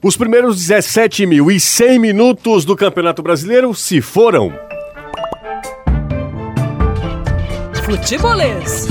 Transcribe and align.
Os 0.00 0.16
primeiros 0.16 0.56
17.100 0.64 1.98
minutos 1.98 2.64
do 2.64 2.76
Campeonato 2.76 3.20
Brasileiro 3.20 3.74
se 3.74 4.00
foram. 4.00 4.52
Futebolês. 7.84 8.86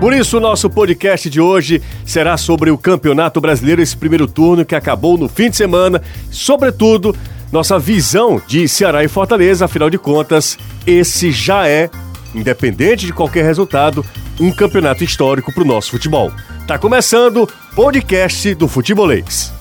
Por 0.00 0.14
isso, 0.14 0.38
o 0.38 0.40
nosso 0.40 0.70
podcast 0.70 1.28
de 1.28 1.38
hoje 1.38 1.82
será 2.06 2.38
sobre 2.38 2.70
o 2.70 2.78
Campeonato 2.78 3.38
Brasileiro, 3.38 3.82
esse 3.82 3.94
primeiro 3.94 4.26
turno 4.26 4.64
que 4.64 4.74
acabou 4.74 5.18
no 5.18 5.28
fim 5.28 5.50
de 5.50 5.56
semana. 5.56 6.00
Sobretudo, 6.30 7.14
nossa 7.52 7.78
visão 7.78 8.40
de 8.46 8.66
Ceará 8.66 9.04
e 9.04 9.08
Fortaleza, 9.08 9.66
afinal 9.66 9.90
de 9.90 9.98
contas, 9.98 10.56
esse 10.86 11.30
já 11.30 11.68
é, 11.68 11.90
independente 12.34 13.04
de 13.04 13.12
qualquer 13.12 13.44
resultado, 13.44 14.02
um 14.40 14.50
campeonato 14.50 15.04
histórico 15.04 15.52
para 15.52 15.64
o 15.64 15.66
nosso 15.66 15.90
futebol. 15.90 16.32
Tá 16.66 16.78
começando 16.78 17.46
podcast 17.76 18.54
do 18.54 18.66
Futebolês. 18.66 19.52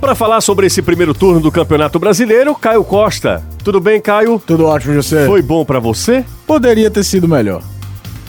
Para 0.00 0.14
falar 0.14 0.40
sobre 0.40 0.68
esse 0.68 0.80
primeiro 0.80 1.12
turno 1.12 1.40
do 1.40 1.50
Campeonato 1.50 1.98
Brasileiro, 1.98 2.54
Caio 2.54 2.84
Costa. 2.84 3.42
Tudo 3.64 3.80
bem, 3.80 4.00
Caio? 4.00 4.40
Tudo 4.46 4.66
ótimo, 4.66 4.94
José. 4.94 5.26
Foi 5.26 5.42
bom 5.42 5.64
para 5.64 5.80
você? 5.80 6.24
Poderia 6.46 6.88
ter 6.88 7.02
sido 7.02 7.26
melhor. 7.26 7.60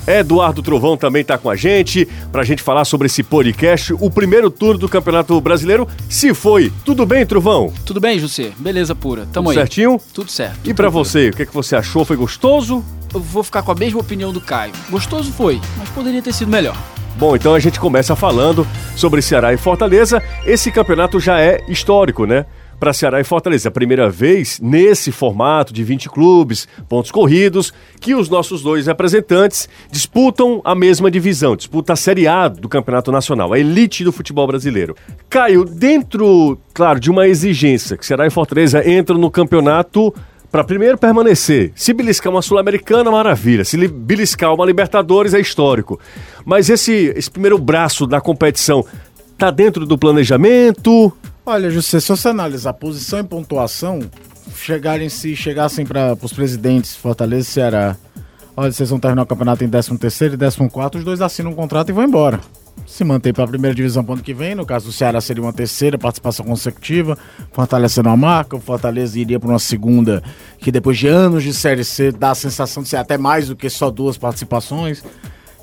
Eduardo 0.08 0.64
Trovão 0.64 0.98
também 0.98 1.22
está 1.22 1.38
com 1.38 1.48
a 1.48 1.56
gente 1.56 2.08
para 2.32 2.42
a 2.42 2.44
gente 2.44 2.64
falar 2.64 2.86
sobre 2.86 3.06
esse 3.06 3.22
podcast, 3.22 3.94
o 3.94 4.10
primeiro 4.10 4.50
turno 4.50 4.80
do 4.80 4.90
Campeonato 4.90 5.40
Brasileiro. 5.40 5.88
Se 6.10 6.34
foi, 6.34 6.74
tudo 6.84 7.06
bem, 7.06 7.24
Trovão? 7.24 7.72
Tudo 7.86 8.02
bem, 8.02 8.18
José? 8.18 8.52
Beleza 8.58 8.96
pura. 8.96 9.28
Tamo 9.32 9.50
tudo 9.50 9.60
aí. 9.60 9.68
certinho? 9.68 10.02
Tudo 10.12 10.32
certo. 10.32 10.68
E 10.68 10.74
para 10.74 10.90
você, 10.90 11.30
o 11.30 11.34
que, 11.34 11.44
é 11.44 11.46
que 11.46 11.54
você 11.54 11.76
achou? 11.76 12.04
Foi 12.04 12.18
gostoso? 12.18 12.84
Eu 13.14 13.20
vou 13.20 13.44
ficar 13.44 13.62
com 13.62 13.72
a 13.72 13.76
mesma 13.76 14.00
opinião 14.00 14.34
do 14.34 14.42
Caio. 14.42 14.74
Gostoso 14.90 15.32
foi, 15.32 15.62
mas 15.78 15.88
poderia 15.90 16.22
ter 16.22 16.34
sido 16.34 16.50
melhor. 16.50 16.76
Bom, 17.16 17.36
então 17.36 17.54
a 17.54 17.60
gente 17.60 17.80
começa 17.80 18.16
falando 18.16 18.66
sobre 18.96 19.22
Ceará 19.22 19.54
e 19.54 19.58
Fortaleza. 19.58 20.22
Esse 20.48 20.72
campeonato 20.72 21.20
já 21.20 21.40
é 21.40 21.64
histórico, 21.68 22.26
né? 22.26 22.46
Para 22.80 22.92
Ceará 22.92 23.22
e 23.22 23.24
Fortaleza, 23.24 23.70
a 23.70 23.72
primeira 23.72 24.10
vez 24.10 24.60
nesse 24.60 25.12
formato 25.12 25.72
de 25.72 25.84
20 25.84 26.10
clubes, 26.10 26.68
pontos 26.90 27.12
corridos, 27.12 27.72
que 28.02 28.16
os 28.16 28.30
nossos 28.30 28.64
dois 28.64 28.88
representantes 28.88 29.70
disputam 29.92 30.60
a 30.66 30.74
mesma 30.74 31.10
divisão, 31.10 31.56
disputa 31.56 31.94
a 31.94 31.96
Série 31.96 32.28
A 32.28 32.48
do 32.48 32.68
Campeonato 32.68 33.12
Nacional, 33.12 33.54
a 33.54 33.60
elite 33.60 34.04
do 34.04 34.12
futebol 34.12 34.48
brasileiro. 34.48 34.96
Caio, 35.30 35.64
dentro, 35.64 36.58
claro, 36.74 37.00
de 37.00 37.12
uma 37.12 37.28
exigência 37.28 37.96
que 37.96 38.06
Ceará 38.06 38.26
e 38.26 38.32
Fortaleza 38.32 38.86
entram 38.90 39.20
no 39.20 39.30
campeonato 39.30 40.14
para 40.54 40.64
primeiro 40.64 41.00
permanecer. 41.00 41.72
Se 41.76 41.92
beliscar 41.94 42.32
uma 42.32 42.44
Sul-Americana, 42.44 43.10
maravilha. 43.10 43.66
Se 43.66 43.76
beliscar 43.88 44.54
uma 44.54 44.64
Libertadores, 44.64 45.34
é 45.34 45.40
histórico. 45.40 46.00
Mas 46.46 46.70
esse, 46.70 47.12
esse 47.16 47.32
primeiro 47.32 47.58
braço 47.58 48.06
da 48.06 48.22
competição 48.22 48.86
tá 49.36 49.50
dentro 49.50 49.84
do 49.84 49.98
planejamento? 49.98 51.12
Olha, 51.44 51.72
José, 51.72 52.00
se 52.00 52.08
você 52.08 52.28
analisar 52.28 52.72
posição 52.74 53.20
e 53.20 53.24
pontuação, 53.24 54.02
chegarem 54.56 55.10
se 55.10 55.36
chegassem 55.36 55.88
para 55.88 56.16
os 56.22 56.32
presidentes 56.32 56.96
Fortaleza 56.96 57.50
e 57.50 57.52
Ceará, 57.52 57.98
olha, 58.56 58.72
vocês 58.72 58.92
vão 58.92 59.00
terminar 59.00 59.24
o 59.24 59.26
campeonato 59.26 59.64
em 59.64 59.70
13 59.70 59.98
terceiro 59.98 60.36
e 60.36 60.38
14 60.38 60.98
os 61.00 61.04
dois 61.04 61.20
assinam 61.20 61.50
um 61.50 61.56
contrato 61.56 61.90
e 61.90 61.94
vão 61.94 62.04
embora 62.04 62.40
se 62.86 63.04
manter 63.04 63.34
para 63.34 63.46
a 63.46 63.48
primeira 63.48 63.76
divisão 63.76 64.04
para 64.04 64.16
ano 64.16 64.24
que 64.24 64.34
vem. 64.34 64.56
No 64.56 64.66
caso 64.66 64.88
do 64.88 64.92
Ceará, 64.92 65.20
seria 65.22 65.42
uma 65.42 65.54
terceira 65.54 65.98
participação 65.98 66.46
consecutiva, 66.46 67.18
fortalecendo 67.52 68.10
a 68.10 68.18
marca. 68.18 68.56
O 68.56 68.60
Fortaleza 68.60 69.20
iria 69.20 69.40
para 69.40 69.50
uma 69.50 69.60
segunda, 69.60 70.22
que 70.60 70.72
depois 70.72 70.98
de 70.98 71.08
anos 71.08 71.44
de 71.44 71.54
Série 71.54 71.84
C 71.84 72.12
dá 72.12 72.32
a 72.32 72.36
sensação 72.36 72.84
de 72.84 72.90
ser 72.90 72.98
até 72.98 73.18
mais 73.18 73.48
do 73.48 73.56
que 73.56 73.70
só 73.70 73.90
duas 73.90 74.18
participações. 74.18 75.04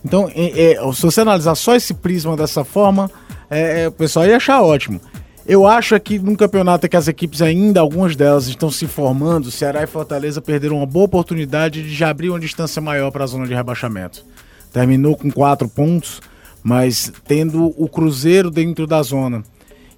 Então, 0.05 0.31
é, 0.34 0.72
é, 0.72 0.92
se 0.92 1.03
você 1.03 1.20
analisar 1.20 1.55
só 1.55 1.77
esse 1.77 1.94
prisma 1.94 2.36
dessa 2.36 2.64
forma, 2.64 3.11
é, 3.50 3.83
é 3.83 3.88
o 3.88 3.92
pessoal 3.92 4.27
ia 4.27 4.36
achar 4.36 4.62
ótimo. 4.62 5.00
Eu 5.47 5.66
acho 5.66 5.98
que 5.98 6.19
num 6.19 6.36
campeonato 6.36 6.88
que 6.88 6.97
as 6.97 7.08
equipes 7.08 7.42
ainda, 7.42 7.81
algumas 7.81 8.14
delas 8.14 8.47
estão 8.47 8.70
se 8.70 8.86
formando, 8.86 9.50
Ceará 9.50 9.83
e 9.83 9.86
Fortaleza 9.86 10.41
perderam 10.41 10.77
uma 10.77 10.86
boa 10.86 11.06
oportunidade 11.06 11.83
de 11.83 11.94
já 11.94 12.11
abrir 12.11 12.31
uma 12.31 12.38
distância 12.38 12.81
maior 12.81 13.10
para 13.10 13.25
a 13.25 13.26
zona 13.26 13.47
de 13.47 13.54
rebaixamento. 13.54 14.25
Terminou 14.72 15.16
com 15.16 15.31
quatro 15.31 15.69
pontos, 15.69 16.20
mas 16.62 17.12
tendo 17.26 17.75
o 17.76 17.88
Cruzeiro 17.88 18.50
dentro 18.50 18.87
da 18.87 19.03
zona. 19.03 19.43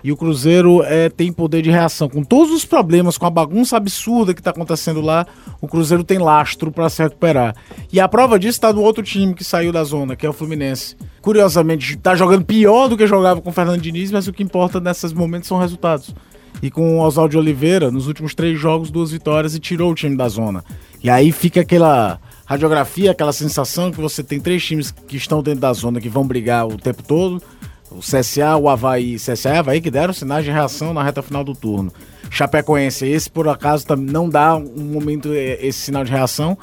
E 0.05 0.11
o 0.11 0.17
Cruzeiro 0.17 0.83
é, 0.83 1.09
tem 1.09 1.33
poder 1.33 1.63
de 1.63 1.71
reação. 1.71 2.09
Com 2.09 2.25
todos 2.25 2.53
os 2.53 2.65
problemas, 2.65 3.17
com 3.17 3.25
a 3.25 3.31
bagunça 3.31 3.77
absurda 3.77 4.35
que 4.35 4.41
está 4.41 4.51
acontecendo 4.51 5.01
lá, 5.01 5.25
o 5.61 5.69
Cruzeiro 5.69 6.03
tem 6.03 6.19
lastro 6.19 6.73
para 6.73 6.89
se 6.89 7.03
recuperar. 7.03 7.55
E 7.93 8.01
a 8.01 8.09
prova 8.09 8.39
disso 8.39 8.57
está 8.57 8.73
no 8.73 8.83
outro 8.83 9.03
time 9.05 9.33
que 9.33 9.45
saiu 9.45 9.71
da 9.71 9.85
zona, 9.85 10.17
que 10.17 10.27
é 10.27 10.29
o 10.29 10.33
Fluminense. 10.33 10.97
Curiosamente, 11.21 11.95
está 11.95 12.17
jogando 12.17 12.45
pior 12.45 12.89
do 12.89 12.97
que 12.97 13.07
jogava 13.07 13.41
com 13.41 13.51
o 13.51 13.53
Fernando 13.53 13.81
Diniz, 13.81 14.11
mas 14.11 14.27
o 14.27 14.33
que 14.33 14.43
importa 14.43 14.81
nesses 14.81 15.13
momentos 15.13 15.47
são 15.47 15.59
resultados. 15.59 16.13
E 16.61 16.69
com 16.69 16.99
o 16.99 17.01
Oswaldo 17.01 17.39
Oliveira, 17.39 17.91
nos 17.91 18.09
últimos 18.09 18.35
três 18.35 18.59
jogos, 18.59 18.91
duas 18.91 19.13
vitórias 19.13 19.55
e 19.55 19.61
tirou 19.61 19.93
o 19.93 19.95
time 19.95 20.17
da 20.17 20.29
zona. 20.29 20.65
E 21.03 21.09
aí 21.09 21.31
fica 21.31 21.61
aquela 21.61 22.21
radiografia, 22.53 23.13
aquela 23.13 23.33
sensação 23.33 23.91
que 23.91 24.01
você 24.01 24.23
tem 24.23 24.39
três 24.39 24.63
times 24.63 24.91
que 24.91 25.17
estão 25.17 25.43
dentro 25.43 25.61
da 25.61 25.73
zona 25.73 26.01
que 26.01 26.09
vão 26.09 26.27
brigar 26.27 26.67
o 26.67 26.77
tempo 26.77 27.03
todo. 27.03 27.43
O 27.91 28.01
CSA, 28.01 28.57
o 28.57 28.69
Havaí, 28.69 29.17
CSA 29.17 29.55
e 29.55 29.59
Havaí 29.59 29.81
que 29.81 29.91
deram 29.91 30.13
sinais 30.13 30.45
de 30.45 30.51
reação 30.51 30.93
na 30.93 31.03
reta 31.03 31.23
final 31.23 31.43
do 31.43 31.55
turno. 31.55 31.93
Chapecoense, 32.31 33.07
esse 33.07 33.31
por 33.31 33.49
acaso 33.49 33.87
não 33.97 34.29
dá 34.29 34.57
um 34.57 34.85
momento 34.85 35.31
é, 35.33 35.59
esse 35.67 35.79
sinal 35.79 36.05
de 36.05 36.11
reação. 36.11 36.57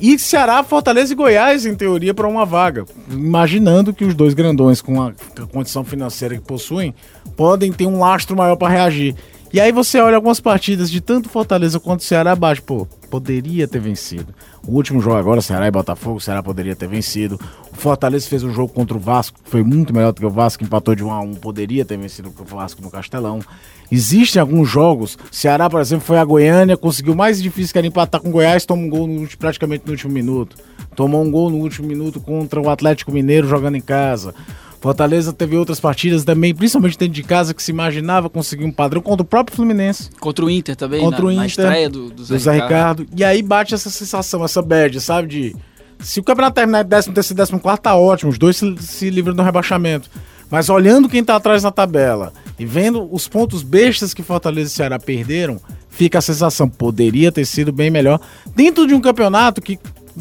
E 0.00 0.18
Ceará, 0.18 0.62
Fortaleza 0.62 1.12
e 1.12 1.16
Goiás, 1.16 1.66
em 1.66 1.74
teoria, 1.74 2.14
para 2.14 2.28
uma 2.28 2.44
vaga. 2.44 2.84
Imaginando 3.10 3.92
que 3.92 4.04
os 4.04 4.14
dois 4.14 4.32
grandões, 4.32 4.80
com 4.80 5.02
a, 5.02 5.12
com 5.12 5.42
a 5.42 5.46
condição 5.46 5.84
financeira 5.84 6.36
que 6.36 6.42
possuem, 6.42 6.94
podem 7.36 7.72
ter 7.72 7.86
um 7.86 7.98
lastro 7.98 8.36
maior 8.36 8.56
para 8.56 8.68
reagir. 8.68 9.16
E 9.50 9.58
aí 9.58 9.72
você 9.72 9.98
olha 9.98 10.16
algumas 10.16 10.40
partidas 10.40 10.90
de 10.90 11.00
tanto 11.00 11.30
Fortaleza 11.30 11.80
quanto 11.80 12.04
Ceará 12.04 12.32
abaixo, 12.32 12.62
pô, 12.62 12.86
poderia 13.08 13.66
ter 13.66 13.80
vencido. 13.80 14.34
O 14.66 14.72
último 14.72 15.00
jogo 15.00 15.16
agora, 15.16 15.40
Ceará 15.40 15.66
e 15.66 15.70
Botafogo, 15.70 16.20
Ceará 16.20 16.42
poderia 16.42 16.76
ter 16.76 16.86
vencido. 16.86 17.40
O 17.72 17.76
Fortaleza 17.76 18.28
fez 18.28 18.44
um 18.44 18.52
jogo 18.52 18.74
contra 18.74 18.94
o 18.94 19.00
Vasco, 19.00 19.40
foi 19.44 19.62
muito 19.62 19.94
melhor 19.94 20.12
do 20.12 20.20
que 20.20 20.26
o 20.26 20.30
Vasco, 20.30 20.62
empatou 20.62 20.94
de 20.94 21.02
1 21.02 21.10
a 21.10 21.20
1, 21.22 21.34
poderia 21.36 21.82
ter 21.82 21.96
vencido 21.96 22.30
o 22.38 22.44
Vasco 22.44 22.82
no 22.82 22.90
Castelão. 22.90 23.40
Existem 23.90 24.38
alguns 24.38 24.68
jogos, 24.68 25.16
Ceará, 25.32 25.70
por 25.70 25.80
exemplo, 25.80 26.04
foi 26.04 26.18
a 26.18 26.24
Goiânia, 26.24 26.76
conseguiu 26.76 27.14
mais 27.14 27.42
difícil 27.42 27.72
que 27.72 27.78
era 27.78 27.86
empatar 27.86 28.20
com 28.20 28.28
o 28.28 28.32
Goiás, 28.32 28.66
toma 28.66 28.82
um 28.82 28.90
gol 28.90 29.06
no, 29.06 29.26
praticamente 29.38 29.86
no 29.86 29.92
último 29.92 30.12
minuto. 30.12 30.58
Tomou 30.94 31.24
um 31.24 31.30
gol 31.30 31.48
no 31.48 31.56
último 31.56 31.88
minuto 31.88 32.20
contra 32.20 32.60
o 32.60 32.68
Atlético 32.68 33.10
Mineiro 33.10 33.48
jogando 33.48 33.76
em 33.76 33.80
casa. 33.80 34.34
Fortaleza 34.80 35.32
teve 35.32 35.56
outras 35.56 35.80
partidas 35.80 36.24
também, 36.24 36.54
principalmente 36.54 36.96
dentro 36.96 37.14
de 37.14 37.22
casa, 37.22 37.52
que 37.52 37.62
se 37.62 37.70
imaginava 37.70 38.30
conseguir 38.30 38.64
um 38.64 38.70
padrão 38.70 39.02
contra 39.02 39.22
o 39.22 39.24
próprio 39.24 39.56
Fluminense. 39.56 40.10
Contra 40.20 40.44
o 40.44 40.50
Inter 40.50 40.76
também, 40.76 41.00
contra 41.00 41.20
na, 41.20 41.26
o 41.26 41.30
Inter, 41.30 41.40
na 41.40 41.46
estreia 41.46 41.90
do, 41.90 42.10
do, 42.10 42.24
Zé, 42.24 42.34
do 42.34 42.40
Zé 42.40 42.52
Ricardo. 42.52 43.02
Ricardo. 43.02 43.06
E 43.16 43.24
aí 43.24 43.42
bate 43.42 43.74
essa 43.74 43.90
sensação, 43.90 44.44
essa 44.44 44.62
bad, 44.62 45.00
sabe? 45.00 45.28
De. 45.28 45.56
Se 45.98 46.20
o 46.20 46.22
campeonato 46.22 46.54
terminar 46.54 46.84
de 46.84 46.90
13 46.90 47.12
terceiro 47.12 47.42
e 47.42 47.46
14, 47.46 47.80
tá 47.82 47.96
ótimo, 47.96 48.30
os 48.30 48.38
dois 48.38 48.56
se, 48.56 48.76
se 48.78 49.10
livram 49.10 49.34
do 49.34 49.42
rebaixamento. 49.42 50.08
Mas 50.48 50.68
olhando 50.68 51.08
quem 51.08 51.22
tá 51.24 51.36
atrás 51.36 51.64
na 51.64 51.70
tabela 51.70 52.32
e 52.58 52.64
vendo 52.64 53.06
os 53.12 53.28
pontos 53.28 53.62
bestas 53.62 54.14
que 54.14 54.22
Fortaleza 54.22 54.68
e 54.68 54.72
Ceará 54.72 54.98
perderam, 54.98 55.60
fica 55.90 56.18
a 56.18 56.22
sensação, 56.22 56.68
poderia 56.68 57.32
ter 57.32 57.44
sido 57.44 57.72
bem 57.72 57.90
melhor. 57.90 58.20
Dentro 58.54 58.86
de 58.86 58.94
um 58.94 59.00
campeonato 59.00 59.60
que, 59.60 59.78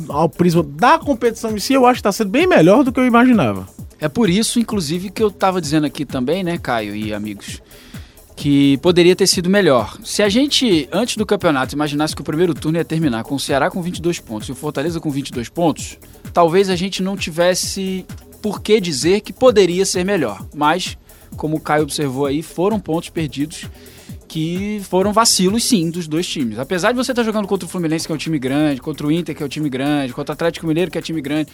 ao 0.10 0.28
prisma 0.28 0.64
da 0.64 0.98
competição 0.98 1.56
em 1.56 1.60
si, 1.60 1.74
eu 1.74 1.86
acho 1.86 1.98
que 1.98 2.00
está 2.00 2.12
sendo 2.12 2.32
bem 2.32 2.48
melhor 2.48 2.84
do 2.84 2.92
que 2.92 3.00
eu 3.00 3.06
imaginava. 3.06 3.68
É 4.00 4.08
por 4.08 4.30
isso, 4.30 4.60
inclusive, 4.60 5.10
que 5.10 5.22
eu 5.22 5.30
estava 5.30 5.60
dizendo 5.60 5.86
aqui 5.86 6.06
também, 6.06 6.44
né, 6.44 6.58
Caio 6.58 6.96
e 6.96 7.14
amigos, 7.14 7.62
que 8.36 8.78
poderia 8.78 9.16
ter 9.16 9.26
sido 9.26 9.50
melhor. 9.50 9.98
Se 10.04 10.22
a 10.22 10.30
gente, 10.30 10.88
antes 10.92 11.18
do 11.18 11.26
campeonato, 11.26 11.74
imaginasse 11.74 12.16
que 12.16 12.22
o 12.22 12.26
primeiro 12.26 12.54
turno 12.54 12.78
ia 12.78 12.86
terminar 12.86 13.24
com 13.24 13.36
o 13.36 13.40
Ceará 13.40 13.72
com 13.72 13.82
22 13.82 14.20
pontos 14.20 14.48
e 14.48 14.52
o 14.52 14.56
Fortaleza 14.56 15.00
com 15.00 15.10
22 15.10 15.50
pontos, 15.50 15.98
talvez 16.32 16.70
a 16.70 16.76
gente 16.76 17.02
não 17.02 17.18
tivesse 17.18 18.06
por 18.42 18.62
que 18.62 18.80
dizer 18.80 19.22
que 19.22 19.34
poderia 19.34 19.86
ser 19.86 20.06
melhor. 20.06 20.46
Mas, 20.54 20.96
como 21.36 21.58
o 21.58 21.60
Caio 21.60 21.84
observou 21.84 22.28
aí, 22.28 22.44
foram 22.44 22.80
pontos 22.80 23.10
perdidos 23.10 23.66
que 24.28 24.82
foram 24.84 25.14
vacilos, 25.14 25.64
sim, 25.64 25.90
dos 25.90 26.08
dois 26.08 26.28
times. 26.28 26.60
Apesar 26.60 26.92
de 26.92 26.98
você 26.98 27.12
estar 27.12 27.24
jogando 27.24 27.48
contra 27.48 27.66
o 27.66 27.70
Fluminense, 27.70 28.06
que 28.06 28.12
é 28.12 28.16
um 28.16 28.20
time 28.20 28.38
grande, 28.38 28.82
contra 28.82 29.08
o 29.08 29.12
Inter, 29.12 29.36
que 29.36 29.42
é 29.42 29.46
um 29.46 29.50
time 29.50 29.70
grande, 29.70 30.14
contra 30.14 30.34
o 30.34 30.36
Atlético 30.36 30.68
Mineiro, 30.68 30.92
que 30.92 30.98
é 30.98 31.02
um 31.02 31.04
time 31.04 31.22
grande, 31.22 31.50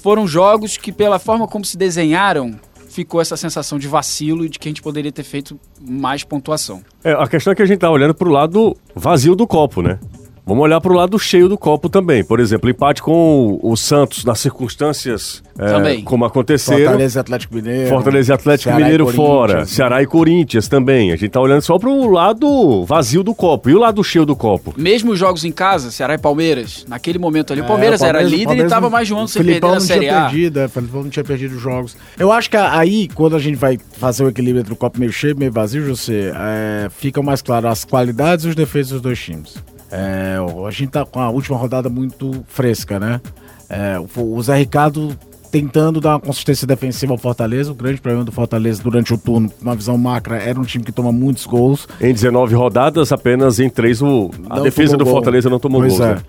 foram 0.00 0.26
jogos 0.26 0.76
que, 0.76 0.90
pela 0.92 1.18
forma 1.18 1.46
como 1.46 1.64
se 1.64 1.76
desenharam, 1.76 2.58
ficou 2.88 3.20
essa 3.20 3.36
sensação 3.36 3.78
de 3.78 3.86
vacilo 3.86 4.44
e 4.44 4.48
de 4.48 4.58
que 4.58 4.68
a 4.68 4.70
gente 4.70 4.82
poderia 4.82 5.12
ter 5.12 5.22
feito 5.22 5.58
mais 5.80 6.24
pontuação. 6.24 6.82
É, 7.04 7.12
a 7.12 7.26
questão 7.26 7.52
é 7.52 7.56
que 7.56 7.62
a 7.62 7.66
gente 7.66 7.78
tá 7.78 7.90
olhando 7.90 8.14
pro 8.14 8.30
lado 8.30 8.76
vazio 8.94 9.36
do 9.36 9.46
copo, 9.46 9.80
né? 9.80 9.98
Vamos 10.46 10.64
olhar 10.64 10.80
para 10.80 10.92
o 10.92 10.96
lado 10.96 11.18
cheio 11.18 11.48
do 11.48 11.56
copo 11.56 11.88
também. 11.88 12.24
Por 12.24 12.40
exemplo, 12.40 12.68
empate 12.68 13.02
com 13.02 13.58
o, 13.62 13.70
o 13.72 13.76
Santos 13.76 14.24
nas 14.24 14.40
circunstâncias 14.40 15.42
é, 15.58 15.66
Também. 15.66 16.02
como 16.02 16.24
aconteceram. 16.24 16.78
Fortaleza 16.84 17.18
e 17.18 17.20
Atlético 17.20 17.54
Mineiro. 17.54 17.88
Fortaleza 17.88 18.32
e 18.32 18.34
Atlético 18.34 18.64
Ceará 18.64 18.80
e 18.80 18.82
Mineiro 18.82 19.04
Corinthians, 19.04 19.26
fora, 19.28 19.54
né? 19.60 19.64
Ceará 19.66 20.02
e 20.02 20.06
Corinthians 20.06 20.66
também. 20.68 21.12
A 21.12 21.16
gente 21.16 21.28
tá 21.30 21.40
olhando 21.40 21.62
só 21.62 21.78
pro 21.78 22.10
lado 22.10 22.84
vazio 22.84 23.22
do 23.22 23.34
copo. 23.34 23.70
E 23.70 23.74
o 23.74 23.78
lado 23.78 24.02
cheio 24.02 24.24
do 24.26 24.34
copo? 24.34 24.74
Mesmo 24.76 25.12
os 25.12 25.18
jogos 25.18 25.44
em 25.44 25.52
casa, 25.52 25.90
Ceará 25.90 26.14
e 26.14 26.18
Palmeiras, 26.18 26.84
naquele 26.88 27.18
momento 27.18 27.52
ali, 27.52 27.60
o 27.60 27.64
É, 27.64 27.68
Palmeiras, 27.68 28.00
era 28.02 28.20
líder 28.22 28.44
Palmeiras 28.46 28.70
e 28.72 28.74
tava 28.74 28.86
não- 28.86 28.90
mais 28.90 29.06
de 29.06 29.14
um 29.14 29.18
ano 29.18 29.26
o 29.26 29.28
sem 29.28 29.44
perder 29.44 29.60
na 29.66 29.80
Série 29.80 30.08
A. 30.08 30.22
perdido, 30.22 30.60
é, 30.60 30.64
o 30.66 30.68
Felipão 30.68 31.02
não 31.02 31.10
tinha 31.10 31.24
perdido 31.24 31.54
os 31.54 31.62
jogos. 31.62 31.96
Eu 32.18 32.32
acho 32.32 32.50
que 32.50 32.56
aí, 32.56 33.08
quando 33.14 33.36
a 33.36 33.38
gente 33.38 33.56
vai 33.56 33.78
fazer 33.98 34.24
o 34.24 34.28
equilíbrio 34.28 34.60
entre 34.62 34.72
o 34.72 34.76
copo 34.76 34.98
meio 34.98 35.12
cheio 35.12 35.32
e 35.34 35.38
meio 35.38 35.52
vazio, 35.52 35.84
José, 35.84 36.32
é, 36.34 36.88
ficam 36.90 37.22
mais 37.22 37.40
claras 37.42 37.70
as 37.70 37.84
qualidades 37.84 38.44
e 38.46 38.48
os 38.48 38.54
defeitos 38.56 38.90
dos 38.90 39.00
dois 39.00 39.18
times. 39.18 39.54
É, 39.90 40.36
a 40.66 40.70
gente 40.70 40.90
tá 40.90 41.04
com 41.04 41.20
a 41.20 41.28
última 41.30 41.56
rodada 41.56 41.88
muito 41.88 42.44
fresca, 42.46 43.00
né? 43.00 43.20
É, 43.68 43.96
o, 44.16 44.42
Zé 44.42 44.56
Ricardo 44.56 45.16
tentando 45.50 46.00
dar 46.00 46.10
uma 46.10 46.20
consistência 46.20 46.66
defensiva 46.66 47.12
ao 47.12 47.18
Fortaleza. 47.18 47.72
O 47.72 47.74
grande 47.74 48.00
problema 48.00 48.24
do 48.24 48.32
Fortaleza 48.32 48.82
durante 48.82 49.12
o 49.12 49.18
turno, 49.18 49.50
uma 49.60 49.74
visão 49.74 49.98
macra, 49.98 50.36
era 50.36 50.58
um 50.58 50.62
time 50.62 50.84
que 50.84 50.92
toma 50.92 51.10
muitos 51.10 51.44
gols. 51.46 51.88
Em 52.00 52.12
19 52.12 52.54
rodadas, 52.54 53.12
apenas 53.12 53.58
em 53.58 53.68
3 53.68 54.02
o, 54.02 54.30
a 54.48 54.56
Não 54.56 54.62
defesa 54.62 54.96
do 54.96 55.04
gol. 55.04 55.14
Fortaleza 55.14 55.50
não 55.50 55.58
tomou 55.58 55.80
pois 55.80 55.98
gols. 55.98 56.08
é. 56.08 56.14
né? 56.14 56.22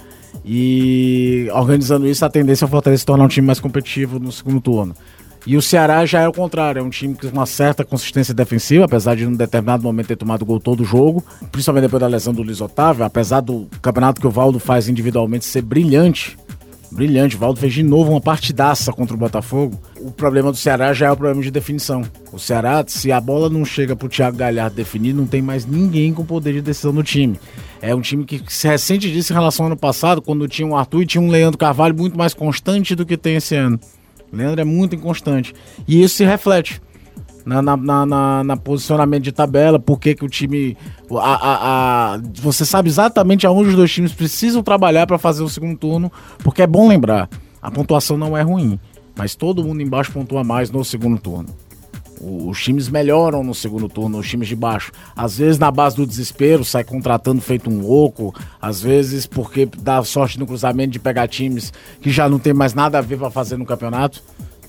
E 0.44 1.48
organizando 1.54 2.08
isso, 2.08 2.26
a 2.26 2.30
tendência 2.30 2.66
é 2.66 2.68
o 2.68 2.70
Fortaleza 2.70 3.02
se 3.02 3.06
tornar 3.06 3.26
um 3.26 3.28
time 3.28 3.46
mais 3.46 3.60
competitivo 3.60 4.20
no 4.20 4.32
segundo 4.32 4.60
turno. 4.60 4.96
E 5.46 5.58
o 5.58 5.62
Ceará 5.62 6.06
já 6.06 6.22
é 6.22 6.28
o 6.28 6.32
contrário, 6.32 6.80
é 6.80 6.84
um 6.84 6.90
time 6.90 7.16
com 7.16 7.28
uma 7.28 7.48
certa 7.48 7.84
consistência 7.84 8.34
defensiva, 8.34 8.86
apesar 8.86 9.16
de 9.16 9.24
em 9.24 9.28
um 9.28 9.36
determinado 9.36 9.82
momento 9.82 10.08
ter 10.08 10.16
tomado 10.16 10.46
gol 10.46 10.60
todo 10.60 10.82
o 10.82 10.86
jogo, 10.86 11.24
principalmente 11.52 11.84
depois 11.84 12.00
da 12.00 12.08
lesão 12.08 12.32
do 12.32 12.44
Luiz 12.44 12.62
Otávio, 12.62 13.04
apesar 13.04 13.42
do 13.42 13.68
campeonato 13.82 14.22
que 14.22 14.28
o 14.28 14.32
Valdo 14.32 14.60
faz 14.60 14.88
individualmente 14.88 15.46
ser 15.46 15.64
brilhante. 15.64 16.38
Brilhante, 16.92 17.38
o 17.38 17.40
Valdo 17.40 17.60
fez 17.60 17.74
de 17.74 17.82
novo 17.84 18.12
uma 18.12 18.20
partidaça 18.20 18.92
contra 18.92 19.16
o 19.16 19.18
Botafogo. 19.18 19.80
O 20.00 20.12
problema 20.12 20.52
do 20.52 20.58
Ceará 20.58 20.94
já 20.94 21.08
é 21.08 21.12
o 21.12 21.16
problema 21.16 21.42
de 21.42 21.50
definição. 21.50 22.04
O 22.34 22.38
Ceará, 22.38 22.84
se 22.86 23.12
a 23.14 23.22
bola 23.22 23.50
não 23.50 23.64
chega 23.64 23.96
pro 23.96 24.10
Thiago 24.10 24.38
Galhardo 24.38 24.76
definir, 24.76 25.14
não 25.14 25.26
tem 25.26 25.42
mais 25.42 25.66
ninguém 25.66 26.14
com 26.14 26.26
poder 26.26 26.54
de 26.54 26.62
decisão 26.62 26.92
no 26.92 27.02
time. 27.02 27.40
É 27.82 27.96
um 27.96 28.02
time 28.02 28.26
que 28.26 28.44
se 28.54 28.68
ressente 28.68 29.10
disso 29.10 29.32
em 29.32 29.36
relação 29.36 29.66
ao 29.66 29.72
ano 29.72 29.80
passado, 29.80 30.22
quando 30.22 30.48
tinha 30.50 30.68
um 30.68 30.76
Arthur 30.76 31.04
e 31.04 31.06
tinha 31.06 31.22
um 31.22 31.30
Leandro 31.30 31.58
Carvalho 31.58 31.96
muito 31.96 32.18
mais 32.18 32.34
constante 32.34 32.94
do 32.94 33.06
que 33.06 33.16
tem 33.16 33.38
esse 33.38 33.56
ano. 33.56 33.80
Leandro 34.32 34.62
é 34.62 34.64
muito 34.66 34.96
inconstante. 34.96 35.54
E 35.88 36.02
isso 36.02 36.16
se 36.16 36.24
reflete 36.26 36.82
na, 37.46 37.62
na, 37.62 37.76
na, 37.78 38.06
na- 38.06 38.44
na 38.44 38.58
posicionamento 38.58 39.24
de 39.24 39.32
tabela, 39.32 39.80
por 39.80 40.00
que 40.00 40.16
que 40.16 40.24
o 40.26 40.30
time. 40.30 40.78
A, 41.12 41.16
a- 41.18 42.14
a- 42.16 42.22
você 42.42 42.66
sabe 42.66 42.88
exatamente 42.90 43.46
aonde 43.48 43.70
os 43.70 43.76
dois 43.76 43.92
times 43.92 44.14
precisam 44.14 44.62
trabalhar 44.64 45.06
para 45.08 45.18
fazer 45.18 45.44
o 45.44 45.50
segundo 45.50 45.78
turno, 45.78 46.12
porque 46.44 46.62
é 46.62 46.68
bom 46.68 46.88
lembrar, 46.88 47.30
a 47.62 47.70
pontuação 47.72 48.18
não 48.18 48.38
é 48.38 48.42
ruim, 48.42 48.80
mas 49.18 49.36
todo 49.36 49.64
mundo 49.64 49.82
embaixo 49.82 50.12
pontua 50.12 50.44
mais 50.44 50.70
no 50.72 50.84
segundo 50.86 51.20
turno. 51.20 51.50
Os 52.24 52.62
times 52.62 52.88
melhoram 52.88 53.44
no 53.44 53.56
segundo 53.56 53.90
turno, 53.90 54.20
os 54.20 54.30
times 54.30 54.48
de 54.48 54.56
baixo. 54.56 54.92
Às 55.16 55.40
vezes 55.40 55.58
na 55.58 55.72
base 55.72 55.96
do 55.96 56.06
desespero, 56.06 56.64
sai 56.64 56.84
contratando 56.84 57.42
feito 57.42 57.68
um 57.68 57.82
louco. 57.82 58.32
Às 58.62 58.80
vezes 58.80 59.26
porque 59.26 59.68
dá 59.80 60.04
sorte 60.04 60.38
no 60.38 60.46
cruzamento 60.46 60.92
de 60.92 61.00
pegar 61.00 61.28
times 61.28 61.74
que 62.00 62.12
já 62.12 62.30
não 62.30 62.38
tem 62.38 62.54
mais 62.54 62.76
nada 62.76 63.00
a 63.00 63.02
ver 63.02 63.18
para 63.18 63.32
fazer 63.32 63.58
no 63.58 63.66
campeonato. 63.66 64.22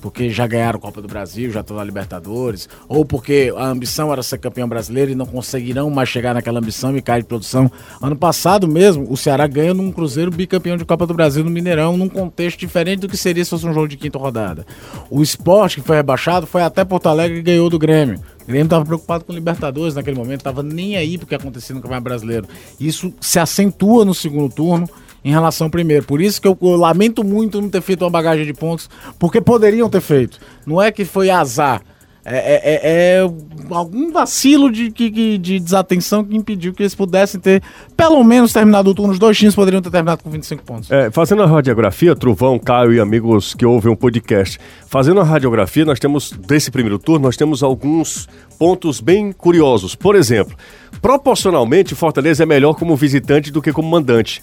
Porque 0.02 0.28
já 0.28 0.46
ganharam 0.48 0.80
Copa 0.80 1.00
do 1.00 1.06
Brasil, 1.06 1.52
já 1.52 1.60
estão 1.60 1.76
na 1.76 1.84
Libertadores. 1.84 2.68
Ou 2.88 3.04
porque 3.04 3.54
a 3.56 3.66
ambição 3.66 4.12
era 4.12 4.22
ser 4.22 4.38
campeão 4.38 4.68
brasileiro 4.68 5.12
e 5.12 5.14
não 5.14 5.24
conseguirão 5.24 5.88
mais 5.88 6.08
chegar 6.08 6.34
naquela 6.34 6.58
ambição 6.58 6.94
e 6.96 7.00
cair 7.00 7.22
de 7.22 7.28
produção. 7.28 7.70
Ano 8.00 8.16
passado 8.16 8.66
mesmo, 8.66 9.06
o 9.08 9.16
Ceará 9.16 9.46
ganha 9.46 9.72
num 9.72 9.92
Cruzeiro 9.92 10.30
bicampeão 10.30 10.76
de 10.76 10.84
Copa 10.84 11.06
do 11.06 11.14
Brasil 11.14 11.44
no 11.44 11.50
Mineirão, 11.50 11.96
num 11.96 12.08
contexto 12.08 12.58
diferente 12.58 13.00
do 13.00 13.08
que 13.08 13.16
seria 13.16 13.44
se 13.44 13.50
fosse 13.50 13.64
um 13.64 13.72
jogo 13.72 13.86
de 13.86 13.96
quinta 13.96 14.18
rodada. 14.18 14.66
O 15.08 15.22
esporte 15.22 15.80
que 15.80 15.86
foi 15.86 15.96
rebaixado 15.96 16.46
foi 16.46 16.62
até 16.62 16.84
Porto 16.84 17.08
Alegre 17.08 17.38
e 17.38 17.42
ganhou 17.42 17.70
do 17.70 17.78
Grêmio. 17.78 18.18
O 18.42 18.46
Grêmio 18.46 18.64
estava 18.64 18.84
preocupado 18.84 19.24
com 19.24 19.32
Libertadores 19.32 19.94
naquele 19.94 20.16
momento, 20.18 20.40
estava 20.40 20.64
nem 20.64 20.96
aí 20.96 21.16
porque 21.16 21.34
acontecia 21.34 21.74
no 21.74 21.80
Campeonato 21.80 22.04
Brasileiro. 22.04 22.48
Isso 22.80 23.14
se 23.20 23.38
acentua 23.38 24.04
no 24.04 24.12
segundo 24.12 24.52
turno 24.52 24.88
em 25.24 25.30
relação 25.30 25.66
ao 25.66 25.70
primeiro. 25.70 26.04
Por 26.04 26.20
isso 26.20 26.40
que 26.40 26.48
eu, 26.48 26.56
eu 26.60 26.76
lamento 26.76 27.22
muito 27.24 27.60
não 27.60 27.68
ter 27.68 27.80
feito 27.82 28.02
uma 28.04 28.10
bagagem 28.10 28.44
de 28.46 28.52
pontos, 28.54 28.88
porque 29.18 29.40
poderiam 29.40 29.88
ter 29.88 30.00
feito. 30.00 30.38
Não 30.66 30.80
é 30.80 30.90
que 30.90 31.04
foi 31.04 31.30
azar. 31.30 31.82
É, 32.24 32.36
é- 32.36 32.74
é- 32.74 32.80
é 33.24 33.74
algum 33.74 34.12
vacilo 34.12 34.70
de, 34.70 34.92
que- 34.92 35.10
de 35.38 35.58
desatenção 35.58 36.22
que 36.24 36.36
impediu 36.36 36.72
que 36.72 36.80
eles 36.80 36.94
pudessem 36.94 37.40
ter, 37.40 37.60
pelo 37.96 38.22
menos, 38.22 38.52
terminado 38.52 38.90
o 38.90 38.94
turno. 38.94 39.12
Os 39.12 39.18
dois 39.18 39.36
times 39.36 39.56
poderiam 39.56 39.82
ter 39.82 39.90
terminado 39.90 40.22
com 40.22 40.30
25 40.30 40.62
pontos. 40.62 40.88
É, 40.88 41.10
fazendo 41.10 41.42
a 41.42 41.46
radiografia, 41.46 42.14
Truvão, 42.14 42.60
Caio 42.60 42.92
e 42.92 43.00
amigos 43.00 43.54
que 43.54 43.66
ouvem 43.66 43.92
o 43.92 43.96
podcast, 43.96 44.56
fazendo 44.86 45.20
a 45.20 45.24
radiografia, 45.24 45.84
nós 45.84 45.98
temos, 45.98 46.30
desse 46.30 46.70
primeiro 46.70 46.96
turno, 46.96 47.24
nós 47.26 47.36
temos 47.36 47.60
alguns 47.60 48.28
pontos 48.56 49.00
bem 49.00 49.32
curiosos. 49.32 49.96
Por 49.96 50.14
exemplo, 50.14 50.54
proporcionalmente, 51.00 51.92
Fortaleza 51.96 52.44
é 52.44 52.46
melhor 52.46 52.74
como 52.74 52.94
visitante 52.94 53.50
do 53.50 53.60
que 53.60 53.72
como 53.72 53.88
mandante. 53.90 54.40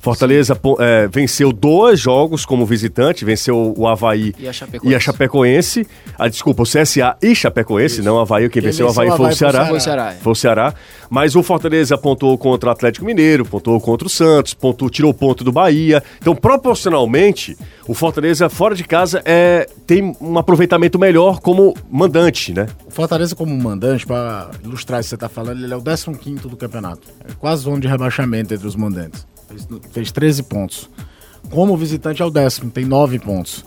Fortaleza 0.00 0.58
é, 0.78 1.06
venceu 1.08 1.52
dois 1.52 2.00
jogos 2.00 2.46
como 2.46 2.64
visitante, 2.64 3.22
venceu 3.22 3.74
o 3.76 3.86
Havaí 3.86 4.34
E 4.38 4.48
a 4.48 4.52
Chapecoense. 4.52 4.92
e 4.92 4.94
a 4.94 5.00
Chapecoense. 5.00 5.86
Ah, 6.18 6.26
desculpa, 6.26 6.62
o 6.62 6.66
CSA 6.66 7.16
e 7.22 7.34
Chapecoense, 7.34 8.00
não 8.00 8.16
o 8.16 8.18
Havaí. 8.18 8.48
Quem 8.48 8.62
Quem 8.62 8.70
venceu 8.70 8.86
o 8.86 8.88
Havaí 8.88 9.08
o 9.08 9.16
foi 9.16 9.26
o 9.26 9.26
Havaí 9.26 9.36
foi 9.36 9.46
o 9.48 9.50
Ceará. 9.52 9.66
Foi 9.66 9.76
o 9.76 9.80
Ceará, 9.80 10.12
é. 10.12 10.14
Foi 10.16 10.32
o 10.32 10.34
Ceará. 10.34 10.74
Mas 11.10 11.36
o 11.36 11.42
Fortaleza 11.42 11.98
pontuou 11.98 12.38
contra 12.38 12.70
o 12.70 12.72
Atlético 12.72 13.04
Mineiro, 13.04 13.44
pontuou 13.44 13.78
contra 13.78 14.06
o 14.06 14.10
Santos, 14.10 14.54
pontuou, 14.54 14.90
tirou 14.90 15.12
ponto 15.12 15.44
do 15.44 15.52
Bahia. 15.52 16.02
Então, 16.18 16.34
proporcionalmente, 16.34 17.54
o 17.86 17.92
Fortaleza 17.92 18.48
fora 18.48 18.74
de 18.74 18.84
casa 18.84 19.20
é, 19.26 19.68
tem 19.86 20.16
um 20.18 20.38
aproveitamento 20.38 20.98
melhor 20.98 21.40
como 21.40 21.74
mandante, 21.90 22.54
né? 22.54 22.68
O 22.86 22.90
Fortaleza, 22.90 23.36
como 23.36 23.54
mandante, 23.54 24.06
para 24.06 24.50
ilustrar 24.64 25.00
isso 25.00 25.08
que 25.08 25.10
você 25.10 25.14
está 25.16 25.28
falando, 25.28 25.62
ele 25.62 25.74
é 25.74 25.76
o 25.76 25.82
15 25.82 26.48
do 26.48 26.56
campeonato. 26.56 27.06
É 27.28 27.32
quase 27.38 27.64
zona 27.64 27.80
de 27.80 27.88
rebaixamento 27.88 28.54
entre 28.54 28.66
os 28.66 28.76
mandantes. 28.76 29.26
Fez, 29.50 29.68
fez 29.92 30.12
13 30.12 30.42
pontos. 30.44 30.88
Como 31.50 31.76
visitante 31.76 32.22
é 32.22 32.24
o 32.24 32.30
décimo, 32.30 32.70
tem 32.70 32.84
9 32.84 33.18
pontos. 33.18 33.64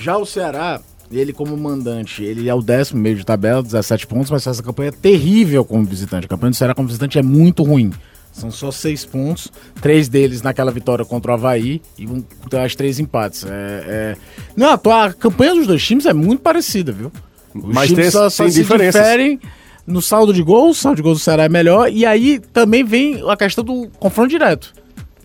Já 0.00 0.16
o 0.16 0.24
Ceará, 0.26 0.80
ele 1.10 1.32
como 1.32 1.56
mandante, 1.56 2.22
ele 2.24 2.48
é 2.48 2.54
o 2.54 2.62
décimo 2.62 3.00
meio 3.00 3.16
de 3.16 3.24
tabela, 3.24 3.62
17 3.62 4.06
pontos, 4.06 4.30
mas 4.30 4.46
essa 4.46 4.62
campanha 4.62 4.92
terrível 4.92 5.64
como 5.64 5.84
visitante. 5.84 6.26
A 6.26 6.28
campanha 6.28 6.50
do 6.50 6.56
Ceará 6.56 6.74
como 6.74 6.88
visitante 6.88 7.18
é 7.18 7.22
muito 7.22 7.62
ruim. 7.62 7.92
São 8.32 8.50
só 8.50 8.70
seis 8.70 9.02
pontos, 9.04 9.50
três 9.80 10.08
deles 10.08 10.42
naquela 10.42 10.70
vitória 10.70 11.04
contra 11.06 11.30
o 11.32 11.34
Havaí 11.34 11.80
e 11.98 12.06
um, 12.06 12.22
as 12.62 12.74
três 12.74 12.98
empates. 12.98 13.44
É, 13.44 13.48
é... 13.50 14.16
Não, 14.54 14.70
a, 14.72 14.76
tua- 14.78 15.06
a 15.06 15.12
campanha 15.14 15.54
dos 15.54 15.66
dois 15.66 15.82
times 15.82 16.04
é 16.04 16.12
muito 16.12 16.40
parecida, 16.42 16.92
viu? 16.92 17.10
Os 17.54 17.74
Mas 17.74 17.88
times 17.88 18.04
tem- 18.04 18.10
só, 18.10 18.28
só 18.28 18.42
tem 18.44 18.52
se 18.52 18.60
diferenças. 18.60 19.00
diferem 19.02 19.40
no 19.86 20.02
saldo 20.02 20.34
de 20.34 20.42
gols, 20.42 20.78
o 20.78 20.82
saldo 20.82 20.96
de 20.96 21.02
gols 21.02 21.18
do 21.18 21.24
Ceará 21.24 21.44
é 21.44 21.48
melhor, 21.48 21.90
e 21.90 22.04
aí 22.04 22.38
também 22.52 22.84
vem 22.84 23.22
a 23.30 23.36
questão 23.38 23.64
do 23.64 23.88
confronto 23.98 24.28
direto. 24.28 24.74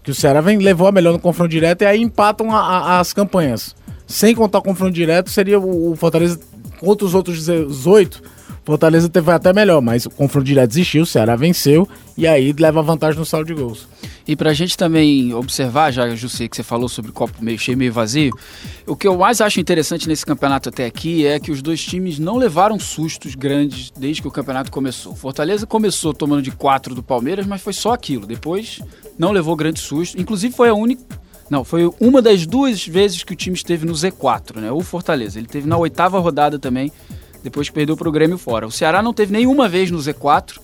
Que 0.03 0.12
o 0.12 0.15
Ceará 0.15 0.42
vem, 0.42 0.57
levou 0.57 0.88
a 0.88 0.92
melhor 0.92 1.13
no 1.13 1.19
confronto 1.19 1.50
direto 1.50 1.83
e 1.83 1.86
aí 1.86 2.01
empatam 2.01 2.51
a- 2.56 2.59
a- 2.59 3.00
as 3.00 3.13
campanhas. 3.13 3.75
Sem 4.07 4.33
contar 4.36 4.57
o 4.59 4.62
confronto 4.63 4.92
direto, 4.94 5.30
seria 5.30 5.59
o, 5.59 5.95
Fortaleza 5.95 6.39
contra 6.80 7.06
os 7.06 7.13
outros 7.13 7.45
18. 7.45 8.21
Fortaleza 8.65 9.09
teve 9.09 9.31
até 9.31 9.53
melhor, 9.53 9.81
mas 9.81 10.06
o 10.06 10.09
confronto 10.09 10.45
direto 10.45 10.71
existiu, 10.71 11.03
o 11.03 11.06
Ceará 11.06 11.36
venceu 11.36 11.88
e 12.17 12.27
aí 12.27 12.53
leva 12.58 12.81
vantagem 12.81 13.17
no 13.20 13.25
saldo 13.25 13.48
de 13.48 13.53
gols. 13.60 13.88
E 14.31 14.35
pra 14.38 14.53
gente 14.53 14.77
também 14.77 15.33
observar, 15.33 15.91
já, 15.91 16.15
José, 16.15 16.47
que 16.47 16.55
você 16.55 16.63
falou 16.63 16.88
sobre 16.88 17.11
copo 17.11 17.43
meio 17.43 17.59
cheio, 17.59 17.77
meio 17.77 17.91
vazio, 17.91 18.31
o 18.88 18.95
que 18.95 19.05
eu 19.05 19.17
mais 19.17 19.41
acho 19.41 19.59
interessante 19.59 20.07
nesse 20.07 20.25
campeonato 20.25 20.69
até 20.69 20.85
aqui 20.85 21.25
é 21.27 21.38
que 21.38 21.51
os 21.51 21.61
dois 21.61 21.83
times 21.83 22.17
não 22.17 22.38
levaram 22.38 22.79
sustos 22.79 23.35
grandes 23.35 23.91
desde 23.91 24.21
que 24.21 24.29
o 24.29 24.31
campeonato 24.31 24.71
começou. 24.71 25.13
Fortaleza 25.17 25.67
começou 25.67 26.13
tomando 26.13 26.41
de 26.41 26.51
4 26.51 26.95
do 26.95 27.03
Palmeiras, 27.03 27.45
mas 27.45 27.61
foi 27.61 27.73
só 27.73 27.91
aquilo. 27.91 28.25
Depois 28.25 28.79
não 29.19 29.33
levou 29.33 29.53
grande 29.53 29.81
susto. 29.81 30.17
Inclusive 30.17 30.55
foi 30.55 30.69
a 30.69 30.73
única. 30.73 31.03
Não, 31.50 31.65
foi 31.65 31.91
uma 32.00 32.21
das 32.21 32.45
duas 32.45 32.88
vezes 32.88 33.25
que 33.25 33.33
o 33.33 33.35
time 33.35 33.57
esteve 33.57 33.85
no 33.85 33.91
Z4, 33.91 34.61
né? 34.61 34.71
O 34.71 34.79
Fortaleza. 34.79 35.39
Ele 35.39 35.47
teve 35.47 35.67
na 35.67 35.75
oitava 35.75 36.17
rodada 36.19 36.57
também, 36.57 36.89
depois 37.43 37.67
que 37.67 37.75
perdeu 37.75 37.97
pro 37.97 38.09
Grêmio 38.09 38.38
fora. 38.38 38.65
O 38.65 38.71
Ceará 38.71 39.01
não 39.01 39.13
teve 39.13 39.33
nenhuma 39.33 39.67
vez 39.67 39.91
no 39.91 39.97
Z4. 39.97 40.57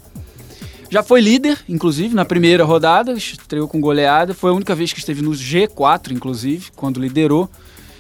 Já 0.89 1.03
foi 1.03 1.19
líder, 1.21 1.57
inclusive, 1.67 2.15
na 2.15 2.23
primeira 2.23 2.63
rodada, 2.63 3.11
estreou 3.13 3.67
com 3.67 3.79
goleada. 3.81 4.33
Foi 4.33 4.51
a 4.51 4.53
única 4.53 4.73
vez 4.73 4.93
que 4.93 4.99
esteve 4.99 5.21
no 5.21 5.31
G4, 5.31 6.11
inclusive, 6.11 6.67
quando 6.75 6.99
liderou. 6.99 7.49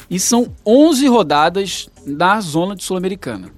E 0.09 0.19
são 0.19 0.47
11 0.65 1.05
rodadas 1.07 1.89
na 2.05 2.39
zona 2.39 2.75
de 2.75 2.83
Sul-Americana. 2.85 3.49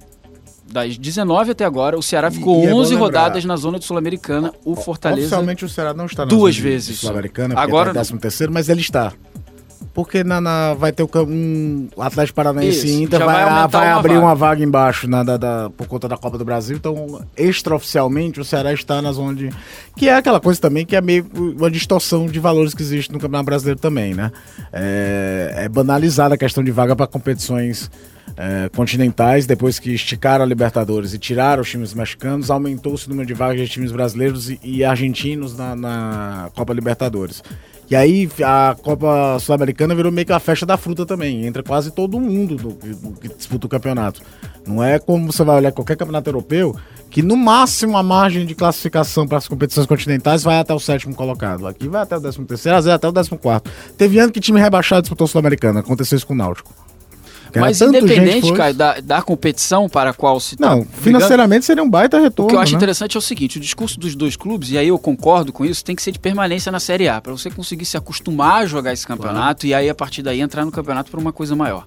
Das 0.72 0.96
19 0.98 1.52
até 1.52 1.64
agora, 1.64 1.96
o 1.96 2.02
Ceará 2.02 2.28
E- 2.28 2.32
ficou 2.32 2.62
e 2.62 2.66
é 2.66 2.70
bom 2.70 2.78
11 2.78 2.90
lembrar- 2.94 3.06
rodadas 3.06 3.44
na 3.44 3.56
zona 3.56 3.78
de 3.78 3.84
Sul-Americana. 3.84 4.52
O 4.64 4.74
Fortaleza. 4.74 5.22
Oficialmente 5.22 5.64
o 5.64 5.68
Ceará 5.68 5.94
não 5.94 6.06
está 6.06 6.24
na 6.24 6.28
duas 6.28 6.56
zona 6.56 6.68
vezes. 6.68 6.98
Sul-Americana, 6.98 7.54
Agora- 7.54 7.90
Agora... 7.90 7.90
é 7.90 7.92
13 7.94 8.18
terceiro, 8.18 8.52
mas 8.52 8.68
ele 8.68 8.80
está. 8.80 9.12
Porque 10.04 10.24
na, 10.24 10.40
na- 10.40 10.74
vai 10.74 10.92
ter 10.92 11.02
o 11.02 11.10
um 11.26 11.88
Atlético 11.98 12.36
Paranaense 12.36 12.78
Isso, 12.78 12.86
e 12.86 13.02
Inter 13.02 13.18
vai, 13.24 13.44
vai 13.44 13.68
vai, 13.68 13.88
uma 13.88 13.98
abrir 13.98 14.14
vaga. 14.14 14.24
uma 14.26 14.34
vaga 14.34 14.64
embaixo 14.64 15.08
na, 15.08 15.22
da, 15.22 15.36
da- 15.36 15.70
por 15.76 15.86
conta 15.86 16.08
da 16.08 16.16
Copa 16.16 16.36
do 16.38 16.44
Brasil. 16.44 16.76
Então, 16.76 17.20
extraoficialmente, 17.36 18.40
o 18.40 18.44
Ceará 18.44 18.72
está 18.72 19.00
na 19.02 19.12
zona 19.12 19.34
de. 19.34 19.50
Que 19.96 20.08
é 20.08 20.14
aquela 20.14 20.40
coisa 20.40 20.60
também 20.60 20.84
que 20.86 20.96
é 20.96 21.00
meio 21.00 21.26
uma 21.34 21.70
distorção 21.70 22.26
de 22.26 22.38
valores 22.40 22.74
que 22.74 22.82
existe 22.82 23.12
no 23.12 23.18
Campeonato 23.18 23.46
Brasileiro 23.46 23.78
também, 23.78 24.14
né? 24.14 24.30
É, 24.72 25.64
é 25.64 25.68
banalizada 25.68 26.34
a 26.34 26.38
questão 26.38 26.62
de 26.64 26.70
vaga 26.70 26.96
para 26.96 27.06
competições. 27.06 27.90
é, 28.36 28.68
continentais, 28.70 29.44
depois 29.44 29.78
que 29.78 29.90
esticaram 29.92 30.44
a 30.44 30.46
Libertadores 30.46 31.12
e 31.12 31.18
tiraram 31.18 31.62
os 31.62 31.68
times 31.68 31.92
mexicanos, 31.92 32.50
aumentou-se 32.50 33.06
o 33.06 33.10
número 33.10 33.26
de 33.26 33.34
vagas 33.34 33.60
de 33.60 33.68
times 33.68 33.92
brasileiros 33.92 34.48
e, 34.48 34.58
e 34.62 34.84
argentinos 34.84 35.56
na, 35.56 35.74
na 35.76 36.50
Copa 36.54 36.72
Libertadores. 36.72 37.42
E 37.90 37.96
aí 37.96 38.30
a 38.44 38.76
Copa 38.80 39.36
Sul-Americana 39.40 39.96
virou 39.96 40.12
meio 40.12 40.24
que 40.24 40.32
a 40.32 40.38
festa 40.38 40.64
da 40.64 40.76
fruta 40.76 41.04
também. 41.04 41.44
Entra 41.44 41.60
quase 41.60 41.90
todo 41.90 42.20
mundo 42.20 42.54
do, 42.54 42.68
do 42.72 43.20
que 43.20 43.26
disputa 43.28 43.66
o 43.66 43.68
campeonato. 43.68 44.22
Não 44.64 44.82
é 44.82 45.00
como 45.00 45.32
você 45.32 45.42
vai 45.42 45.56
olhar 45.56 45.72
qualquer 45.72 45.96
campeonato 45.96 46.30
europeu, 46.30 46.76
que 47.10 47.20
no 47.20 47.36
máximo 47.36 47.96
a 47.96 48.02
margem 48.02 48.46
de 48.46 48.54
classificação 48.54 49.26
para 49.26 49.38
as 49.38 49.48
competições 49.48 49.86
continentais 49.86 50.44
vai 50.44 50.60
até 50.60 50.72
o 50.72 50.78
sétimo 50.78 51.16
colocado. 51.16 51.66
Aqui 51.66 51.88
vai 51.88 52.02
até 52.02 52.16
o 52.16 52.20
décimo 52.20 52.46
terceiro, 52.46 52.78
às 52.78 52.84
vezes 52.84 52.94
até 52.94 53.08
o 53.08 53.12
décimo 53.12 53.36
quarto. 53.36 53.68
Teve 53.98 54.20
ano 54.20 54.30
que 54.30 54.38
time 54.38 54.60
rebaixado 54.60 55.02
disputou 55.02 55.26
Sul-Americana. 55.26 55.80
Aconteceu 55.80 56.16
isso 56.16 56.26
com 56.26 56.34
o 56.34 56.36
Náutico. 56.36 56.72
Mas 57.58 57.80
independente, 57.80 58.52
da, 58.74 59.00
da 59.00 59.22
competição 59.22 59.88
para 59.88 60.10
a 60.10 60.12
qual 60.14 60.38
se 60.38 60.56
tá 60.56 60.68
Não, 60.68 60.80
brigando, 60.80 61.02
financeiramente 61.02 61.64
seria 61.64 61.82
um 61.82 61.90
baita 61.90 62.20
retorno. 62.20 62.48
O 62.48 62.50
que 62.50 62.56
eu 62.56 62.60
acho 62.60 62.72
né? 62.72 62.76
interessante 62.76 63.16
é 63.16 63.18
o 63.18 63.22
seguinte: 63.22 63.58
o 63.58 63.60
discurso 63.60 63.98
dos 63.98 64.14
dois 64.14 64.36
clubes, 64.36 64.70
e 64.70 64.78
aí 64.78 64.88
eu 64.88 64.98
concordo 64.98 65.52
com 65.52 65.64
isso, 65.64 65.84
tem 65.84 65.96
que 65.96 66.02
ser 66.02 66.12
de 66.12 66.18
permanência 66.18 66.70
na 66.70 66.78
Série 66.78 67.08
A, 67.08 67.20
para 67.20 67.32
você 67.32 67.50
conseguir 67.50 67.84
se 67.84 67.96
acostumar 67.96 68.62
a 68.62 68.66
jogar 68.66 68.92
esse 68.92 69.06
campeonato 69.06 69.66
e 69.66 69.74
aí 69.74 69.88
a 69.88 69.94
partir 69.94 70.22
daí 70.22 70.40
entrar 70.40 70.64
no 70.64 70.70
campeonato 70.70 71.10
por 71.10 71.18
uma 71.18 71.32
coisa 71.32 71.56
maior. 71.56 71.86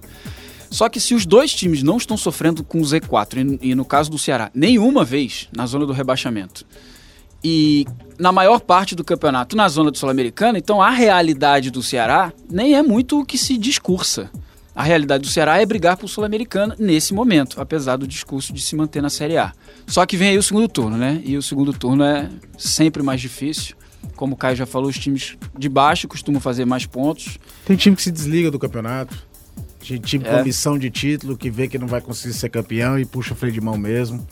Só 0.70 0.88
que 0.88 0.98
se 0.98 1.14
os 1.14 1.24
dois 1.24 1.54
times 1.54 1.84
não 1.84 1.96
estão 1.96 2.16
sofrendo 2.16 2.64
com 2.64 2.80
o 2.80 2.82
Z4, 2.82 3.58
e, 3.62 3.70
e 3.70 3.74
no 3.76 3.84
caso 3.84 4.10
do 4.10 4.18
Ceará, 4.18 4.50
nenhuma 4.52 5.04
vez 5.04 5.48
na 5.56 5.66
zona 5.66 5.86
do 5.86 5.92
rebaixamento, 5.92 6.66
e 7.44 7.86
na 8.18 8.32
maior 8.32 8.58
parte 8.60 8.94
do 8.94 9.04
campeonato 9.04 9.54
na 9.54 9.68
zona 9.68 9.90
do 9.90 9.98
Sul-Americana, 9.98 10.58
então 10.58 10.80
a 10.80 10.90
realidade 10.90 11.70
do 11.70 11.82
Ceará 11.82 12.32
nem 12.50 12.74
é 12.74 12.82
muito 12.82 13.20
o 13.20 13.24
que 13.24 13.36
se 13.36 13.58
discursa. 13.58 14.30
A 14.74 14.82
realidade 14.82 15.22
do 15.22 15.28
Ceará 15.30 15.60
é 15.60 15.66
brigar 15.66 15.96
por 15.96 16.08
Sul-Americana 16.08 16.74
nesse 16.78 17.14
momento, 17.14 17.60
apesar 17.60 17.96
do 17.96 18.06
discurso 18.08 18.52
de 18.52 18.60
se 18.60 18.74
manter 18.74 19.00
na 19.00 19.08
Série 19.08 19.36
A. 19.36 19.52
Só 19.86 20.04
que 20.04 20.16
vem 20.16 20.30
aí 20.30 20.38
o 20.38 20.42
segundo 20.42 20.66
turno, 20.68 20.96
né? 20.96 21.22
E 21.24 21.36
o 21.36 21.42
segundo 21.42 21.72
turno 21.72 22.02
é 22.02 22.28
sempre 22.58 23.02
mais 23.02 23.20
difícil. 23.20 23.76
Como 24.16 24.34
o 24.34 24.36
Caio 24.36 24.56
já 24.56 24.66
falou, 24.66 24.88
os 24.90 24.98
times 24.98 25.36
de 25.56 25.68
baixo 25.68 26.08
costumam 26.08 26.40
fazer 26.40 26.64
mais 26.64 26.86
pontos. 26.86 27.38
Tem 27.64 27.76
time 27.76 27.94
que 27.94 28.02
se 28.02 28.10
desliga 28.10 28.50
do 28.50 28.58
campeonato. 28.58 29.16
Tem 29.86 29.98
time 29.98 30.24
com 30.24 30.30
É. 30.30 30.42
missão 30.42 30.76
de 30.78 30.90
título 30.90 31.36
que 31.36 31.50
vê 31.50 31.68
que 31.68 31.78
não 31.78 31.86
vai 31.86 32.00
conseguir 32.00 32.34
ser 32.34 32.48
campeão 32.48 32.98
e 32.98 33.04
puxa 33.04 33.32
o 33.32 33.36
freio 33.36 33.52
de 33.52 33.60
mão 33.60 33.76
mesmo. 33.78 34.26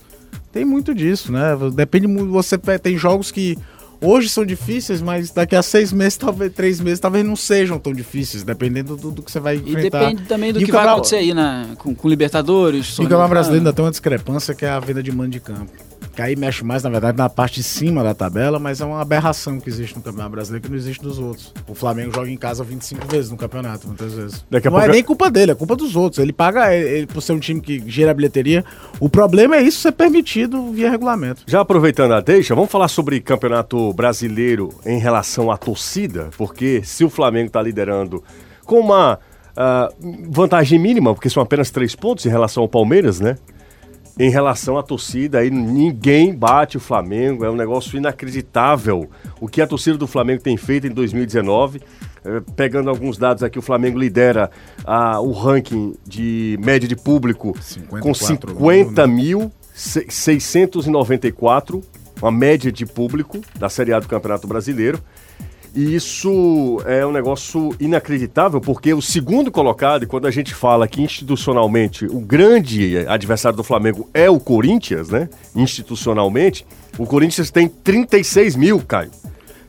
Tem 0.50 0.64
muito 0.64 0.94
disso, 0.94 1.30
né? 1.30 1.56
Depende 1.75 2.06
muito. 2.06 2.30
Você 2.32 2.58
tem 2.58 2.96
jogos 2.99 3.30
que 3.30 3.56
hoje 4.02 4.28
são 4.28 4.44
difíceis, 4.44 5.00
mas 5.00 5.30
daqui 5.30 5.54
a 5.56 5.62
seis 5.62 5.92
meses, 5.92 6.16
talvez 6.16 6.52
três 6.52 6.80
meses, 6.80 7.00
talvez 7.00 7.25
não 7.25 7.37
sejam 7.37 7.78
tão 7.78 7.92
difíceis, 7.92 8.42
dependendo 8.42 8.97
do, 8.97 9.11
do 9.11 9.23
que 9.23 9.30
você 9.30 9.40
vai 9.40 9.56
E 9.56 9.61
enfrentar. 9.61 10.00
depende 10.00 10.23
também 10.25 10.52
do 10.52 10.61
E 10.61 10.64
que 10.64 10.73
vai 10.73 10.87
acontecer 10.87 11.16
aí 11.16 11.32
na, 11.32 11.68
com, 11.78 11.94
com 11.94 12.09
Libertadores. 12.09 12.88
E 12.99 13.00
o. 13.00 13.02
Campeonato 13.04 13.30
Brasileiro 13.30 13.61
ainda 13.62 13.73
tem 13.73 13.85
uma 13.85 13.90
discrepância 13.90 14.54
que 14.54 14.64
é 14.64 14.71
a 14.71 14.80
venda 14.80 15.02
de 15.02 15.12
mando 15.12 15.30
de 15.30 15.40
campo. 15.40 15.71
Que 16.14 16.21
aí 16.21 16.37
mexe 16.37 16.62
mais, 16.62 16.83
na 16.83 16.90
verdade, 16.90 17.16
na 17.16 17.28
parte 17.31 17.54
de 17.57 17.62
cima 17.62 18.02
da 18.04 18.12
tabela, 18.14 18.59
mas 18.59 18.83
é 18.83 18.85
uma 18.85 19.00
aberração 19.00 19.59
que 19.59 19.69
existe 19.71 19.97
no 19.97 20.02
Campeonato 20.02 20.31
Brasileiro 20.31 20.62
que 20.64 20.71
não 20.71 20.76
existe 20.76 21.02
nos 21.02 21.19
outros. 21.19 21.54
O 21.66 21.75
Flamengo 21.75 22.12
joga 22.14 22.28
em 22.31 22.37
casa 22.37 22.62
25 22.62 23.09
vezes 23.09 23.31
no 23.31 23.37
campeonato, 23.38 23.87
muitas 23.87 24.12
vezes. 24.12 24.45
Não 24.50 24.59
é 24.59 24.61
pouco- 24.61 24.88
nem 24.88 25.02
culpa 25.02 25.31
dele, 25.31 25.52
é 25.52 25.54
culpa 25.54 25.75
dos 25.75 25.97
outros. 25.97 26.19
Ele 26.19 26.33
paga, 26.33 26.75
ele, 26.75 26.88
ele, 26.99 27.07
por 27.07 27.23
ser 27.23 27.33
um 27.33 27.38
time 27.38 27.62
que 27.62 27.83
gera 27.87 28.12
bilheteria. 28.12 28.62
O 29.00 29.09
problema 29.09 29.57
é 29.57 29.62
isso 29.62 29.81
ser 29.81 29.92
permitido 29.92 30.71
via 30.73 30.90
regulamento. 30.90 31.45
Já 31.47 31.61
aproveitando 31.62 32.12
a 32.12 32.21
deixa, 32.21 32.54
vamos 32.54 32.71
falar 32.71 32.88
sobre 32.88 33.19
campeonato 33.21 33.92
brasileiro 33.95 34.69
em 34.85 34.99
relação 34.99 35.50
à 35.50 35.57
torcida, 35.57 36.28
porque 36.37 36.83
se 36.85 37.04
o 37.04 37.09
Flamengo 37.11 37.47
está 37.47 37.62
liderando 37.62 38.23
com 38.66 38.78
uma 38.81 39.19
ah, 39.57 39.88
vantagem 40.28 40.78
mínima, 40.78 41.14
porque 41.14 41.31
são 41.31 41.42
apenas 41.42 41.71
três 41.71 41.95
pontos 41.95 42.26
em 42.26 42.28
relação 42.28 42.62
ao 42.62 42.69
Palmeiras, 42.69 43.19
né? 43.19 43.38
Em 44.19 44.31
relação 44.31 44.76
à 44.76 44.83
torcida, 44.83 45.38
aí 45.38 45.50
ninguém 45.50 46.35
bate 46.35 46.76
o 46.76 46.81
Flamengo, 46.81 47.45
é 47.45 47.50
um 47.50 47.57
negócio 47.57 47.97
inacreditável 47.97 49.09
o 49.40 49.49
que 49.49 49.62
a 49.62 49.66
torcida 49.66 49.97
do 49.97 50.07
Flamengo 50.07 50.42
tem 50.42 50.57
feito 50.57 50.87
em 50.87 50.90
2019. 50.90 51.81
Eh, 52.25 52.42
pegando 52.54 52.90
alguns 52.90 53.16
dados 53.16 53.42
aqui, 53.42 53.59
o 53.59 53.62
Flamengo 53.62 53.99
lidera 53.99 54.50
ah, 54.85 55.21
o 55.21 55.33
ranking 55.33 55.95
de 56.07 56.59
média 56.62 56.87
de 56.87 56.95
público 56.95 57.52
com 57.88 58.14
54 58.14 58.50
50 58.50 59.07
mil. 59.07 59.52
694, 59.75 61.83
uma 62.21 62.31
média 62.31 62.71
de 62.71 62.85
público 62.85 63.40
da 63.59 63.71
Série 63.71 63.92
A 63.92 63.99
do 63.99 64.07
Campeonato 64.07 64.47
Brasileiro. 64.47 65.02
E 65.75 65.95
isso 65.95 66.83
é 66.85 67.05
um 67.07 67.12
negócio 67.12 67.75
inacreditável, 67.81 68.61
porque 68.61 68.93
o 68.93 69.00
segundo 69.00 69.50
colocado, 69.50 70.02
e 70.02 70.07
quando 70.07 70.26
a 70.26 70.31
gente 70.31 70.55
fala 70.55 70.87
que 70.87 71.00
institucionalmente 71.00 72.05
o 72.05 72.21
grande 72.21 72.99
adversário 73.09 73.57
do 73.57 73.64
Flamengo 73.64 74.07
é 74.12 74.29
o 74.29 74.38
Corinthians, 74.38 75.09
né? 75.09 75.31
Institucionalmente, 75.57 76.67
o 76.99 77.07
Corinthians 77.07 77.50
tem 77.50 77.69
36 77.69 78.55
mil, 78.55 78.81
Caio. 78.81 79.11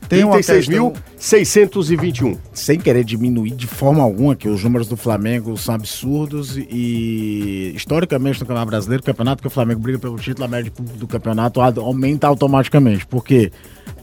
Tem 0.06 0.22
uma 0.22 0.36
questão- 0.36 0.92
36.621. 1.16 2.36
sem 2.52 2.78
querer 2.78 3.02
diminuir 3.04 3.52
de 3.52 3.66
forma 3.66 4.02
alguma, 4.02 4.36
que 4.36 4.46
os 4.46 4.62
números 4.62 4.86
do 4.86 4.98
Flamengo 4.98 5.56
são 5.56 5.74
absurdos 5.74 6.58
e, 6.58 7.72
historicamente 7.74 8.38
no 8.38 8.46
Campeonato 8.46 8.70
Brasileiro, 8.70 9.02
o 9.02 9.06
campeonato 9.06 9.40
que 9.40 9.46
o 9.46 9.50
Flamengo 9.50 9.80
briga 9.80 9.98
pelo 9.98 10.16
título, 10.16 10.44
a 10.44 10.48
média 10.48 10.70
do 10.96 11.06
campeonato 11.06 11.60
aumenta 11.62 12.26
automaticamente, 12.26 13.06
porque 13.06 13.50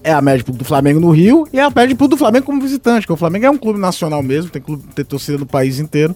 é 0.03 0.11
a 0.11 0.21
média 0.21 0.43
de 0.43 0.51
do 0.51 0.65
Flamengo 0.65 0.99
no 0.99 1.11
Rio 1.11 1.47
e 1.53 1.59
é 1.59 1.63
a 1.63 1.69
média 1.69 1.95
de 1.95 2.07
do 2.07 2.17
Flamengo 2.17 2.45
como 2.45 2.61
visitante, 2.61 3.01
porque 3.01 3.13
o 3.13 3.17
Flamengo 3.17 3.45
é 3.45 3.49
um 3.49 3.57
clube 3.57 3.79
nacional 3.79 4.21
mesmo, 4.23 4.49
tem, 4.51 4.61
clube, 4.61 4.83
tem 4.95 5.05
torcida 5.05 5.37
no 5.37 5.45
país 5.45 5.79
inteiro. 5.79 6.15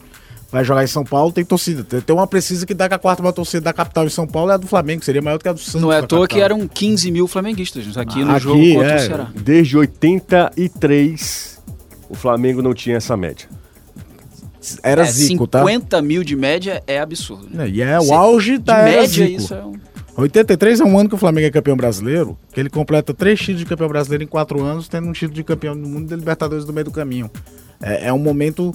Vai 0.51 0.63
jogar 0.63 0.83
em 0.83 0.87
São 0.87 1.03
Paulo, 1.03 1.31
tem 1.33 1.43
torcida. 1.43 1.83
Tem, 1.83 2.15
uma 2.15 2.25
precisa 2.27 2.65
que 2.65 2.73
dá 2.73 2.87
que 2.87 2.93
a 2.95 2.99
quarta 2.99 3.21
maior 3.21 3.33
torcida 3.33 3.61
da 3.61 3.73
capital 3.73 4.05
em 4.05 4.09
São 4.09 4.25
Paulo 4.25 4.51
é 4.51 4.53
a 4.53 4.57
do 4.57 4.67
Flamengo, 4.67 5.03
seria 5.03 5.21
maior 5.21 5.37
do 5.37 5.41
que 5.43 5.49
a 5.49 5.53
do 5.53 5.59
Santos. 5.59 5.81
Não 5.81 5.91
é 5.91 5.97
à 5.97 6.03
toa 6.03 6.27
que 6.27 6.39
eram 6.39 6.65
15 6.67 7.11
mil 7.11 7.27
flamenguistas 7.27 7.97
aqui 7.97 8.23
no 8.23 8.31
Aqui, 8.31 8.39
jogo 8.39 8.61
contra 8.75 8.91
é. 8.91 8.95
o 8.95 8.99
Ceará. 8.99 9.27
Desde 9.35 9.75
83, 9.77 11.59
o 12.09 12.15
Flamengo 12.15 12.61
não 12.61 12.73
tinha 12.73 12.97
essa 12.97 13.17
média. 13.17 13.47
Era 14.81 15.03
É, 15.03 15.05
Zico, 15.05 15.45
tá? 15.45 15.59
50 15.59 16.01
mil 16.01 16.23
de 16.23 16.35
média 16.35 16.81
é 16.87 16.99
absurdo. 16.99 17.47
né? 17.51 17.69
E 17.69 17.81
é 17.81 17.99
Se- 17.99 18.09
o 18.09 18.13
auge 18.13 18.53
De 18.53 18.63
da 18.63 18.77
era 18.77 19.01
média, 19.01 19.07
Zico. 19.25 19.41
isso 19.41 19.53
é 19.53 19.63
um... 19.65 19.73
83 20.17 20.79
é 20.79 20.83
um 20.85 20.97
ano 20.97 21.09
que 21.09 21.15
o 21.15 21.17
Flamengo 21.17 21.47
é 21.47 21.51
campeão 21.51 21.75
brasileiro, 21.75 22.37
que 22.53 22.59
ele 22.59 22.69
completa 22.69 23.13
três 23.13 23.39
títulos 23.39 23.59
de 23.61 23.65
campeão 23.65 23.87
brasileiro 23.89 24.23
em 24.23 24.27
quatro 24.27 24.61
anos, 24.63 24.87
tendo 24.87 25.07
um 25.07 25.11
título 25.11 25.33
de 25.33 25.43
campeão 25.43 25.75
do 25.77 25.87
mundo 25.87 26.05
e 26.05 26.09
da 26.09 26.15
Libertadores 26.15 26.63
do 26.65 26.71
meio 26.71 26.85
do 26.85 26.91
caminho. 26.91 27.29
É, 27.81 28.07
é 28.07 28.13
um 28.13 28.19
momento 28.19 28.73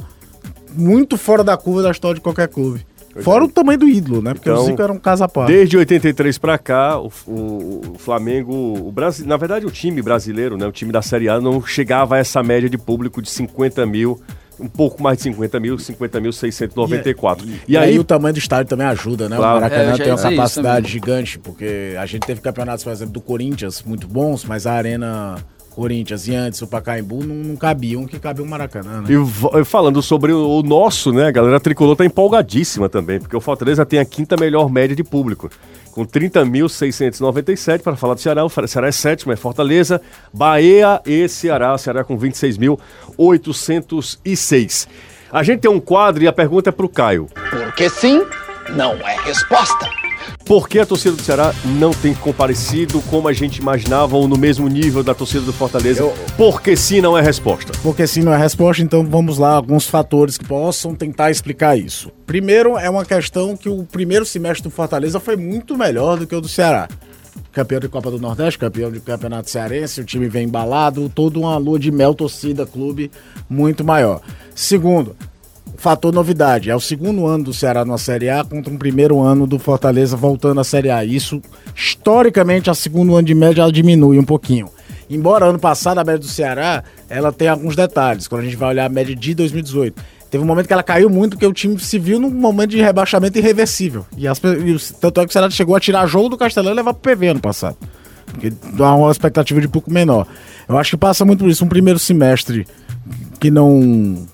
muito 0.74 1.16
fora 1.16 1.42
da 1.42 1.56
curva 1.56 1.82
da 1.82 1.90
história 1.90 2.16
de 2.16 2.20
qualquer 2.20 2.48
clube. 2.48 2.84
Fora 3.22 3.44
o 3.44 3.48
tamanho 3.48 3.78
do 3.78 3.88
ídolo, 3.88 4.22
né? 4.22 4.34
Porque 4.34 4.48
Então, 4.48 4.62
o 4.62 4.66
Zico 4.66 4.80
era 4.80 4.92
um 4.92 4.98
caso 4.98 5.24
à 5.24 5.28
parte. 5.28 5.48
Desde 5.50 5.76
83 5.76 6.38
para 6.38 6.56
cá, 6.58 6.96
o, 7.00 7.10
o- 7.26 7.80
o 7.94 7.98
Flamengo, 7.98 8.54
o 8.86 8.92
Brasil, 8.92 9.26
na 9.26 9.36
verdade 9.36 9.66
o 9.66 9.70
time 9.70 10.00
brasileiro, 10.00 10.56
né, 10.56 10.64
o 10.64 10.70
time 10.70 10.92
da 10.92 11.02
Série 11.02 11.28
A 11.28 11.40
não 11.40 11.60
chegava 11.60 12.14
a 12.14 12.18
essa 12.18 12.40
média 12.40 12.70
de 12.70 12.78
público 12.78 13.20
de 13.20 13.28
50 13.28 13.84
mil, 13.84 14.20
um 14.60 14.68
pouco 14.68 15.02
mais 15.02 15.18
de 15.18 15.24
50 15.24 15.60
mil, 15.60 15.76
50.694. 15.76 17.44
E, 17.66 17.76
aí, 17.76 17.98
o 17.98 18.04
tamanho 18.04 18.34
do 18.34 18.38
estádio 18.38 18.68
também 18.68 18.86
ajuda, 18.86 19.28
né? 19.28 19.36
Claro. 19.36 19.58
O 19.58 19.60
Maracanã 19.60 19.94
É, 19.94 19.98
tem 19.98 20.12
uma 20.12 20.18
capacidade 20.18 20.90
gigante, 20.90 21.38
porque 21.38 21.94
a 21.98 22.06
gente 22.06 22.26
teve 22.26 22.40
campeonatos, 22.40 22.84
por 22.84 22.92
exemplo, 22.92 23.12
do 23.12 23.20
Corinthians 23.20 23.82
muito 23.82 24.06
bons, 24.06 24.44
mas 24.44 24.66
a 24.66 24.72
Arena 24.72 25.36
Corinthians 25.70 26.26
e 26.26 26.34
antes 26.34 26.60
o 26.62 26.66
Pacaembu 26.66 27.24
não, 27.24 27.34
não 27.36 27.56
cabiam 27.56 28.04
que 28.04 28.18
cabia 28.18 28.44
o 28.44 28.48
Maracanã, 28.48 29.02
né? 29.02 29.08
E 29.08 29.64
falando 29.64 30.02
sobre 30.02 30.32
o, 30.32 30.58
o 30.58 30.62
nosso, 30.62 31.12
né, 31.12 31.28
a 31.28 31.30
galera 31.30 31.60
tricolor 31.60 31.96
tá 31.96 32.04
empolgadíssima 32.04 32.88
também, 32.88 33.20
porque 33.20 33.36
o 33.36 33.40
Fortaleza 33.40 33.86
tem 33.86 33.98
a 33.98 34.04
quinta 34.04 34.36
melhor 34.36 34.70
média 34.70 34.94
de 34.94 35.04
público, 35.04 35.48
com 35.92 36.06
30.697 36.06 37.82
para 37.82 37.96
falar 37.96 38.14
do 38.14 38.20
Ceará. 38.20 38.44
O 38.44 38.48
Ceará 38.48 38.88
é 38.88 38.92
sétimo, 38.92 39.32
é 39.32 39.36
Fortaleza, 39.36 40.00
Bahia 40.32 41.02
e 41.04 41.28
Ceará. 41.28 41.74
O 41.74 41.78
Ceará 41.78 42.04
com 42.04 42.16
26.806. 42.18 44.86
A 45.32 45.42
gente 45.42 45.60
tem 45.60 45.70
um 45.70 45.80
quadro 45.80 46.22
e 46.22 46.26
a 46.26 46.32
pergunta 46.32 46.70
é 46.70 46.72
pro 46.72 46.88
Caio. 46.88 47.28
Porque 47.50 47.88
sim 47.88 48.24
não 48.70 48.94
é 48.94 49.16
resposta. 49.24 50.09
Por 50.44 50.68
que 50.68 50.80
a 50.80 50.86
torcida 50.86 51.14
do 51.14 51.22
Ceará 51.22 51.54
não 51.78 51.92
tem 51.92 52.12
comparecido 52.12 53.00
como 53.02 53.28
a 53.28 53.32
gente 53.32 53.58
imaginava 53.58 54.16
ou 54.16 54.26
no 54.26 54.36
mesmo 54.36 54.66
nível 54.66 55.02
da 55.04 55.14
torcida 55.14 55.42
do 55.44 55.52
Fortaleza? 55.52 56.00
Eu- 56.02 56.12
Porque 56.36 56.76
sim 56.76 57.00
não 57.00 57.16
é 57.16 57.22
resposta. 57.22 57.72
Porque 57.82 58.04
se 58.06 58.20
não 58.20 58.32
é 58.34 58.36
resposta, 58.36 58.82
então 58.82 59.06
vamos 59.06 59.38
lá, 59.38 59.50
alguns 59.54 59.86
fatores 59.86 60.36
que 60.36 60.44
possam 60.44 60.92
tentar 60.94 61.30
explicar 61.30 61.78
isso. 61.78 62.10
Primeiro, 62.26 62.76
é 62.76 62.90
uma 62.90 63.04
questão 63.04 63.56
que 63.56 63.68
o 63.68 63.84
primeiro 63.84 64.24
semestre 64.26 64.64
do 64.64 64.70
Fortaleza 64.70 65.20
foi 65.20 65.36
muito 65.36 65.76
melhor 65.78 66.18
do 66.18 66.26
que 66.26 66.34
o 66.34 66.40
do 66.40 66.48
Ceará. 66.48 66.88
campeão 67.52 67.80
de 67.80 67.88
Copa 67.88 68.10
do 68.12 68.18
Nordeste, 68.18 68.58
campeão 68.58 68.90
de 68.92 69.00
Campeonato 69.00 69.50
Cearense, 69.50 70.00
o 70.00 70.04
time 70.04 70.28
vem 70.28 70.44
embalado, 70.46 71.10
toda 71.12 71.36
uma 71.38 71.56
lua 71.56 71.78
de 71.80 71.90
mel, 71.90 72.14
torcida, 72.14 72.64
clube 72.64 73.10
muito 73.48 73.84
maior. 73.84 74.20
Segundo, 74.54 75.16
fator 75.80 76.12
novidade, 76.12 76.68
é 76.68 76.76
o 76.76 76.80
segundo 76.80 77.26
ano 77.26 77.44
do 77.44 77.54
Ceará 77.54 77.86
na 77.86 77.96
Série 77.96 78.28
A 78.28 78.44
contra 78.44 78.70
um 78.70 78.76
primeiro 78.76 79.18
ano 79.18 79.46
do 79.46 79.58
Fortaleza 79.58 80.14
voltando 80.14 80.60
à 80.60 80.64
Série 80.64 80.90
A. 80.90 81.02
Isso, 81.02 81.40
historicamente, 81.74 82.68
a 82.68 82.74
segundo 82.74 83.16
ano 83.16 83.26
de 83.26 83.34
média 83.34 83.62
ela 83.62 83.72
diminui 83.72 84.18
um 84.18 84.24
pouquinho. 84.24 84.68
Embora 85.08 85.46
ano 85.46 85.58
passado 85.58 85.96
a 85.96 86.04
média 86.04 86.18
do 86.18 86.26
Ceará, 86.26 86.84
ela 87.08 87.32
tem 87.32 87.48
alguns 87.48 87.74
detalhes, 87.74 88.28
quando 88.28 88.42
a 88.42 88.44
gente 88.44 88.56
vai 88.56 88.68
olhar 88.68 88.84
a 88.84 88.88
média 88.90 89.16
de 89.16 89.34
2018. 89.34 90.02
Teve 90.30 90.44
um 90.44 90.46
momento 90.46 90.66
que 90.66 90.72
ela 90.74 90.82
caiu 90.82 91.08
muito, 91.08 91.30
porque 91.30 91.46
o 91.46 91.52
time 91.52 91.78
se 91.80 91.98
viu 91.98 92.20
num 92.20 92.28
momento 92.28 92.72
de 92.72 92.82
rebaixamento 92.82 93.38
irreversível. 93.38 94.04
E, 94.18 94.28
as, 94.28 94.38
tanto 95.00 95.18
é 95.18 95.24
que 95.24 95.30
o 95.30 95.32
Ceará 95.32 95.48
chegou 95.48 95.74
a 95.74 95.80
tirar 95.80 96.06
jogo 96.06 96.28
do 96.28 96.36
Castelão 96.36 96.72
e 96.72 96.74
levar 96.76 96.92
pro 96.92 97.16
PV 97.16 97.28
ano 97.28 97.40
passado. 97.40 97.78
Porque 98.26 98.52
dá 98.74 98.94
uma 98.94 99.10
expectativa 99.10 99.58
de 99.62 99.66
pouco 99.66 99.90
menor. 99.90 100.26
Eu 100.68 100.76
acho 100.76 100.90
que 100.90 100.96
passa 100.98 101.24
muito 101.24 101.38
por 101.38 101.48
isso. 101.48 101.64
Um 101.64 101.68
primeiro 101.68 101.98
semestre 101.98 102.66
que 103.40 103.50
não, 103.50 104.28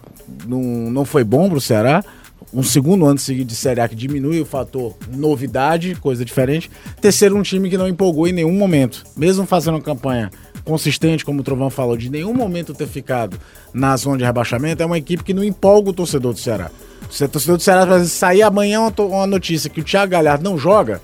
não, 0.46 0.90
não 0.90 1.04
foi 1.04 1.24
bom 1.24 1.48
pro 1.48 1.60
Ceará. 1.60 2.04
Um 2.52 2.62
segundo 2.62 3.04
ano 3.06 3.18
seguido 3.18 3.48
de 3.48 3.56
Série 3.56 3.80
A 3.80 3.88
que 3.88 3.94
diminui 3.94 4.40
o 4.40 4.46
fator 4.46 4.94
novidade, 5.10 5.94
coisa 5.96 6.24
diferente. 6.24 6.70
Terceiro, 7.00 7.36
um 7.36 7.42
time 7.42 7.68
que 7.68 7.76
não 7.76 7.88
empolgou 7.88 8.28
em 8.28 8.32
nenhum 8.32 8.52
momento. 8.52 9.04
Mesmo 9.16 9.44
fazendo 9.46 9.74
uma 9.74 9.82
campanha 9.82 10.30
consistente, 10.64 11.24
como 11.24 11.40
o 11.40 11.42
Trovão 11.42 11.70
falou, 11.70 11.96
de 11.96 12.10
nenhum 12.10 12.34
momento 12.34 12.74
ter 12.74 12.86
ficado 12.86 13.38
na 13.72 13.96
zona 13.96 14.18
de 14.18 14.24
rebaixamento, 14.24 14.82
é 14.82 14.86
uma 14.86 14.98
equipe 14.98 15.22
que 15.22 15.34
não 15.34 15.44
empolga 15.44 15.90
o 15.90 15.92
torcedor 15.92 16.32
do 16.32 16.38
Ceará. 16.38 16.70
O 17.04 17.28
torcedor 17.28 17.56
do 17.56 17.62
Ceará 17.62 17.84
vai 17.84 18.04
sair 18.04 18.42
amanhã 18.42 18.80
uma, 18.80 19.26
notícia 19.26 19.70
que 19.70 19.80
o 19.80 19.84
Thiago 19.84 20.10
Galhardo 20.10 20.42
não 20.42 20.58
joga, 20.58 21.00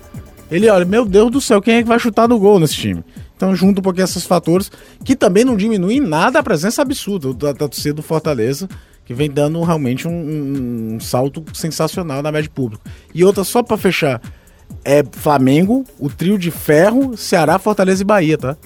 ele 0.51 0.69
olha, 0.69 0.85
meu 0.85 1.05
Deus 1.05 1.31
do 1.31 1.41
céu, 1.41 1.61
quem 1.61 1.75
é 1.75 1.81
que 1.81 1.87
vai 1.87 1.97
chutar 1.97 2.27
no 2.27 2.37
gol 2.37 2.59
nesse 2.59 2.75
time? 2.75 3.03
Então, 3.35 3.55
junto 3.55 3.79
um 3.79 3.81
pouquinho 3.81 4.03
esses 4.03 4.25
fatores, 4.25 4.71
que 5.03 5.15
também 5.15 5.43
não 5.43 5.57
diminuem 5.57 5.99
nada 5.99 6.39
a 6.39 6.43
presença 6.43 6.81
absurda 6.81 7.33
da, 7.33 7.53
da 7.53 7.67
torcida 7.67 7.95
do 7.95 8.03
Fortaleza, 8.03 8.69
que 9.05 9.13
vem 9.13 9.29
dando 9.29 9.61
realmente 9.61 10.07
um, 10.07 10.95
um, 10.95 10.99
salto 10.99 11.43
sensacional 11.53 12.21
na 12.21 12.31
média 12.31 12.49
pública. 12.53 12.83
E 13.13 13.23
outra, 13.23 13.43
só 13.43 13.61
para 13.61 13.77
fechar, 13.77 14.21
é 14.83 15.03
Flamengo, 15.11 15.83
o 15.99 16.09
trio 16.09 16.37
de 16.37 16.51
ferro, 16.51 17.15
Ceará, 17.17 17.59
Fortaleza 17.59 18.01
e 18.01 18.05
Bahia, 18.05 18.37
tá? 18.37 18.57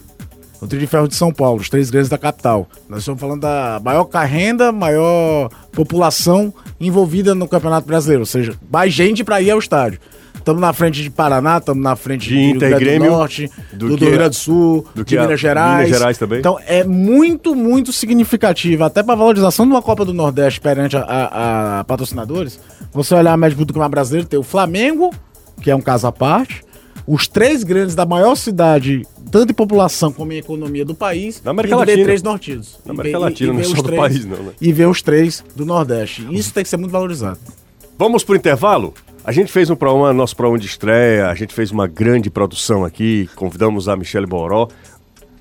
o 0.62 0.68
Trio 0.68 0.80
de 0.80 0.88
Ferro 0.88 1.08
de 1.08 1.16
São 1.16 1.32
Paulo, 1.32 1.62
os 1.62 1.70
três 1.70 1.90
grandes 1.90 2.10
da 2.10 2.18
capital. 2.18 2.68
Nós 2.90 3.00
estamos 3.00 3.20
falando 3.20 3.42
da 3.42 3.80
maior 3.84 4.08
renda, 4.26 4.72
maior 4.72 5.50
população 5.72 6.54
envolvida 6.80 7.36
no 7.36 7.48
Campeonato 7.48 7.88
Brasileiro, 7.88 8.22
ou 8.22 8.26
seja, 8.26 8.56
mais 8.72 8.94
gente 8.94 9.24
para 9.24 9.42
ir 9.42 9.52
ao 9.52 9.60
estádio. 9.60 10.00
Estamos 10.48 10.62
na 10.62 10.72
frente 10.72 11.04
de 11.04 11.10
Paraná, 11.10 11.58
estamos 11.58 11.84
na 11.84 11.94
frente 11.98 12.30
de, 12.30 12.40
Inter, 12.40 12.70
Rio 12.70 12.80
Grêmio, 12.80 13.10
do 13.10 13.18
Norte, 13.18 13.52
do, 13.74 13.90
do, 13.90 13.96
Rio 13.98 14.12
Grande 14.12 14.30
do 14.30 14.36
Sul, 14.36 14.88
do 14.96 15.04
de 15.04 15.20
Minas 15.20 15.42
Gerais. 15.42 15.88
Minas 15.88 16.00
Gerais 16.00 16.18
também. 16.18 16.40
Então 16.40 16.58
é 16.66 16.86
muito, 16.86 17.54
muito 17.54 17.92
significativo, 17.92 18.86
até 18.86 19.04
para 19.04 19.12
a 19.12 19.18
valorização 19.18 19.66
de 19.66 19.74
uma 19.74 19.82
Copa 19.82 20.06
do 20.06 20.14
Nordeste 20.14 20.62
perante 20.62 20.96
a, 20.96 21.02
a, 21.02 21.80
a 21.82 21.84
patrocinadores. 21.84 22.62
Você 22.94 23.14
olhar 23.14 23.34
a 23.34 23.36
média 23.36 23.58
do 23.58 23.66
Campeonato 23.66 23.92
Brasileiro, 23.92 24.26
tem 24.26 24.40
o 24.40 24.44
Flamengo, 24.44 25.14
que 25.62 25.70
é 25.70 25.76
um 25.76 25.82
caso 25.82 26.08
à 26.08 26.14
parte, 26.14 26.64
os 27.06 27.28
três 27.28 27.66
grandes 27.66 27.94
da 27.94 28.06
maior 28.06 28.36
cidade 28.36 29.06
tanto 29.30 29.52
em 29.52 29.54
população 29.54 30.14
como 30.14 30.32
em 30.32 30.38
economia 30.38 30.86
do 30.86 30.96
país, 30.96 31.42
na 31.44 31.52
América 31.52 31.76
e 31.76 31.78
Latina. 31.78 32.04
três 32.06 32.24
nortidos. 32.24 32.80
Na 32.86 32.94
América 32.94 33.20
Latina, 33.20 33.52
não 33.52 33.60
é 33.60 33.64
só 33.66 33.76
do 33.76 33.84
três, 33.84 34.00
país, 34.00 34.26
não, 34.26 34.38
né? 34.38 34.52
E 34.62 34.72
ver 34.72 34.88
os 34.88 35.02
três 35.02 35.44
do 35.54 35.66
Nordeste. 35.66 36.26
Isso 36.32 36.54
tem 36.54 36.64
que 36.64 36.70
ser 36.70 36.78
muito 36.78 36.94
valorizado. 36.94 37.38
Vamos 38.00 38.24
pro 38.24 38.34
intervalo? 38.34 38.94
A 39.28 39.32
gente 39.34 39.52
fez 39.52 39.70
um 39.70 39.76
programa, 39.76 40.14
nosso 40.14 40.34
programa 40.38 40.58
de 40.58 40.68
estreia, 40.68 41.28
a 41.28 41.36
gente 41.36 41.54
fez 41.54 41.70
uma 41.70 41.86
grande 41.86 42.30
produção 42.30 42.86
aqui, 42.86 43.30
convidamos 43.36 43.90
a 43.90 43.96
Michelle 43.98 44.26
Boró. 44.26 44.70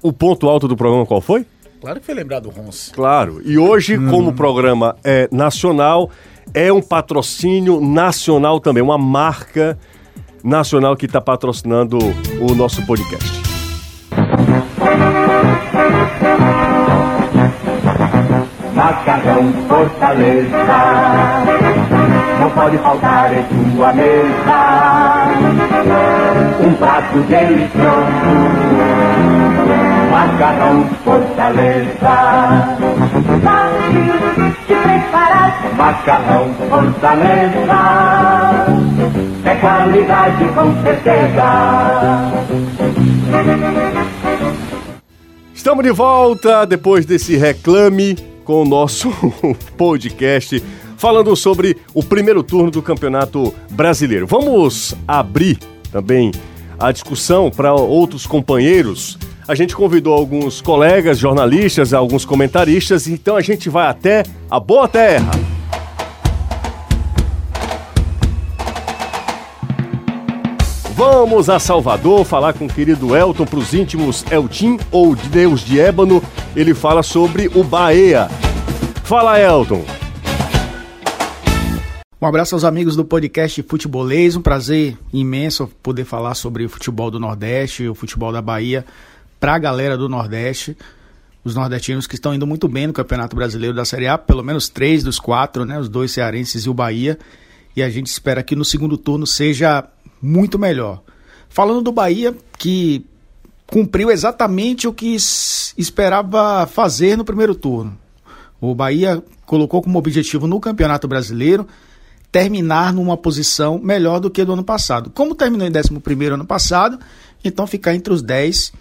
O 0.03 0.13
ponto 0.13 0.49
alto 0.49 0.67
do 0.67 0.77
programa 0.77 1.07
qual 1.07 1.21
foi? 1.21 1.47
Claro 1.81 2.01
que 2.01 2.07
foi 2.07 2.17
lembrado 2.17 2.43
do 2.43 2.51
Ronce. 2.51 2.91
Claro. 2.91 3.41
E 3.45 3.57
hoje, 3.57 3.97
hum. 3.97 4.11
como 4.11 4.31
o 4.31 4.33
programa 4.33 4.97
é 5.05 5.29
nacional, 5.31 6.11
é 6.53 6.73
um 6.73 6.83
patrocínio 6.83 7.81
nacional 7.81 8.59
também, 8.59 8.83
uma 8.83 8.99
marca 8.99 9.79
nacional 10.43 10.97
que 10.97 11.07
está 11.07 11.21
patrocinando 11.21 11.97
o 12.41 12.57
nosso 12.57 12.85
podcast. 12.85 13.41
Macarrão 18.75 19.53
Fortaleza 19.69 20.67
Não 22.41 22.51
pode 22.51 22.79
faltar 22.79 23.33
em 23.33 23.45
sua 23.77 23.93
mesa 23.93 25.27
Um 26.61 26.75
prato 26.75 27.19
delicioso 27.21 28.87
Macarrão 30.11 30.89
Fortaleza. 31.05 31.89
Fácil 33.43 34.03
de 34.67 34.75
preparar. 34.75 35.77
Macarrão 35.77 36.55
Fortaleza. 36.69 37.79
É 39.45 39.55
qualidade 39.57 40.45
com 40.55 40.83
certeza. 40.83 42.33
Estamos 45.55 45.85
de 45.85 45.91
volta 45.91 46.65
depois 46.65 47.05
desse 47.05 47.37
reclame 47.37 48.17
com 48.45 48.63
o 48.63 48.65
nosso 48.65 49.11
podcast 49.77 50.63
falando 50.97 51.35
sobre 51.37 51.77
o 51.95 52.03
primeiro 52.03 52.43
turno 52.43 52.71
do 52.71 52.83
Campeonato 52.83 53.55
Brasileiro. 53.71 54.27
Vamos 54.27 54.95
abrir 55.07 55.59
também 55.91 56.33
a 56.79 56.93
discussão 56.93 57.51
para 57.51 57.75
outros 57.75 58.27
companheiros. 58.27 59.19
A 59.49 59.55
gente 59.55 59.77
convidou 59.77 60.13
alguns 60.13 60.61
colegas 60.61 61.19
jornalistas, 61.19 61.93
alguns 61.93 62.25
comentaristas, 62.25 63.07
então 63.07 63.37
a 63.37 63.41
gente 63.41 63.69
vai 63.69 63.87
até 63.87 64.25
a 64.51 64.59
Boa 64.59 64.89
Terra. 64.89 65.31
Vamos 70.97 71.51
a 71.51 71.59
Salvador 71.59 72.25
falar 72.25 72.55
com 72.55 72.65
o 72.65 72.69
querido 72.69 73.15
Elton 73.15 73.45
para 73.45 73.59
os 73.59 73.75
íntimos 73.75 74.25
Eltim 74.31 74.79
ou 74.91 75.15
Deus 75.15 75.61
de 75.61 75.79
Ébano. 75.79 76.23
Ele 76.57 76.73
fala 76.73 77.03
sobre 77.03 77.51
o 77.55 77.63
Bahia. 77.63 78.29
Fala, 79.05 79.39
Elton. 79.39 79.85
Um 82.19 82.27
abraço 82.27 82.55
aos 82.55 82.65
amigos 82.65 82.97
do 82.97 83.05
podcast 83.05 83.63
Futebolês. 83.63 84.37
Um 84.37 84.41
prazer 84.41 84.97
imenso 85.13 85.69
poder 85.83 86.07
falar 86.07 86.35
sobre 86.35 86.65
o 86.65 86.69
futebol 86.69 87.11
do 87.11 87.21
Nordeste, 87.21 87.87
o 87.87 87.95
futebol 87.95 88.33
da 88.33 88.41
Bahia, 88.41 88.87
para 89.39 89.55
a 89.55 89.59
galera 89.59 89.99
do 89.99 90.09
Nordeste. 90.09 90.75
Os 91.45 91.55
nordestinos 91.55 92.07
que 92.07 92.15
estão 92.15 92.33
indo 92.33 92.47
muito 92.47 92.69
bem 92.69 92.87
no 92.87 92.95
Campeonato 92.95 93.37
Brasileiro 93.37 93.77
da 93.77 93.85
Série 93.85 94.09
A, 94.09 94.17
pelo 94.17 94.43
menos 94.43 94.71
três 94.71 95.05
dos 95.05 95.21
quatro, 95.21 95.67
né? 95.67 95.79
Os 95.79 95.91
dois 95.91 96.11
cearenses 96.11 96.65
e 96.65 96.71
o 96.71 96.75
Bahia. 96.75 97.19
E 97.77 97.83
a 97.83 97.91
gente 97.91 98.07
espera 98.07 98.43
que 98.43 98.57
no 98.57 98.65
segundo 98.65 98.97
turno 98.97 99.27
seja 99.27 99.85
muito 100.21 100.59
melhor. 100.59 101.03
Falando 101.51 101.83
do 101.83 101.93
Bahia, 101.93 102.35
que 102.57 103.05
cumpriu 103.67 104.11
exatamente 104.11 104.89
o 104.89 104.93
que 104.93 105.15
esperava 105.77 106.67
fazer 106.67 107.15
no 107.15 107.27
primeiro 107.27 107.55
turno. 107.55 107.95
O 108.59 108.75
Bahia 108.75 109.23
colocou 109.45 109.83
como 109.83 109.99
objetivo 109.99 110.47
no 110.47 110.59
Campeonato 110.59 111.07
Brasileiro 111.07 111.69
terminar 112.31 112.93
numa 112.93 113.17
posição 113.17 113.79
melhor 113.79 114.21
do 114.21 114.31
que 114.31 114.45
do 114.45 114.53
ano 114.53 114.65
passado. 114.65 115.11
Como 115.11 115.35
terminou 115.35 115.67
em 115.67 115.71
11 115.71 116.27
ano 116.33 116.45
passado, 116.45 116.99
então 117.45 117.67
ficar 117.67 117.95
entre 117.95 118.13
os 118.13 118.23
10 118.23 118.73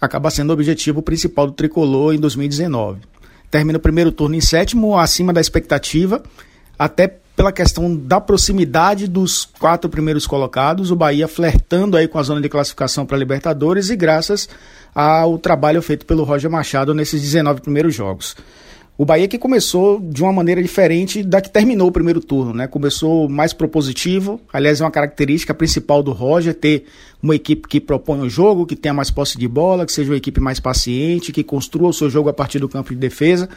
acaba 0.00 0.30
sendo 0.30 0.50
o 0.50 0.52
objetivo 0.52 1.00
principal 1.00 1.46
do 1.46 1.52
tricolor 1.52 2.14
em 2.14 2.18
2019. 2.18 3.00
Termina 3.50 3.78
o 3.78 3.80
primeiro 3.80 4.10
turno 4.10 4.34
em 4.34 4.40
sétimo, 4.40 4.98
acima 4.98 5.32
da 5.32 5.40
expectativa, 5.40 6.22
até 6.78 7.18
pela 7.36 7.52
questão 7.52 7.94
da 7.94 8.20
proximidade 8.20 9.06
dos 9.06 9.48
quatro 9.58 9.88
primeiros 9.88 10.26
colocados, 10.26 10.90
o 10.90 10.96
Bahia 10.96 11.26
flertando 11.26 11.96
aí 11.96 12.06
com 12.06 12.18
a 12.18 12.22
zona 12.22 12.40
de 12.40 12.48
classificação 12.48 13.06
para 13.06 13.16
Libertadores 13.16 13.90
e 13.90 13.96
graças 13.96 14.48
ao 14.94 15.38
trabalho 15.38 15.80
feito 15.80 16.04
pelo 16.04 16.24
Roger 16.24 16.50
Machado 16.50 16.94
nesses 16.94 17.22
19 17.22 17.60
primeiros 17.62 17.94
jogos. 17.94 18.36
O 18.96 19.06
Bahia 19.06 19.26
que 19.26 19.38
começou 19.38 19.98
de 19.98 20.22
uma 20.22 20.32
maneira 20.32 20.62
diferente 20.62 21.22
da 21.22 21.40
que 21.40 21.48
terminou 21.50 21.88
o 21.88 21.92
primeiro 21.92 22.20
turno, 22.20 22.52
né? 22.52 22.66
Começou 22.66 23.26
mais 23.26 23.54
propositivo, 23.54 24.38
aliás, 24.52 24.80
é 24.80 24.84
uma 24.84 24.90
característica 24.90 25.54
principal 25.54 26.02
do 26.02 26.12
Roger 26.12 26.54
ter 26.54 26.84
uma 27.22 27.34
equipe 27.34 27.66
que 27.66 27.80
propõe 27.80 28.20
o 28.20 28.28
jogo, 28.28 28.66
que 28.66 28.76
tenha 28.76 28.92
mais 28.92 29.10
posse 29.10 29.38
de 29.38 29.48
bola, 29.48 29.86
que 29.86 29.92
seja 29.92 30.10
uma 30.10 30.16
equipe 30.16 30.40
mais 30.40 30.60
paciente, 30.60 31.32
que 31.32 31.42
construa 31.42 31.88
o 31.88 31.92
seu 31.92 32.10
jogo 32.10 32.28
a 32.28 32.34
partir 32.34 32.58
do 32.58 32.68
campo 32.68 32.90
de 32.90 32.96
defesa. 32.96 33.48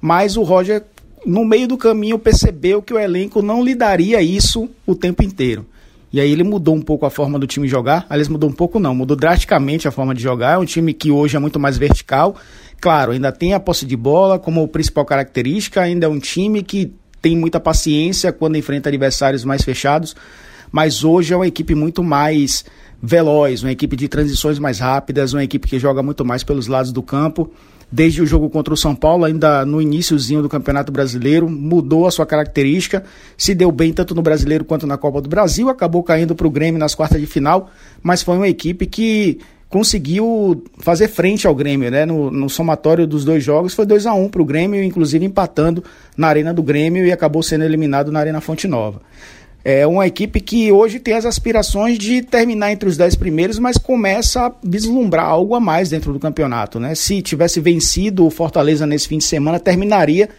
Mas 0.00 0.36
o 0.36 0.42
Roger 0.42 0.84
no 1.26 1.44
meio 1.44 1.66
do 1.66 1.76
caminho 1.76 2.18
percebeu 2.18 2.80
que 2.80 2.94
o 2.94 2.98
elenco 2.98 3.42
não 3.42 3.64
lhe 3.64 3.74
daria 3.74 4.22
isso 4.22 4.68
o 4.86 4.94
tempo 4.94 5.24
inteiro. 5.24 5.66
E 6.10 6.20
aí 6.20 6.30
ele 6.30 6.42
mudou 6.42 6.74
um 6.74 6.80
pouco 6.80 7.04
a 7.04 7.10
forma 7.10 7.38
do 7.38 7.46
time 7.46 7.68
jogar. 7.68 8.06
Aliás, 8.08 8.28
mudou 8.28 8.48
um 8.48 8.52
pouco 8.52 8.80
não, 8.80 8.94
mudou 8.94 9.16
drasticamente 9.16 9.86
a 9.86 9.90
forma 9.90 10.14
de 10.14 10.22
jogar. 10.22 10.54
É 10.54 10.58
um 10.58 10.64
time 10.64 10.94
que 10.94 11.10
hoje 11.10 11.36
é 11.36 11.38
muito 11.38 11.60
mais 11.60 11.76
vertical. 11.76 12.36
Claro, 12.80 13.12
ainda 13.12 13.32
tem 13.32 13.54
a 13.54 13.60
posse 13.60 13.84
de 13.84 13.96
bola 13.96 14.38
como 14.38 14.66
principal 14.68 15.04
característica, 15.04 15.80
ainda 15.80 16.06
é 16.06 16.08
um 16.08 16.18
time 16.18 16.62
que 16.62 16.92
tem 17.20 17.36
muita 17.36 17.58
paciência 17.58 18.32
quando 18.32 18.56
enfrenta 18.56 18.88
adversários 18.88 19.44
mais 19.44 19.62
fechados, 19.62 20.14
mas 20.70 21.02
hoje 21.02 21.34
é 21.34 21.36
uma 21.36 21.46
equipe 21.46 21.74
muito 21.74 22.04
mais 22.04 22.64
veloz, 23.02 23.62
uma 23.62 23.72
equipe 23.72 23.96
de 23.96 24.06
transições 24.06 24.58
mais 24.60 24.78
rápidas, 24.78 25.32
uma 25.32 25.42
equipe 25.42 25.66
que 25.66 25.78
joga 25.78 26.02
muito 26.02 26.24
mais 26.24 26.44
pelos 26.44 26.68
lados 26.68 26.92
do 26.92 27.02
campo. 27.02 27.50
Desde 27.90 28.20
o 28.20 28.26
jogo 28.26 28.50
contra 28.50 28.74
o 28.74 28.76
São 28.76 28.94
Paulo, 28.94 29.24
ainda 29.24 29.64
no 29.64 29.80
iníciozinho 29.80 30.42
do 30.42 30.48
Campeonato 30.48 30.92
Brasileiro, 30.92 31.48
mudou 31.48 32.06
a 32.06 32.10
sua 32.10 32.26
característica, 32.26 33.02
se 33.36 33.54
deu 33.54 33.72
bem 33.72 33.94
tanto 33.94 34.14
no 34.14 34.20
Brasileiro 34.20 34.62
quanto 34.62 34.86
na 34.86 34.98
Copa 34.98 35.22
do 35.22 35.28
Brasil, 35.28 35.70
acabou 35.70 36.02
caindo 36.02 36.34
para 36.34 36.46
o 36.46 36.50
Grêmio 36.50 36.78
nas 36.78 36.94
quartas 36.94 37.18
de 37.18 37.26
final, 37.26 37.70
mas 38.02 38.22
foi 38.22 38.36
uma 38.36 38.46
equipe 38.46 38.84
que 38.84 39.38
conseguiu 39.68 40.64
fazer 40.78 41.08
frente 41.08 41.46
ao 41.46 41.54
Grêmio, 41.54 41.90
né? 41.90 42.06
No, 42.06 42.30
no 42.30 42.48
somatório 42.48 43.06
dos 43.06 43.24
dois 43.24 43.44
jogos 43.44 43.74
foi 43.74 43.84
2 43.84 44.06
a 44.06 44.14
1 44.14 44.24
um 44.24 44.28
para 44.28 44.42
o 44.42 44.44
Grêmio, 44.44 44.82
inclusive 44.82 45.24
empatando 45.24 45.84
na 46.16 46.28
Arena 46.28 46.54
do 46.54 46.62
Grêmio 46.62 47.06
e 47.06 47.12
acabou 47.12 47.42
sendo 47.42 47.64
eliminado 47.64 48.10
na 48.10 48.20
Arena 48.20 48.40
Fonte 48.40 48.66
Nova. 48.66 49.00
É 49.64 49.86
uma 49.86 50.06
equipe 50.06 50.40
que 50.40 50.72
hoje 50.72 50.98
tem 50.98 51.14
as 51.14 51.26
aspirações 51.26 51.98
de 51.98 52.22
terminar 52.22 52.72
entre 52.72 52.88
os 52.88 52.96
dez 52.96 53.14
primeiros, 53.14 53.58
mas 53.58 53.76
começa 53.76 54.46
a 54.46 54.52
vislumbrar 54.62 55.26
algo 55.26 55.54
a 55.54 55.60
mais 55.60 55.90
dentro 55.90 56.12
do 56.12 56.18
campeonato. 56.18 56.80
Né? 56.80 56.94
Se 56.94 57.20
tivesse 57.20 57.60
vencido 57.60 58.24
o 58.24 58.30
Fortaleza 58.30 58.86
nesse 58.86 59.08
fim 59.08 59.18
de 59.18 59.24
semana, 59.24 59.58
terminaria 59.58 60.30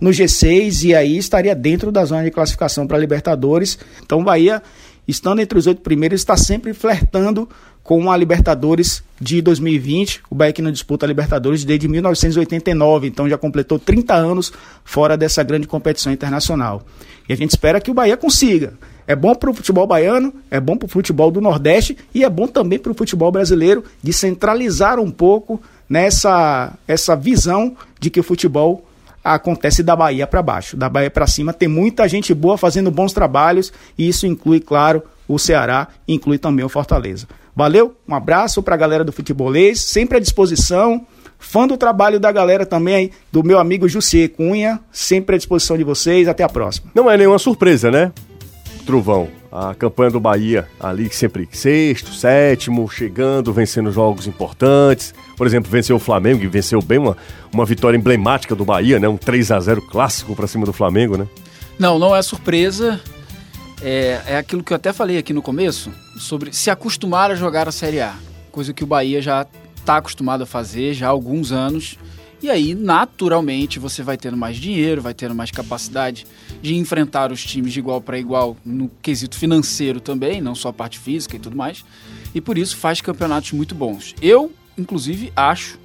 no 0.00 0.10
G6 0.10 0.84
e 0.84 0.94
aí 0.94 1.18
estaria 1.18 1.54
dentro 1.54 1.92
da 1.92 2.04
zona 2.04 2.24
de 2.24 2.30
classificação 2.30 2.86
para 2.86 2.96
Libertadores. 2.96 3.78
Então, 4.02 4.24
Bahia, 4.24 4.62
estando 5.10 5.40
entre 5.40 5.58
os 5.58 5.66
oito 5.66 5.80
primeiros, 5.80 6.20
está 6.20 6.36
sempre 6.36 6.72
flertando 6.72 7.48
com 7.82 8.10
a 8.10 8.16
Libertadores 8.16 9.02
de 9.20 9.42
2020. 9.42 10.22
O 10.30 10.34
Bahia 10.34 10.52
que 10.52 10.62
não 10.62 10.70
disputa 10.70 11.06
a 11.06 11.08
Libertadores 11.08 11.64
desde 11.64 11.88
1989, 11.88 13.08
então 13.08 13.28
já 13.28 13.36
completou 13.36 13.78
30 13.78 14.14
anos 14.14 14.52
fora 14.84 15.16
dessa 15.16 15.42
grande 15.42 15.66
competição 15.66 16.12
internacional. 16.12 16.82
E 17.28 17.32
a 17.32 17.36
gente 17.36 17.50
espera 17.50 17.80
que 17.80 17.90
o 17.90 17.94
Bahia 17.94 18.16
consiga. 18.16 18.74
É 19.06 19.16
bom 19.16 19.34
para 19.34 19.50
o 19.50 19.54
futebol 19.54 19.86
baiano, 19.86 20.32
é 20.50 20.60
bom 20.60 20.76
para 20.76 20.86
o 20.86 20.88
futebol 20.88 21.30
do 21.30 21.40
Nordeste 21.40 21.96
e 22.14 22.24
é 22.24 22.30
bom 22.30 22.46
também 22.46 22.78
para 22.78 22.92
o 22.92 22.94
futebol 22.94 23.32
brasileiro 23.32 23.84
de 24.02 24.12
centralizar 24.12 25.00
um 25.00 25.10
pouco 25.10 25.60
nessa 25.88 26.72
essa 26.86 27.16
visão 27.16 27.76
de 27.98 28.08
que 28.08 28.20
o 28.20 28.22
futebol 28.22 28.84
acontece 29.22 29.82
da 29.82 29.94
Bahia 29.94 30.26
para 30.26 30.42
baixo, 30.42 30.76
da 30.76 30.88
Bahia 30.88 31.10
para 31.10 31.26
cima. 31.26 31.52
Tem 31.52 31.68
muita 31.68 32.08
gente 32.08 32.32
boa 32.34 32.56
fazendo 32.56 32.90
bons 32.90 33.12
trabalhos 33.12 33.72
e 33.96 34.08
isso 34.08 34.26
inclui, 34.26 34.60
claro, 34.60 35.02
o 35.28 35.38
Ceará, 35.38 35.88
inclui 36.08 36.38
também 36.38 36.64
o 36.64 36.68
Fortaleza. 36.68 37.26
Valeu, 37.54 37.94
um 38.08 38.14
abraço 38.14 38.62
para 38.62 38.74
a 38.74 38.78
galera 38.78 39.04
do 39.04 39.12
futebolês, 39.12 39.80
sempre 39.80 40.16
à 40.16 40.20
disposição. 40.20 41.06
Fã 41.38 41.66
do 41.66 41.76
trabalho 41.76 42.20
da 42.20 42.30
galera 42.30 42.66
também, 42.66 43.10
do 43.32 43.42
meu 43.42 43.58
amigo 43.58 43.88
Jussier 43.88 44.28
Cunha, 44.28 44.78
sempre 44.92 45.36
à 45.36 45.38
disposição 45.38 45.76
de 45.76 45.84
vocês. 45.84 46.28
Até 46.28 46.42
a 46.42 46.48
próxima. 46.48 46.90
Não 46.94 47.10
é 47.10 47.16
nenhuma 47.16 47.38
surpresa, 47.38 47.90
né? 47.90 48.12
Trovão, 48.90 49.28
a 49.52 49.72
campanha 49.72 50.10
do 50.10 50.18
Bahia 50.18 50.66
ali 50.80 51.08
sempre 51.12 51.48
sexto, 51.52 52.12
sétimo, 52.12 52.90
chegando, 52.90 53.52
vencendo 53.52 53.92
jogos 53.92 54.26
importantes. 54.26 55.14
Por 55.36 55.46
exemplo, 55.46 55.70
venceu 55.70 55.94
o 55.94 56.00
Flamengo 56.00 56.42
e 56.42 56.48
venceu 56.48 56.82
bem 56.82 56.98
uma, 56.98 57.16
uma 57.52 57.64
vitória 57.64 57.96
emblemática 57.96 58.52
do 58.52 58.64
Bahia, 58.64 58.98
né? 58.98 59.08
Um 59.08 59.16
3 59.16 59.52
a 59.52 59.60
0 59.60 59.82
clássico 59.82 60.34
para 60.34 60.48
cima 60.48 60.66
do 60.66 60.72
Flamengo, 60.72 61.16
né? 61.16 61.28
Não, 61.78 62.00
não 62.00 62.16
é 62.16 62.20
surpresa. 62.20 63.00
É, 63.80 64.22
é 64.26 64.36
aquilo 64.36 64.64
que 64.64 64.72
eu 64.72 64.76
até 64.76 64.92
falei 64.92 65.18
aqui 65.18 65.32
no 65.32 65.40
começo, 65.40 65.92
sobre 66.18 66.52
se 66.52 66.68
acostumar 66.68 67.30
a 67.30 67.36
jogar 67.36 67.68
a 67.68 67.72
Série 67.72 68.00
A. 68.00 68.16
Coisa 68.50 68.74
que 68.74 68.82
o 68.82 68.88
Bahia 68.88 69.22
já 69.22 69.46
está 69.76 69.98
acostumado 69.98 70.42
a 70.42 70.46
fazer 70.46 70.94
já 70.94 71.06
há 71.06 71.10
alguns 71.10 71.52
anos. 71.52 71.96
E 72.42 72.48
aí, 72.48 72.74
naturalmente, 72.74 73.78
você 73.78 74.02
vai 74.02 74.16
tendo 74.16 74.36
mais 74.36 74.56
dinheiro, 74.56 75.02
vai 75.02 75.12
tendo 75.12 75.34
mais 75.34 75.50
capacidade 75.50 76.26
de 76.62 76.74
enfrentar 76.74 77.30
os 77.30 77.44
times 77.44 77.72
de 77.72 77.78
igual 77.78 78.00
para 78.00 78.18
igual 78.18 78.56
no 78.64 78.90
quesito 79.02 79.36
financeiro 79.36 80.00
também, 80.00 80.40
não 80.40 80.54
só 80.54 80.68
a 80.68 80.72
parte 80.72 80.98
física 80.98 81.36
e 81.36 81.38
tudo 81.38 81.56
mais. 81.56 81.84
E 82.34 82.40
por 82.40 82.56
isso 82.56 82.76
faz 82.76 83.00
campeonatos 83.00 83.52
muito 83.52 83.74
bons. 83.74 84.14
Eu, 84.22 84.50
inclusive, 84.78 85.32
acho 85.36 85.78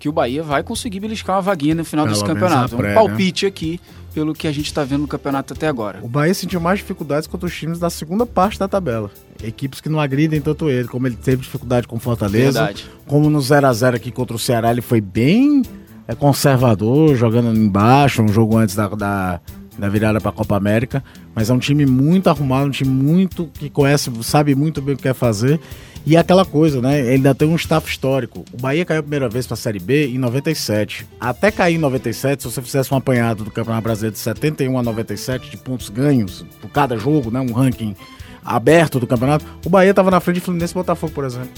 que 0.00 0.08
o 0.08 0.12
Bahia 0.12 0.42
vai 0.42 0.62
conseguir 0.62 0.98
beliscar 0.98 1.36
uma 1.36 1.42
vaguinha 1.42 1.74
no 1.74 1.84
final 1.84 2.06
Pelo 2.06 2.14
desse 2.16 2.26
campeonato. 2.26 2.74
na 2.74 2.80
Um 2.80 2.82
né? 2.82 2.94
palpite 2.94 3.46
aqui, 3.46 3.78
pelo 4.14 4.34
que 4.34 4.48
a 4.48 4.52
gente 4.52 4.66
está 4.66 4.82
vendo 4.82 5.02
no 5.02 5.06
campeonato 5.08 5.52
até 5.52 5.68
agora. 5.68 6.00
O 6.02 6.08
Bahia 6.08 6.34
sentiu 6.34 6.58
mais 6.58 6.80
dificuldades 6.80 7.28
contra 7.28 7.46
os 7.46 7.54
times 7.54 7.78
da 7.78 7.90
segunda 7.90 8.26
parte 8.26 8.58
da 8.58 8.66
tabela. 8.66 9.10
Equipes 9.44 9.80
que 9.80 9.88
não 9.88 10.00
agridem 10.00 10.40
tanto 10.40 10.68
ele, 10.68 10.88
como 10.88 11.06
ele 11.06 11.16
teve 11.16 11.42
dificuldade 11.42 11.86
com 11.86 11.96
o 11.96 12.00
Fortaleza. 12.00 12.64
Verdade. 12.64 12.86
Como 13.06 13.30
no 13.30 13.40
0 13.40 13.66
a 13.66 13.72
0 13.72 13.96
aqui 13.96 14.10
contra 14.10 14.34
o 14.34 14.38
Ceará, 14.38 14.70
ele 14.70 14.80
foi 14.80 15.00
bem 15.00 15.62
é, 16.10 16.14
conservador, 16.14 17.14
jogando 17.14 17.56
embaixo, 17.56 18.20
um 18.20 18.28
jogo 18.28 18.56
antes 18.56 18.74
da, 18.74 18.88
da, 18.88 19.40
da 19.78 19.88
virada 19.88 20.20
para 20.20 20.30
a 20.30 20.32
Copa 20.32 20.56
América. 20.56 21.04
Mas 21.34 21.50
é 21.50 21.54
um 21.54 21.58
time 21.58 21.86
muito 21.86 22.28
arrumado, 22.28 22.66
um 22.66 22.70
time 22.70 22.90
muito 22.90 23.48
que 23.54 23.70
conhece, 23.70 24.10
sabe 24.22 24.54
muito 24.54 24.82
bem 24.82 24.94
o 24.94 24.96
que 24.96 25.04
quer 25.04 25.14
fazer. 25.14 25.60
E 26.04 26.16
é 26.16 26.18
aquela 26.18 26.44
coisa, 26.44 26.80
né? 26.80 26.98
Ele 26.98 27.10
ainda 27.10 27.34
tem 27.34 27.46
um 27.46 27.54
staff 27.54 27.88
histórico. 27.88 28.44
O 28.52 28.60
Bahia 28.60 28.84
caiu 28.84 29.00
a 29.00 29.02
primeira 29.02 29.28
vez 29.28 29.46
para 29.46 29.54
a 29.54 29.56
Série 29.56 29.78
B 29.78 30.08
em 30.08 30.18
97. 30.18 31.06
Até 31.20 31.50
cair 31.50 31.76
em 31.76 31.78
97, 31.78 32.42
se 32.42 32.50
você 32.50 32.60
fizesse 32.62 32.92
um 32.92 32.96
apanhado 32.96 33.44
do 33.44 33.50
Campeonato 33.50 33.84
Brasileiro 33.84 34.14
de 34.14 34.20
71 34.20 34.78
a 34.78 34.82
97 34.82 35.50
de 35.50 35.58
pontos 35.58 35.90
ganhos 35.90 36.44
por 36.60 36.70
cada 36.70 36.96
jogo, 36.96 37.30
né? 37.30 37.38
Um 37.38 37.52
ranking 37.52 37.94
aberto 38.42 38.98
do 38.98 39.06
campeonato, 39.06 39.44
o 39.64 39.68
Bahia 39.68 39.90
estava 39.90 40.10
na 40.10 40.18
frente 40.18 40.36
de 40.36 40.40
Fluminense 40.40 40.72
e 40.72 40.74
Botafogo, 40.74 41.12
por 41.12 41.24
exemplo. 41.24 41.50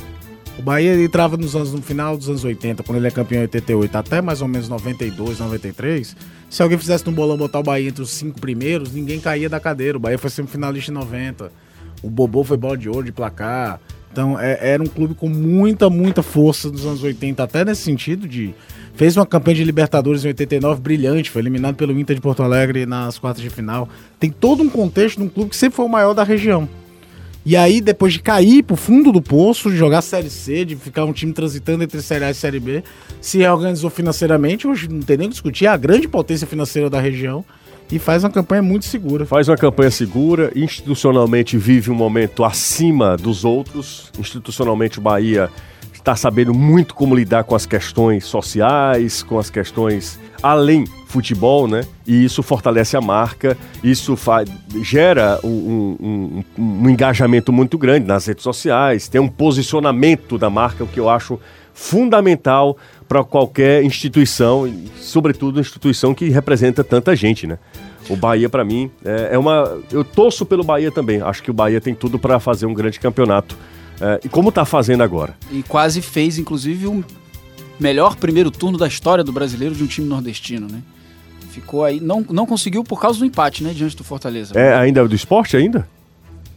O 0.59 0.63
Bahia 0.63 0.95
entrava 1.03 1.37
nos 1.37 1.57
anos, 1.57 1.73
no 1.73 1.83
final 1.83 2.17
dos 2.17 2.29
anos 2.29 2.45
80, 2.45 2.83
quando 2.83 2.99
ele 2.99 3.09
é 3.09 3.11
campeão 3.11 3.39
em 3.41 3.43
88, 3.43 3.97
até 3.97 4.21
mais 4.21 4.43
ou 4.43 4.49
menos 4.49 4.69
92, 4.69 5.39
93. 5.41 6.15
Se 6.49 6.63
alguém 6.63 6.79
fizesse 6.79 7.05
no 7.07 7.13
bolão 7.13 7.37
botar 7.37 7.59
o 7.59 7.63
Bahia 7.63 7.89
entre 7.89 8.03
os 8.03 8.11
cinco 8.11 8.39
primeiros, 8.41 8.93
ninguém 8.93 9.19
caía 9.19 9.49
da 9.49 9.59
cadeira. 9.59 9.97
O 9.97 10.01
Bahia 10.01 10.19
foi 10.19 10.31
sempre 10.31 10.53
finalista 10.53 10.91
em 10.91 10.95
90. 10.95 11.51
O 12.03 12.11
Bobô 12.11 12.45
foi 12.45 12.57
bola 12.57 12.77
de 12.77 12.89
ouro 12.89 13.03
de 13.05 13.13
placar. 13.13 13.81
Então 14.13 14.39
é- 14.39 14.59
era 14.61 14.83
um 14.83 14.87
clube 14.87 15.15
com 15.15 15.27
muita, 15.29 15.89
muita 15.89 16.23
força 16.23 16.69
nos 16.69 16.85
anos 16.85 17.03
80, 17.03 17.43
até 17.43 17.65
nesse 17.65 17.83
sentido 17.83 18.29
de. 18.29 18.55
Fez 18.95 19.17
uma 19.17 19.25
campanha 19.25 19.57
de 19.57 19.65
Libertadores 19.65 20.23
em 20.23 20.29
89 20.29 20.83
brilhante, 20.83 21.31
foi 21.31 21.41
eliminado 21.41 21.77
pelo 21.77 21.99
Inter 21.99 22.15
de 22.15 22.21
Porto 22.21 22.43
Alegre 22.43 22.85
nas 22.85 23.19
quartas 23.19 23.43
de 23.43 23.49
final. 23.49 23.89
Tem 24.21 24.29
todo 24.31 24.63
um 24.63 24.69
contexto 24.69 25.17
de 25.17 25.25
um 25.25 25.29
clube 25.31 25.49
que 25.51 25.57
sempre 25.57 25.77
foi 25.77 25.87
o 25.87 25.89
maior 25.89 26.13
da 26.13 26.23
região. 26.23 26.69
E 27.45 27.57
aí, 27.57 27.81
depois 27.81 28.13
de 28.13 28.21
cair 28.21 28.63
pro 28.63 28.77
fundo 28.77 29.11
do 29.11 29.21
poço, 29.21 29.71
de 29.71 29.77
jogar 29.77 30.01
Série 30.01 30.31
C, 30.31 30.65
de 30.65 30.77
ficar 30.77 31.05
um 31.05 31.13
time 31.13 31.33
transitando 31.33 31.83
entre 31.83 32.01
Série 32.01 32.25
A 32.25 32.31
e 32.31 32.35
Série 32.35 32.61
B, 32.61 32.85
se 33.21 33.39
reorganizou 33.39 33.91
financeiramente, 33.91 34.67
hoje 34.67 34.89
não 34.89 35.01
tem 35.01 35.17
nem 35.17 35.27
o 35.27 35.31
que 35.31 35.35
discutir, 35.35 35.67
é 35.67 35.69
a 35.69 35.77
grande 35.77 36.07
potência 36.07 36.47
financeira 36.47 36.89
da 36.89 37.01
região 37.01 37.45
e 37.91 37.99
faz 37.99 38.23
uma 38.25 38.31
campanha 38.31 38.63
muito 38.63 38.87
segura. 38.87 39.27
Faz 39.27 39.49
uma 39.49 39.57
campanha 39.57 39.91
segura, 39.91 40.53
institucionalmente 40.55 41.59
vive 41.59 41.91
um 41.91 41.95
momento 41.95 42.45
acima 42.45 43.17
dos 43.17 43.45
outros. 43.45 44.11
Institucionalmente 44.19 44.99
o 44.99 45.03
Bahia 45.03 45.51
está 46.03 46.17
sabendo 46.17 46.53
muito 46.53 46.95
como 46.95 47.15
lidar 47.15 47.45
com 47.45 47.55
as 47.55 47.65
questões 47.65 48.25
sociais, 48.25 49.23
com 49.23 49.39
as 49.39 49.49
questões 49.49 50.19
além 50.43 50.85
futebol, 51.07 51.69
né? 51.69 51.85
E 52.05 52.25
isso 52.25 52.43
fortalece 52.43 52.97
a 52.97 53.01
marca, 53.01 53.57
isso 53.85 54.17
fa- 54.17 54.45
gera 54.83 55.39
um, 55.45 55.49
um- 56.01 56.45
um- 56.59 56.91
engajamento 56.91 57.53
muito 57.53 57.79
grande 57.79 58.07
nas 58.07 58.27
redes 58.27 58.43
sociais, 58.43 59.07
tem 59.07 59.21
um 59.21 59.29
posicionamento 59.29 60.37
da 60.37 60.51
marca, 60.51 60.83
o 60.83 60.87
que 60.89 60.99
eu 60.99 61.09
acho 61.09 61.39
fundamental 61.73 62.77
para 63.09 63.23
qualquer 63.23 63.85
instituição, 63.85 64.73
sobretudo 64.97 65.61
instituição 65.61 66.13
que 66.15 66.29
representa 66.31 66.83
tanta 66.83 67.15
gente, 67.15 67.47
né? 67.47 67.59
O 68.09 68.17
Bahia, 68.17 68.49
para 68.49 68.65
mim, 68.65 68.91
é, 69.05 69.31
é 69.33 69.39
uma. 69.39 69.79
Eu 69.93 70.03
torço 70.03 70.45
pelo 70.45 70.65
Bahia 70.65 70.91
também. 70.91 71.23
Acho 71.23 71.41
que 71.43 71.51
o 71.51 71.55
Bahia 71.55 71.81
tem 71.81 71.95
tudo 71.95 72.19
para 72.19 72.41
fazer 72.41 72.67
um 72.67 72.75
grande 72.75 72.99
campeonato. 72.99 73.57
É, 74.01 74.21
e 74.25 74.29
como 74.29 74.51
tá 74.51 74.65
fazendo 74.65 75.03
agora? 75.03 75.37
E 75.51 75.63
quase 75.63 76.03
fez, 76.03 76.39
inclusive, 76.39 76.87
o 76.87 77.05
melhor 77.79 78.17
primeiro 78.17 78.51
turno 78.51 78.79
da 78.79 78.87
história 78.87 79.23
do 79.23 79.33
brasileiro 79.33 79.75
de 79.75 79.83
um 79.83 79.87
time 79.87 80.07
nordestino, 80.09 80.67
né? 80.71 80.83
Ficou 81.51 81.85
aí. 81.85 82.01
Não, 82.01 82.25
não 82.31 82.47
conseguiu 82.47 82.83
por 82.83 83.01
causa 83.01 83.19
do 83.19 83.25
empate, 83.25 83.63
né? 83.63 83.73
Diante 83.75 83.97
do 83.97 84.03
Fortaleza. 84.05 84.59
É 84.59 84.75
ainda 84.75 85.07
do 85.07 85.15
esporte 85.15 85.57
ainda? 85.57 85.87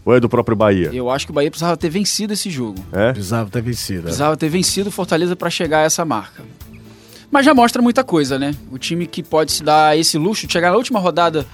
Ou 0.05 0.15
é 0.15 0.19
do 0.19 0.29
próprio 0.29 0.55
Bahia? 0.55 0.91
Eu 0.93 1.09
acho 1.09 1.25
que 1.25 1.31
o 1.31 1.33
Bahia 1.35 1.49
precisava 1.49 1.75
ter 1.75 1.89
vencido 1.89 2.31
esse 2.31 2.49
jogo. 2.49 2.77
É? 2.93 3.11
Precisava 3.11 3.49
ter 3.49 3.61
vencido. 3.61 3.99
é. 3.99 4.03
Precisava 4.03 4.37
ter 4.37 4.49
vencido 4.49 4.89
o 4.89 4.91
Fortaleza 4.91 5.35
para 5.35 5.49
chegar 5.49 5.79
a 5.79 5.83
essa 5.83 6.05
marca. 6.05 6.43
Mas 7.31 7.45
já 7.45 7.53
mostra 7.53 7.81
muita 7.81 8.03
coisa, 8.03 8.37
né? 8.39 8.55
O 8.71 8.77
time 8.77 9.07
que 9.07 9.23
pode 9.23 9.51
se 9.51 9.63
dar 9.63 9.97
esse 9.97 10.17
luxo 10.17 10.45
de 10.45 10.53
chegar 10.53 10.69
na 10.71 10.77
última 10.77 10.99
rodada 10.99 11.45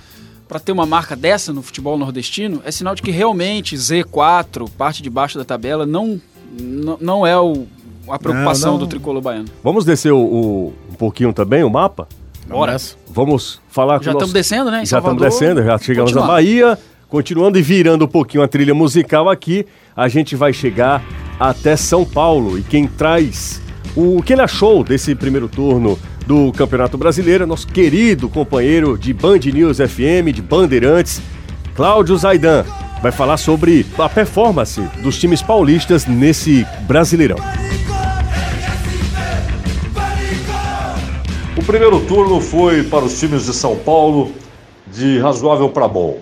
para 0.51 0.59
ter 0.59 0.73
uma 0.73 0.85
marca 0.85 1.15
dessa 1.15 1.53
no 1.53 1.61
futebol 1.61 1.97
nordestino 1.97 2.61
é 2.65 2.71
sinal 2.71 2.93
de 2.93 3.01
que 3.01 3.09
realmente 3.09 3.73
Z4, 3.77 4.69
parte 4.77 5.01
de 5.01 5.09
baixo 5.09 5.37
da 5.37 5.45
tabela, 5.45 5.85
não, 5.85 6.19
não, 6.59 6.97
não 6.99 7.25
é 7.25 7.39
o, 7.39 7.65
a 8.09 8.19
preocupação 8.19 8.73
não. 8.73 8.79
do 8.79 8.85
tricolor 8.87 9.21
baiano. 9.21 9.45
Vamos 9.63 9.85
descer 9.85 10.11
o, 10.11 10.17
o- 10.19 10.73
um 10.91 10.95
pouquinho 10.95 11.31
também 11.31 11.63
o 11.63 11.69
mapa? 11.69 12.05
Bora. 12.49 12.75
Vamos 13.07 13.61
falar 13.69 13.99
com 13.99 14.03
Já 14.03 14.11
o 14.11 14.13
nosso- 14.15 14.25
estamos 14.25 14.33
descendo, 14.33 14.69
né? 14.69 14.81
em 14.81 14.85
Já 14.85 14.97
estamos 14.97 15.21
descendo, 15.21 15.63
já 15.63 15.77
chegamos 15.77 16.11
Continuar. 16.11 16.27
na 16.27 16.33
Bahia. 16.33 16.77
Continuando 17.07 17.57
e 17.57 17.61
virando 17.61 18.03
um 18.03 18.07
pouquinho 18.09 18.43
a 18.43 18.47
trilha 18.47 18.73
musical 18.73 19.29
aqui, 19.29 19.65
a 19.95 20.09
gente 20.09 20.35
vai 20.35 20.51
chegar 20.51 21.01
até 21.39 21.77
São 21.77 22.03
Paulo. 22.03 22.57
E 22.59 22.61
quem 22.63 22.87
traz 22.87 23.61
o, 23.95 24.17
o 24.17 24.21
que 24.23 24.33
ele 24.33 24.41
achou 24.41 24.83
desse 24.83 25.15
primeiro 25.15 25.47
turno 25.47 25.97
do 26.31 26.49
Campeonato 26.53 26.97
Brasileiro 26.97 27.45
nosso 27.45 27.67
querido 27.67 28.29
companheiro 28.29 28.97
de 28.97 29.11
Band 29.11 29.39
News 29.39 29.79
FM, 29.79 30.31
de 30.33 30.41
Bandeirantes, 30.41 31.21
Cláudio 31.75 32.15
Zaidan. 32.15 32.63
vai 33.01 33.11
falar 33.11 33.35
sobre 33.35 33.85
a 33.99 34.07
performance 34.07 34.79
dos 35.03 35.19
times 35.19 35.41
paulistas 35.41 36.05
nesse 36.05 36.65
Brasileirão. 36.87 37.35
O 41.57 41.63
primeiro 41.65 41.99
turno 42.05 42.39
foi 42.39 42.81
para 42.83 43.03
os 43.03 43.19
times 43.19 43.47
de 43.47 43.53
São 43.53 43.75
Paulo 43.75 44.31
de 44.87 45.19
razoável 45.19 45.67
para 45.67 45.85
bom. 45.89 46.17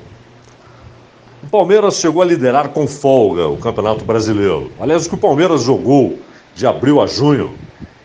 O 1.43 1.47
Palmeiras 1.51 1.97
chegou 1.97 2.23
a 2.23 2.25
liderar 2.25 2.69
com 2.69 2.87
folga 2.87 3.47
o 3.47 3.57
Campeonato 3.57 4.03
Brasileiro. 4.03 4.71
Aliás, 4.79 5.05
o 5.05 5.09
que 5.09 5.13
o 5.13 5.19
Palmeiras 5.19 5.61
jogou 5.61 6.17
de 6.55 6.65
abril 6.65 6.99
a 6.99 7.05
junho 7.05 7.53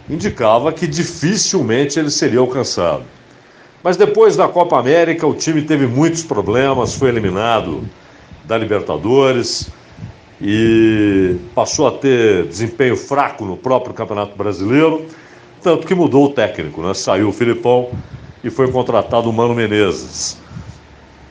indicava 0.09 0.73
que 0.73 0.87
dificilmente 0.87 1.99
ele 1.99 2.11
seria 2.11 2.41
alcançado. 2.41 3.05
Mas 3.83 3.97
depois 3.97 4.37
da 4.37 4.49
Copa 4.49 4.79
América, 4.79 5.27
o 5.27 5.35
time 5.35 5.63
teve 5.63 5.87
muitos 5.87 6.23
problemas, 6.23 6.95
foi 6.95 7.09
eliminado 7.09 7.85
da 8.45 8.57
Libertadores 8.57 9.69
e 10.41 11.37
passou 11.55 11.87
a 11.87 11.91
ter 11.93 12.47
desempenho 12.47 12.97
fraco 12.97 13.45
no 13.45 13.57
próprio 13.57 13.95
Campeonato 13.95 14.37
Brasileiro, 14.37 15.07
tanto 15.63 15.87
que 15.87 15.95
mudou 15.95 16.27
o 16.27 16.29
técnico, 16.31 16.83
né? 16.83 16.93
Saiu 16.95 17.29
o 17.29 17.33
Filipão 17.33 17.91
e 18.43 18.51
foi 18.51 18.71
contratado 18.71 19.29
o 19.29 19.33
Mano 19.33 19.55
Menezes. 19.55 20.39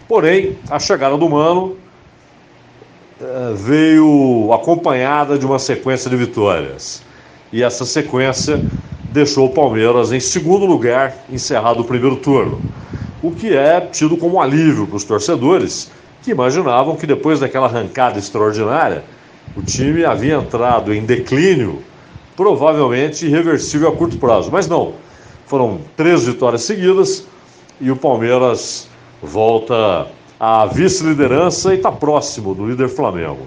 Porém, 0.08 0.58
a 0.70 0.80
chegada 0.80 1.18
do 1.18 1.30
Mano 1.30 1.78
eh, 3.22 3.54
veio 3.56 4.52
acompanhada 4.54 5.38
de 5.38 5.46
uma 5.46 5.60
sequência 5.60 6.10
de 6.10 6.16
vitórias. 6.16 7.04
E 7.54 7.62
essa 7.62 7.86
sequência 7.86 8.66
deixou 9.12 9.46
o 9.46 9.50
Palmeiras 9.52 10.12
em 10.12 10.20
segundo 10.20 10.66
lugar, 10.66 11.16
encerrado 11.32 11.82
o 11.82 11.86
primeiro 11.86 12.16
turno. 12.16 12.60
O 13.22 13.30
que 13.30 13.56
é 13.56 13.80
tido 13.80 14.18
como 14.18 14.42
alívio 14.42 14.88
para 14.88 14.98
os 14.98 15.04
torcedores, 15.04 15.92
que 16.24 16.32
imaginavam 16.32 16.96
que 16.96 17.06
depois 17.06 17.40
daquela 17.40 17.68
arrancada 17.68 18.18
extraordinária, 18.18 19.04
o 19.56 19.62
time 19.62 20.04
havia 20.04 20.34
entrado 20.34 20.92
em 20.92 21.06
declínio, 21.06 21.84
provavelmente 22.36 23.28
irreversível 23.28 23.90
a 23.90 23.92
curto 23.96 24.18
prazo. 24.18 24.50
Mas 24.52 24.68
não, 24.68 24.96
foram 25.46 25.80
três 25.96 26.26
vitórias 26.26 26.64
seguidas 26.64 27.28
e 27.80 27.92
o 27.92 27.96
Palmeiras 27.96 28.90
volta 29.22 30.08
à 30.40 30.66
vice-liderança 30.66 31.72
e 31.72 31.78
está 31.78 31.92
próximo 31.92 32.56
do 32.56 32.66
líder 32.66 32.90
Flamengo. 32.90 33.46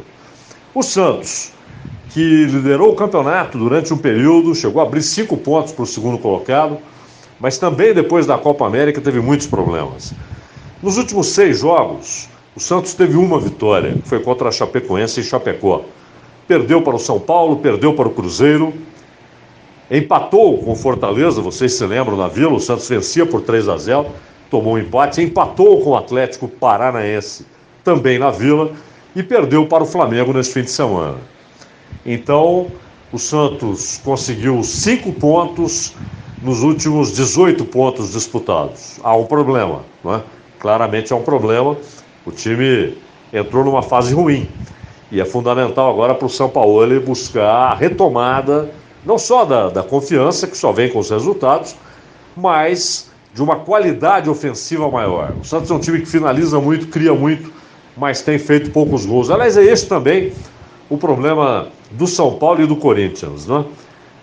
O 0.72 0.80
Santos 0.80 1.55
que 2.10 2.44
liderou 2.46 2.92
o 2.92 2.96
campeonato 2.96 3.58
durante 3.58 3.92
um 3.92 3.98
período, 3.98 4.54
chegou 4.54 4.80
a 4.80 4.84
abrir 4.84 5.02
cinco 5.02 5.36
pontos 5.36 5.72
para 5.72 5.82
o 5.82 5.86
segundo 5.86 6.18
colocado, 6.18 6.78
mas 7.38 7.58
também 7.58 7.92
depois 7.92 8.26
da 8.26 8.38
Copa 8.38 8.66
América 8.66 9.00
teve 9.00 9.20
muitos 9.20 9.46
problemas. 9.46 10.14
Nos 10.82 10.98
últimos 10.98 11.28
seis 11.28 11.60
jogos, 11.60 12.28
o 12.54 12.60
Santos 12.60 12.94
teve 12.94 13.16
uma 13.16 13.38
vitória, 13.38 13.94
que 13.94 14.08
foi 14.08 14.20
contra 14.20 14.48
a 14.48 14.52
Chapecoense 14.52 15.20
e 15.20 15.24
Chapecó. 15.24 15.84
Perdeu 16.48 16.80
para 16.80 16.94
o 16.94 16.98
São 16.98 17.18
Paulo, 17.18 17.56
perdeu 17.56 17.92
para 17.92 18.08
o 18.08 18.10
Cruzeiro, 18.10 18.72
empatou 19.90 20.58
com 20.58 20.72
o 20.72 20.76
Fortaleza, 20.76 21.42
vocês 21.42 21.74
se 21.74 21.84
lembram 21.84 22.16
na 22.16 22.28
Vila, 22.28 22.54
o 22.54 22.60
Santos 22.60 22.88
vencia 22.88 23.26
por 23.26 23.42
3 23.42 23.68
a 23.68 23.76
0, 23.76 24.06
tomou 24.50 24.74
um 24.74 24.78
empate, 24.78 25.20
empatou 25.20 25.82
com 25.82 25.90
o 25.90 25.96
Atlético 25.96 26.48
Paranaense, 26.48 27.44
também 27.84 28.18
na 28.18 28.30
Vila, 28.30 28.72
e 29.14 29.22
perdeu 29.22 29.66
para 29.66 29.82
o 29.82 29.86
Flamengo 29.86 30.32
neste 30.32 30.54
fim 30.54 30.62
de 30.62 30.70
semana. 30.70 31.18
Então, 32.06 32.68
o 33.12 33.18
Santos 33.18 34.00
conseguiu 34.04 34.62
cinco 34.62 35.12
pontos 35.12 35.92
nos 36.40 36.62
últimos 36.62 37.12
18 37.12 37.64
pontos 37.64 38.12
disputados. 38.12 39.00
Há 39.02 39.16
um 39.16 39.24
problema, 39.24 39.82
não 40.04 40.14
é? 40.14 40.22
Claramente 40.60 41.12
há 41.12 41.16
um 41.16 41.22
problema. 41.22 41.76
O 42.24 42.30
time 42.30 42.96
entrou 43.32 43.64
numa 43.64 43.82
fase 43.82 44.14
ruim. 44.14 44.48
E 45.10 45.20
é 45.20 45.24
fundamental 45.24 45.90
agora 45.90 46.14
para 46.14 46.26
o 46.26 46.30
São 46.30 46.48
Paulo 46.48 47.00
buscar 47.00 47.72
a 47.72 47.74
retomada, 47.74 48.70
não 49.04 49.18
só 49.18 49.44
da, 49.44 49.68
da 49.68 49.82
confiança, 49.82 50.46
que 50.46 50.56
só 50.56 50.70
vem 50.70 50.88
com 50.88 51.00
os 51.00 51.10
resultados, 51.10 51.74
mas 52.36 53.10
de 53.34 53.42
uma 53.42 53.56
qualidade 53.56 54.30
ofensiva 54.30 54.88
maior. 54.88 55.32
O 55.40 55.44
Santos 55.44 55.70
é 55.70 55.74
um 55.74 55.80
time 55.80 56.00
que 56.00 56.06
finaliza 56.06 56.60
muito, 56.60 56.86
cria 56.86 57.14
muito, 57.14 57.52
mas 57.96 58.22
tem 58.22 58.38
feito 58.38 58.70
poucos 58.70 59.04
gols. 59.06 59.28
Aliás, 59.28 59.56
é 59.56 59.64
esse 59.64 59.86
também 59.86 60.32
o 60.88 60.96
problema 60.96 61.68
do 61.90 62.06
São 62.06 62.34
Paulo 62.34 62.62
e 62.62 62.66
do 62.66 62.76
Corinthians. 62.76 63.46
Né? 63.46 63.64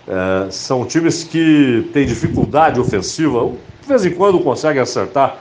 É, 0.06 0.50
são 0.50 0.84
times 0.84 1.24
que 1.24 1.88
têm 1.92 2.06
dificuldade 2.06 2.80
ofensiva, 2.80 3.50
de 3.80 3.88
vez 3.88 4.04
em 4.04 4.10
quando 4.10 4.40
conseguem 4.40 4.82
acertar 4.82 5.38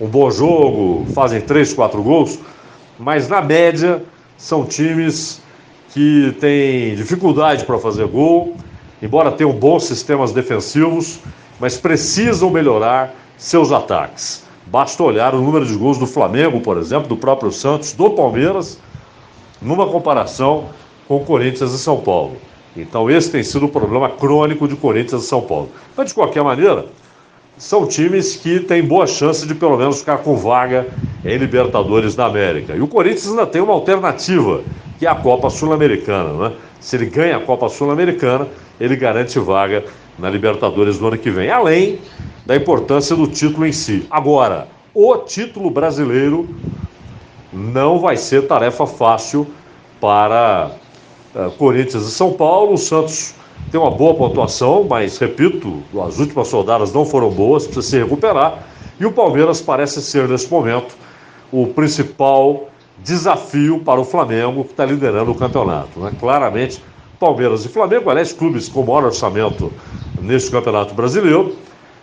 um 0.00 0.06
bom 0.06 0.30
jogo, 0.30 1.06
fazem 1.14 1.40
três, 1.40 1.72
quatro 1.72 2.02
gols, 2.02 2.38
mas 2.98 3.28
na 3.28 3.40
média 3.40 4.02
são 4.36 4.64
times 4.64 5.40
que 5.90 6.36
têm 6.40 6.94
dificuldade 6.94 7.64
para 7.64 7.78
fazer 7.78 8.06
gol, 8.06 8.56
embora 9.00 9.32
tenham 9.32 9.52
bons 9.52 9.84
sistemas 9.84 10.32
defensivos, 10.32 11.18
mas 11.58 11.78
precisam 11.78 12.50
melhorar 12.50 13.14
seus 13.38 13.72
ataques. 13.72 14.44
Basta 14.66 15.02
olhar 15.02 15.34
o 15.34 15.40
número 15.40 15.64
de 15.64 15.74
gols 15.74 15.96
do 15.96 16.06
Flamengo, 16.06 16.60
por 16.60 16.76
exemplo, 16.76 17.08
do 17.08 17.16
próprio 17.16 17.50
Santos, 17.52 17.92
do 17.92 18.10
Palmeiras, 18.10 18.78
numa 19.60 19.86
comparação 19.86 20.66
com 21.08 21.24
Corinthians 21.24 21.72
e 21.72 21.78
São 21.78 21.98
Paulo. 21.98 22.36
Então, 22.76 23.10
esse 23.10 23.30
tem 23.30 23.42
sido 23.42 23.66
o 23.66 23.68
problema 23.68 24.08
crônico 24.08 24.68
de 24.68 24.76
Corinthians 24.76 25.24
e 25.24 25.26
São 25.26 25.40
Paulo. 25.40 25.70
Mas, 25.96 26.08
de 26.08 26.14
qualquer 26.14 26.42
maneira, 26.44 26.86
são 27.56 27.86
times 27.86 28.36
que 28.36 28.60
têm 28.60 28.82
boa 28.82 29.06
chance 29.06 29.46
de 29.46 29.54
pelo 29.54 29.78
menos 29.78 30.00
ficar 30.00 30.18
com 30.18 30.36
vaga 30.36 30.86
em 31.24 31.36
Libertadores 31.38 32.14
da 32.14 32.26
América. 32.26 32.74
E 32.74 32.80
o 32.82 32.86
Corinthians 32.86 33.28
ainda 33.28 33.46
tem 33.46 33.62
uma 33.62 33.72
alternativa, 33.72 34.62
que 34.98 35.06
é 35.06 35.08
a 35.08 35.14
Copa 35.14 35.48
Sul-Americana. 35.48 36.48
Né? 36.48 36.56
Se 36.80 36.96
ele 36.96 37.06
ganha 37.06 37.38
a 37.38 37.40
Copa 37.40 37.68
Sul-Americana, 37.68 38.46
ele 38.78 38.94
garante 38.94 39.38
vaga 39.38 39.84
na 40.18 40.28
Libertadores 40.28 40.98
do 40.98 41.06
ano 41.06 41.16
que 41.16 41.30
vem, 41.30 41.50
além 41.50 41.98
da 42.44 42.54
importância 42.54 43.16
do 43.16 43.26
título 43.26 43.66
em 43.66 43.72
si. 43.72 44.06
Agora, 44.10 44.68
o 44.94 45.16
título 45.18 45.70
brasileiro 45.70 46.48
não 47.56 47.98
vai 47.98 48.18
ser 48.18 48.46
tarefa 48.46 48.86
fácil 48.86 49.46
para 49.98 50.70
uh, 51.34 51.50
Corinthians 51.52 52.06
e 52.06 52.10
São 52.10 52.34
Paulo. 52.34 52.74
O 52.74 52.78
Santos 52.78 53.34
tem 53.70 53.80
uma 53.80 53.90
boa 53.90 54.14
pontuação, 54.14 54.86
mas, 54.88 55.16
repito, 55.16 55.82
as 56.06 56.18
últimas 56.18 56.52
rodadas 56.52 56.92
não 56.92 57.06
foram 57.06 57.30
boas, 57.30 57.64
precisa 57.64 57.86
se 57.86 57.98
recuperar. 57.98 58.62
E 59.00 59.06
o 59.06 59.12
Palmeiras 59.12 59.60
parece 59.60 60.02
ser, 60.02 60.28
nesse 60.28 60.50
momento, 60.50 60.94
o 61.50 61.66
principal 61.68 62.68
desafio 62.98 63.80
para 63.80 64.00
o 64.00 64.04
Flamengo, 64.04 64.64
que 64.64 64.72
está 64.72 64.84
liderando 64.84 65.30
o 65.30 65.34
campeonato. 65.34 65.98
Né? 65.98 66.12
Claramente, 66.20 66.82
Palmeiras 67.18 67.64
e 67.64 67.68
Flamengo, 67.68 68.10
aliás, 68.10 68.32
clubes 68.32 68.68
com 68.68 68.82
maior 68.82 69.04
orçamento 69.04 69.72
neste 70.20 70.50
campeonato 70.50 70.94
brasileiro, 70.94 71.56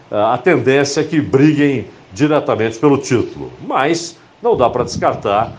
a 0.10 0.38
tendência 0.38 1.02
é 1.02 1.04
que 1.04 1.20
briguem 1.22 1.88
diretamente 2.12 2.78
pelo 2.78 2.98
título. 2.98 3.52
Mas 3.68 4.18
não 4.44 4.58
dá 4.58 4.70
para 4.70 4.84
descartar 4.84 5.54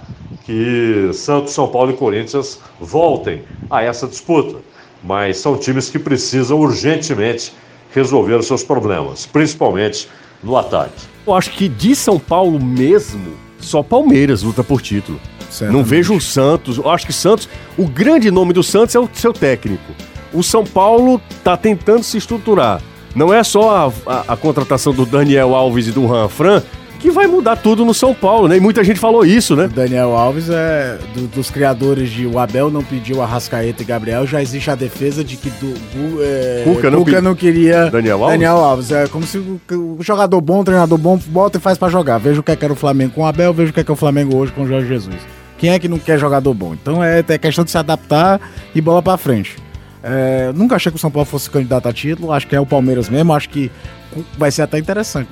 que 0.45 1.11
Santos, 1.15 1.55
São 1.55 1.67
Paulo 1.67 1.93
e 1.93 1.97
Corinthians 1.97 2.61
voltem 2.79 3.43
a 3.71 3.83
essa 3.83 4.07
disputa. 4.07 4.59
Mas 5.03 5.39
são 5.39 5.57
times 5.57 5.89
que 5.89 5.99
precisam 5.99 6.59
urgentemente 6.59 7.53
resolver 7.95 8.35
os 8.35 8.47
seus 8.47 8.63
problemas, 8.63 9.27
principalmente 9.27 10.09
no 10.43 10.57
ataque. 10.57 10.93
Eu 11.27 11.35
acho 11.35 11.51
que 11.51 11.69
de 11.69 11.97
São 11.97 12.19
Paulo 12.19 12.63
mesmo, 12.63 13.35
só 13.59 13.83
Palmeiras 13.83 14.43
luta 14.43 14.63
por 14.63 14.83
título. 14.83 15.19
Certamente. 15.49 15.77
Não 15.77 15.85
vejo 15.85 16.15
o 16.15 16.21
Santos. 16.21 16.79
Eu 16.79 16.91
acho 16.91 17.07
que 17.07 17.13
Santos, 17.13 17.49
o 17.79 17.87
grande 17.87 18.31
nome 18.31 18.53
do 18.53 18.63
Santos 18.63 18.95
é 18.95 18.99
o 18.99 19.09
seu 19.13 19.33
técnico. 19.33 19.93
O 20.33 20.43
São 20.43 20.65
Paulo 20.65 21.21
está 21.31 21.57
tentando 21.57 22.03
se 22.03 22.19
estruturar. 22.19 22.83
Não 23.15 23.33
é 23.33 23.45
só 23.45 23.93
a, 24.07 24.13
a, 24.13 24.33
a, 24.33 24.37
contratação 24.37 24.93
do 24.93 25.07
Daniel 25.07 25.55
Alves 25.55 25.87
e 25.87 25.93
do 25.93 26.07
Ranfran 26.07 26.63
que 27.05 27.11
vai 27.11 27.27
mudar 27.27 27.57
tudo 27.57 27.85
no 27.85 27.93
São 27.93 28.15
Paulo, 28.15 28.49
né? 28.49 28.57
E 28.57 28.61
muita 28.61 28.83
gente 28.83 28.99
falou 28.99 29.27
isso, 29.27 29.55
né? 29.55 29.69
Daniel 29.69 30.17
Alves 30.17 30.49
é 30.49 30.99
do, 31.13 31.27
dos 31.27 31.51
criadores 31.51 32.09
de 32.09 32.27
o 32.27 32.39
Abel 32.39 32.71
não 32.71 32.83
pediu 32.83 33.21
a 33.21 33.27
Rascaeta 33.27 33.83
e 33.83 33.85
Gabriel, 33.85 34.27
já 34.27 34.41
existe 34.41 34.71
a 34.71 34.75
defesa 34.75 35.23
de 35.23 35.37
que 35.37 35.51
do, 35.51 35.75
é, 36.23 36.63
Cuca, 36.65 36.91
não, 36.91 37.05
Cuca 37.05 37.21
não, 37.21 37.35
queria 37.35 37.91
Daniel 37.91 38.25
Alves? 38.25 38.33
Daniel 38.33 38.57
Alves. 38.57 38.91
É 38.91 39.07
como 39.07 39.27
se 39.27 39.37
o, 39.37 39.61
o 39.71 39.99
jogador 40.01 40.41
bom, 40.41 40.61
o 40.61 40.65
treinador 40.65 40.97
bom, 40.97 41.19
bota 41.27 41.59
e 41.59 41.61
faz 41.61 41.77
para 41.77 41.91
jogar. 41.91 42.17
Veja 42.17 42.41
o 42.41 42.43
que 42.43 42.53
é 42.53 42.57
que 42.57 42.65
era 42.65 42.73
o 42.73 42.77
Flamengo 42.77 43.13
com 43.13 43.21
o 43.21 43.27
Abel, 43.27 43.53
veja 43.53 43.71
o 43.71 43.75
que 43.75 43.81
é 43.81 43.85
que 43.85 43.91
é 43.91 43.95
o 43.95 43.97
Flamengo 43.97 44.35
hoje 44.39 44.53
com 44.53 44.63
o 44.63 44.67
Jorge 44.67 44.89
Jesus. 44.89 45.21
Quem 45.59 45.73
é 45.73 45.79
que 45.79 45.89
não 45.89 45.99
quer 45.99 46.19
jogador 46.19 46.55
bom? 46.55 46.73
Então 46.73 47.05
é, 47.05 47.23
é 47.29 47.37
questão 47.37 47.65
de 47.65 47.71
se 47.71 47.77
adaptar 47.77 48.41
e 48.75 48.81
bola 48.81 49.03
para 49.03 49.19
frente. 49.19 49.59
É, 50.03 50.53
nunca 50.55 50.77
achei 50.77 50.91
que 50.91 50.97
o 50.97 51.01
São 51.01 51.11
Paulo 51.11 51.27
fosse 51.27 51.51
candidato 51.51 51.87
a 51.87 51.93
título, 51.93 52.33
acho 52.33 52.47
que 52.47 52.57
é 52.57 52.61
o 52.61 52.65
Palmeiras 52.65 53.11
mesmo, 53.11 53.35
acho 53.35 53.51
que 53.51 53.71
vai 54.39 54.51
ser 54.51 54.63
até 54.63 54.79
interessante 54.79 55.29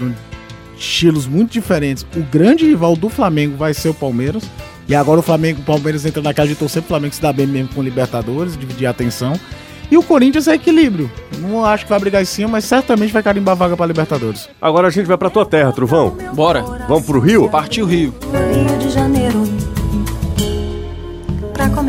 estilos 0.82 1.26
muito 1.26 1.52
diferentes. 1.52 2.06
O 2.16 2.22
grande 2.22 2.66
rival 2.66 2.96
do 2.96 3.08
Flamengo 3.08 3.56
vai 3.56 3.72
ser 3.74 3.88
o 3.88 3.94
Palmeiras. 3.94 4.44
E 4.88 4.94
agora 4.94 5.20
o 5.20 5.22
Flamengo, 5.22 5.60
o 5.60 5.64
Palmeiras 5.64 6.04
entra 6.04 6.20
na 6.20 6.34
casa 6.34 6.48
de 6.48 6.54
torcer, 6.54 6.82
o 6.82 6.86
Flamengo 6.86 7.14
se 7.14 7.22
dá 7.22 7.32
bem 7.32 7.46
mesmo 7.46 7.68
com 7.72 7.80
o 7.80 7.84
Libertadores, 7.84 8.56
dividir 8.56 8.86
a 8.86 8.90
atenção. 8.90 9.34
E 9.90 9.96
o 9.96 10.02
Corinthians 10.02 10.48
é 10.48 10.54
equilíbrio. 10.54 11.10
Não 11.38 11.64
acho 11.64 11.84
que 11.84 11.90
vai 11.90 12.00
brigar 12.00 12.22
em 12.22 12.24
cima, 12.24 12.48
mas 12.48 12.64
certamente 12.64 13.12
vai 13.12 13.22
carimbar 13.22 13.54
vaga 13.54 13.76
para 13.76 13.86
Libertadores. 13.86 14.48
Agora 14.60 14.88
a 14.88 14.90
gente 14.90 15.06
vai 15.06 15.18
para 15.18 15.30
tua 15.30 15.46
terra, 15.46 15.70
Truvão. 15.70 16.16
Bora. 16.34 16.62
Vamos 16.88 17.04
pro 17.04 17.20
Rio? 17.20 17.48
Partiu 17.48 17.86
Rio. 17.86 18.14
Rio 18.32 18.78
de 18.78 18.90
Janeiro. 18.90 19.42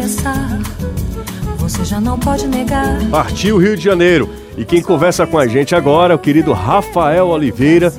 pensar, 0.04 0.60
você 1.58 1.86
já 1.86 2.02
não 2.02 2.20
pode 2.20 2.46
negar. 2.46 3.00
Partiu 3.10 3.58
Rio 3.58 3.78
de 3.78 3.84
Janeiro. 3.84 4.30
E 4.58 4.66
quem 4.66 4.82
conversa 4.82 5.26
com 5.26 5.38
a 5.38 5.48
gente 5.48 5.74
agora 5.74 6.14
é 6.14 6.16
o 6.16 6.20
querido 6.20 6.52
Rafael 6.52 7.28
Oliveira, 7.28 7.92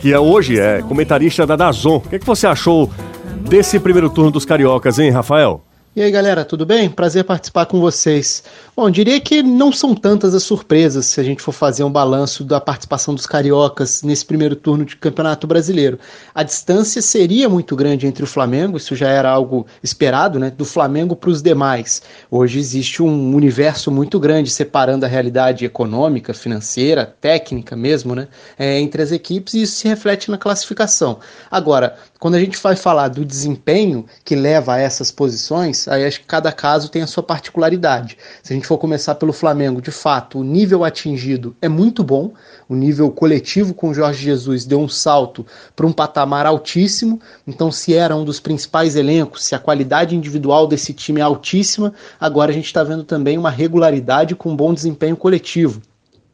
que 0.00 0.12
é, 0.12 0.18
hoje 0.18 0.58
é 0.58 0.82
comentarista 0.82 1.46
da 1.46 1.56
Dazon. 1.56 1.96
O 1.96 2.00
que, 2.00 2.16
é 2.16 2.18
que 2.18 2.26
você 2.26 2.46
achou 2.46 2.90
desse 3.48 3.78
primeiro 3.78 4.08
turno 4.08 4.30
dos 4.30 4.44
cariocas, 4.44 4.98
hein, 4.98 5.10
Rafael? 5.10 5.62
E 5.98 6.00
aí, 6.00 6.12
galera, 6.12 6.44
tudo 6.44 6.64
bem? 6.64 6.88
Prazer 6.88 7.24
participar 7.24 7.66
com 7.66 7.80
vocês. 7.80 8.44
Bom, 8.76 8.88
diria 8.88 9.20
que 9.20 9.42
não 9.42 9.72
são 9.72 9.96
tantas 9.96 10.32
as 10.32 10.44
surpresas 10.44 11.06
se 11.06 11.20
a 11.20 11.24
gente 11.24 11.42
for 11.42 11.50
fazer 11.50 11.82
um 11.82 11.90
balanço 11.90 12.44
da 12.44 12.60
participação 12.60 13.16
dos 13.16 13.26
cariocas 13.26 14.04
nesse 14.04 14.24
primeiro 14.24 14.54
turno 14.54 14.84
de 14.84 14.94
Campeonato 14.94 15.44
Brasileiro. 15.48 15.98
A 16.32 16.44
distância 16.44 17.02
seria 17.02 17.48
muito 17.48 17.74
grande 17.74 18.06
entre 18.06 18.22
o 18.22 18.28
Flamengo, 18.28 18.76
isso 18.76 18.94
já 18.94 19.08
era 19.08 19.28
algo 19.28 19.66
esperado, 19.82 20.38
né? 20.38 20.52
Do 20.56 20.64
Flamengo 20.64 21.16
para 21.16 21.30
os 21.30 21.42
demais. 21.42 22.00
Hoje 22.30 22.60
existe 22.60 23.02
um 23.02 23.34
universo 23.34 23.90
muito 23.90 24.20
grande 24.20 24.50
separando 24.50 25.04
a 25.04 25.08
realidade 25.08 25.64
econômica, 25.64 26.32
financeira, 26.32 27.12
técnica 27.20 27.74
mesmo, 27.74 28.14
né? 28.14 28.28
É, 28.56 28.78
entre 28.78 29.02
as 29.02 29.10
equipes 29.10 29.54
e 29.54 29.62
isso 29.62 29.74
se 29.74 29.88
reflete 29.88 30.30
na 30.30 30.38
classificação. 30.38 31.18
Agora, 31.50 31.96
quando 32.18 32.34
a 32.34 32.40
gente 32.40 32.58
vai 32.58 32.74
falar 32.74 33.08
do 33.08 33.24
desempenho 33.24 34.04
que 34.24 34.34
leva 34.34 34.74
a 34.74 34.78
essas 34.78 35.12
posições, 35.12 35.86
aí 35.86 36.04
acho 36.04 36.20
que 36.20 36.26
cada 36.26 36.50
caso 36.50 36.88
tem 36.88 37.02
a 37.02 37.06
sua 37.06 37.22
particularidade. 37.22 38.18
Se 38.42 38.52
a 38.52 38.56
gente 38.56 38.66
for 38.66 38.76
começar 38.76 39.14
pelo 39.14 39.32
Flamengo, 39.32 39.80
de 39.80 39.92
fato, 39.92 40.40
o 40.40 40.44
nível 40.44 40.84
atingido 40.84 41.54
é 41.62 41.68
muito 41.68 42.02
bom, 42.02 42.32
o 42.68 42.74
nível 42.74 43.10
coletivo 43.10 43.72
com 43.72 43.90
o 43.90 43.94
Jorge 43.94 44.24
Jesus 44.24 44.64
deu 44.64 44.80
um 44.80 44.88
salto 44.88 45.46
para 45.76 45.86
um 45.86 45.92
patamar 45.92 46.44
altíssimo. 46.44 47.20
Então, 47.46 47.70
se 47.70 47.94
era 47.94 48.16
um 48.16 48.24
dos 48.24 48.40
principais 48.40 48.96
elencos, 48.96 49.44
se 49.44 49.54
a 49.54 49.58
qualidade 49.58 50.16
individual 50.16 50.66
desse 50.66 50.92
time 50.92 51.20
é 51.20 51.24
altíssima, 51.24 51.94
agora 52.18 52.50
a 52.50 52.54
gente 52.54 52.66
está 52.66 52.82
vendo 52.82 53.04
também 53.04 53.38
uma 53.38 53.50
regularidade 53.50 54.34
com 54.34 54.50
um 54.50 54.56
bom 54.56 54.74
desempenho 54.74 55.16
coletivo. 55.16 55.80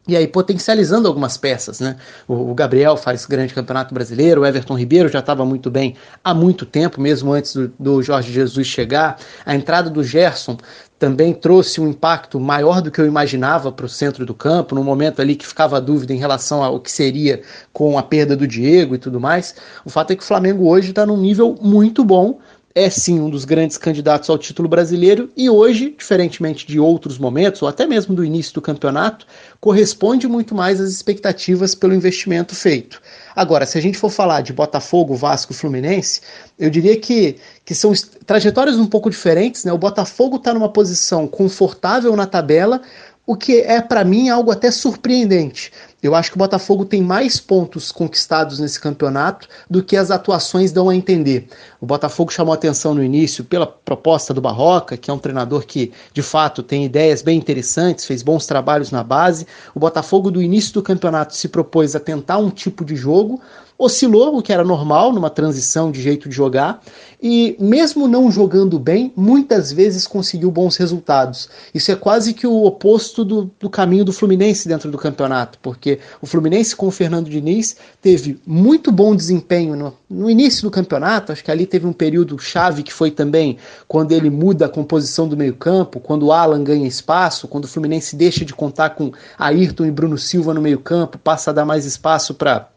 E 0.07 0.14
aí 0.14 0.29
potencializando 0.29 1.09
algumas 1.09 1.38
peças, 1.38 1.81
né? 1.81 1.97
O, 2.29 2.55
Gabriel 2.55 2.95
faz 2.95 3.25
grande 3.25 3.55
campeonato 3.55 3.95
brasileiro, 3.95 4.43
o 4.43 4.47
Everton 4.47 4.77
Ribeiro 4.77 5.09
já 5.09 5.21
estava 5.21 5.47
muito 5.47 5.71
bem 5.71 5.97
há 6.23 6.35
muito 6.35 6.67
tempo, 6.67 7.01
mesmo 7.01 7.33
antes 7.33 7.55
do, 7.55 7.73
do 7.79 8.03
Jorge 8.03 8.31
Jesus 8.31 8.67
chegar. 8.67 9.19
A 9.47 9.55
entrada 9.55 9.88
do 9.88 10.05
Gerson 10.05 10.59
também 10.99 11.33
trouxe 11.33 11.81
um 11.81 11.88
impacto 11.88 12.38
maior 12.38 12.83
do 12.83 12.90
que 12.90 13.01
eu 13.01 13.07
imaginava 13.07 13.73
para 13.73 13.87
o 13.87 13.88
centro 13.88 14.27
do 14.27 14.35
campo, 14.35 14.75
no 14.75 14.85
momento 14.85 15.21
ali 15.21 15.35
que 15.37 15.47
ficava 15.47 15.79
a 15.79 15.81
dúvida 15.81 16.12
em 16.12 16.19
relação 16.19 16.62
ao 16.62 16.79
que 16.79 16.93
seria 16.93 17.40
com 17.73 17.99
a 17.99 18.03
perda 18.03 18.37
do 18.37 18.47
Diego 18.47 18.95
e 18.95 18.99
tudo 18.99 19.19
mais. 19.19 19.55
O 19.87 19.90
fato 19.90 20.12
é 20.12 20.17
que 20.17 20.23
o 20.23 20.27
Flamengo 20.27 20.69
hoje 20.69 20.90
está 20.90 21.07
num 21.07 21.17
nível 21.17 21.57
muito 21.61 22.05
bom, 22.05 22.38
é 22.74 22.90
sim 22.90 23.20
um 23.20 23.30
dos 23.30 23.44
grandes 23.44 23.78
candidatos 23.78 24.28
ao 24.28 24.37
título 24.37 24.68
brasileiro 24.68 25.30
e 25.37 25.48
hoje, 25.48 25.94
diferentemente 25.96 26.66
de 26.66 26.80
outros 26.80 27.18
momentos, 27.18 27.62
ou 27.62 27.68
até 27.68 27.87
mesmo 27.87 28.16
do 28.16 28.24
início 28.24 28.52
do 28.52 28.60
campeonato, 28.60 29.26
corresponde 29.60 30.26
muito 30.26 30.56
mais 30.56 30.80
às 30.80 30.90
expectativas 30.90 31.72
pelo 31.72 31.94
investimento 31.94 32.52
feito. 32.52 33.00
Agora, 33.37 33.64
se 33.64 33.78
a 33.78 33.80
gente 33.80 33.96
for 33.96 34.10
falar 34.10 34.40
de 34.40 34.52
Botafogo, 34.52 35.14
Vasco 35.14 35.52
e 35.52 35.54
Fluminense, 35.54 36.20
eu 36.58 36.68
diria 36.68 36.96
que, 36.98 37.37
que 37.64 37.76
são 37.76 37.92
trajetórias 38.26 38.76
um 38.76 38.87
pouco 38.87 39.08
diferentes. 39.08 39.64
Né? 39.64 39.72
O 39.72 39.78
Botafogo 39.78 40.37
está 40.37 40.52
numa 40.52 40.68
posição 40.68 41.28
confortável 41.28 42.16
na 42.16 42.26
tabela, 42.26 42.82
o 43.24 43.37
que 43.37 43.60
é 43.60 43.80
para 43.80 44.04
mim 44.04 44.28
algo 44.28 44.50
até 44.50 44.70
surpreendente. 44.72 45.72
Eu 46.05 46.14
acho 46.14 46.31
que 46.31 46.37
o 46.37 46.38
Botafogo 46.38 46.85
tem 46.85 47.01
mais 47.01 47.40
pontos 47.40 47.90
conquistados 47.90 48.59
nesse 48.59 48.79
campeonato 48.79 49.49
do 49.71 49.83
que 49.83 49.97
as 49.97 50.11
atuações 50.11 50.71
dão 50.71 50.90
a 50.90 50.95
entender. 50.95 51.49
O 51.81 51.87
Botafogo 51.87 52.31
chamou 52.31 52.53
atenção 52.53 52.93
no 52.93 53.03
início 53.03 53.43
pela 53.43 53.67
proposta 53.67 54.35
do 54.35 54.40
Barroca, 54.43 54.99
que 54.99 55.11
é 55.11 55.14
um 55.14 55.19
treinador 55.19 55.64
que 55.64 55.93
de 56.12 56.21
fato 56.21 56.62
tem 56.62 56.85
ideias 56.85 57.23
bem 57.23 57.38
interessantes, 57.38 58.05
fez 58.05 58.23
bons 58.23 58.45
trabalhos 58.45 58.90
na 58.90 59.03
base. 59.03 59.47
O 59.75 59.81
Botafogo 59.81 60.31
do 60.31 60.43
início 60.43 60.75
do 60.75 60.83
campeonato 60.83 61.35
se 61.35 61.49
propôs 61.49 61.97
a 61.97 62.01
tentar 62.01 62.37
um 62.37 62.51
tipo 62.51 62.85
de 62.85 62.95
jogo, 62.95 63.40
oscilou, 63.78 64.37
o 64.37 64.42
que 64.42 64.52
era 64.52 64.64
normal 64.64 65.12
numa 65.12 65.30
transição 65.30 65.90
de 65.90 66.00
jeito 66.00 66.28
de 66.28 66.34
jogar, 66.34 66.80
e 67.20 67.56
mesmo 67.58 68.06
não 68.06 68.30
jogando 68.30 68.78
bem, 68.78 69.12
muitas 69.16 69.72
vezes 69.72 70.06
conseguiu 70.06 70.50
bons 70.50 70.76
resultados. 70.76 71.48
Isso 71.74 71.90
é 71.90 71.96
quase 71.96 72.34
que 72.34 72.46
o 72.46 72.64
oposto 72.64 73.24
do, 73.24 73.50
do 73.58 73.70
caminho 73.70 74.04
do 74.04 74.12
Fluminense 74.12 74.68
dentro 74.68 74.90
do 74.90 74.98
campeonato, 74.98 75.58
porque 75.60 75.98
o 76.20 76.26
Fluminense 76.26 76.76
com 76.76 76.87
o 76.87 76.90
Fernando 76.90 77.30
Diniz 77.30 77.76
teve 78.00 78.38
muito 78.46 78.92
bom 78.92 79.16
desempenho 79.16 79.74
no, 79.74 79.94
no 80.08 80.30
início 80.30 80.62
do 80.62 80.70
campeonato, 80.70 81.32
acho 81.32 81.42
que 81.42 81.50
ali 81.50 81.66
teve 81.66 81.87
um 81.87 81.92
período 81.92 82.38
chave 82.38 82.82
que 82.82 82.92
foi 82.92 83.10
também 83.10 83.56
quando 83.88 84.12
ele 84.12 84.30
muda 84.30 84.66
a 84.66 84.68
composição 84.68 85.26
do 85.26 85.37
meio-campo, 85.37 86.00
quando 86.00 86.26
o 86.26 86.32
Alan 86.32 86.62
ganha 86.62 86.87
espaço, 86.87 87.48
quando 87.48 87.64
o 87.64 87.68
Fluminense 87.68 88.14
deixa 88.14 88.44
de 88.44 88.54
contar 88.54 88.90
com 88.90 89.12
Ayrton 89.38 89.87
e 89.87 89.90
Bruno 89.90 90.18
Silva 90.18 90.52
no 90.52 90.60
meio-campo, 90.60 91.18
passa 91.18 91.50
a 91.50 91.54
dar 91.54 91.64
mais 91.64 91.87
espaço 91.87 92.34
para 92.34 92.68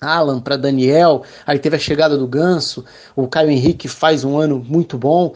Alan 0.00 0.40
para 0.40 0.56
Daniel, 0.56 1.22
aí 1.46 1.58
teve 1.58 1.76
a 1.76 1.78
chegada 1.78 2.16
do 2.16 2.26
Ganso, 2.26 2.84
o 3.14 3.26
Caio 3.26 3.50
Henrique 3.50 3.88
faz 3.88 4.24
um 4.24 4.38
ano 4.38 4.58
muito 4.58 4.98
bom, 4.98 5.34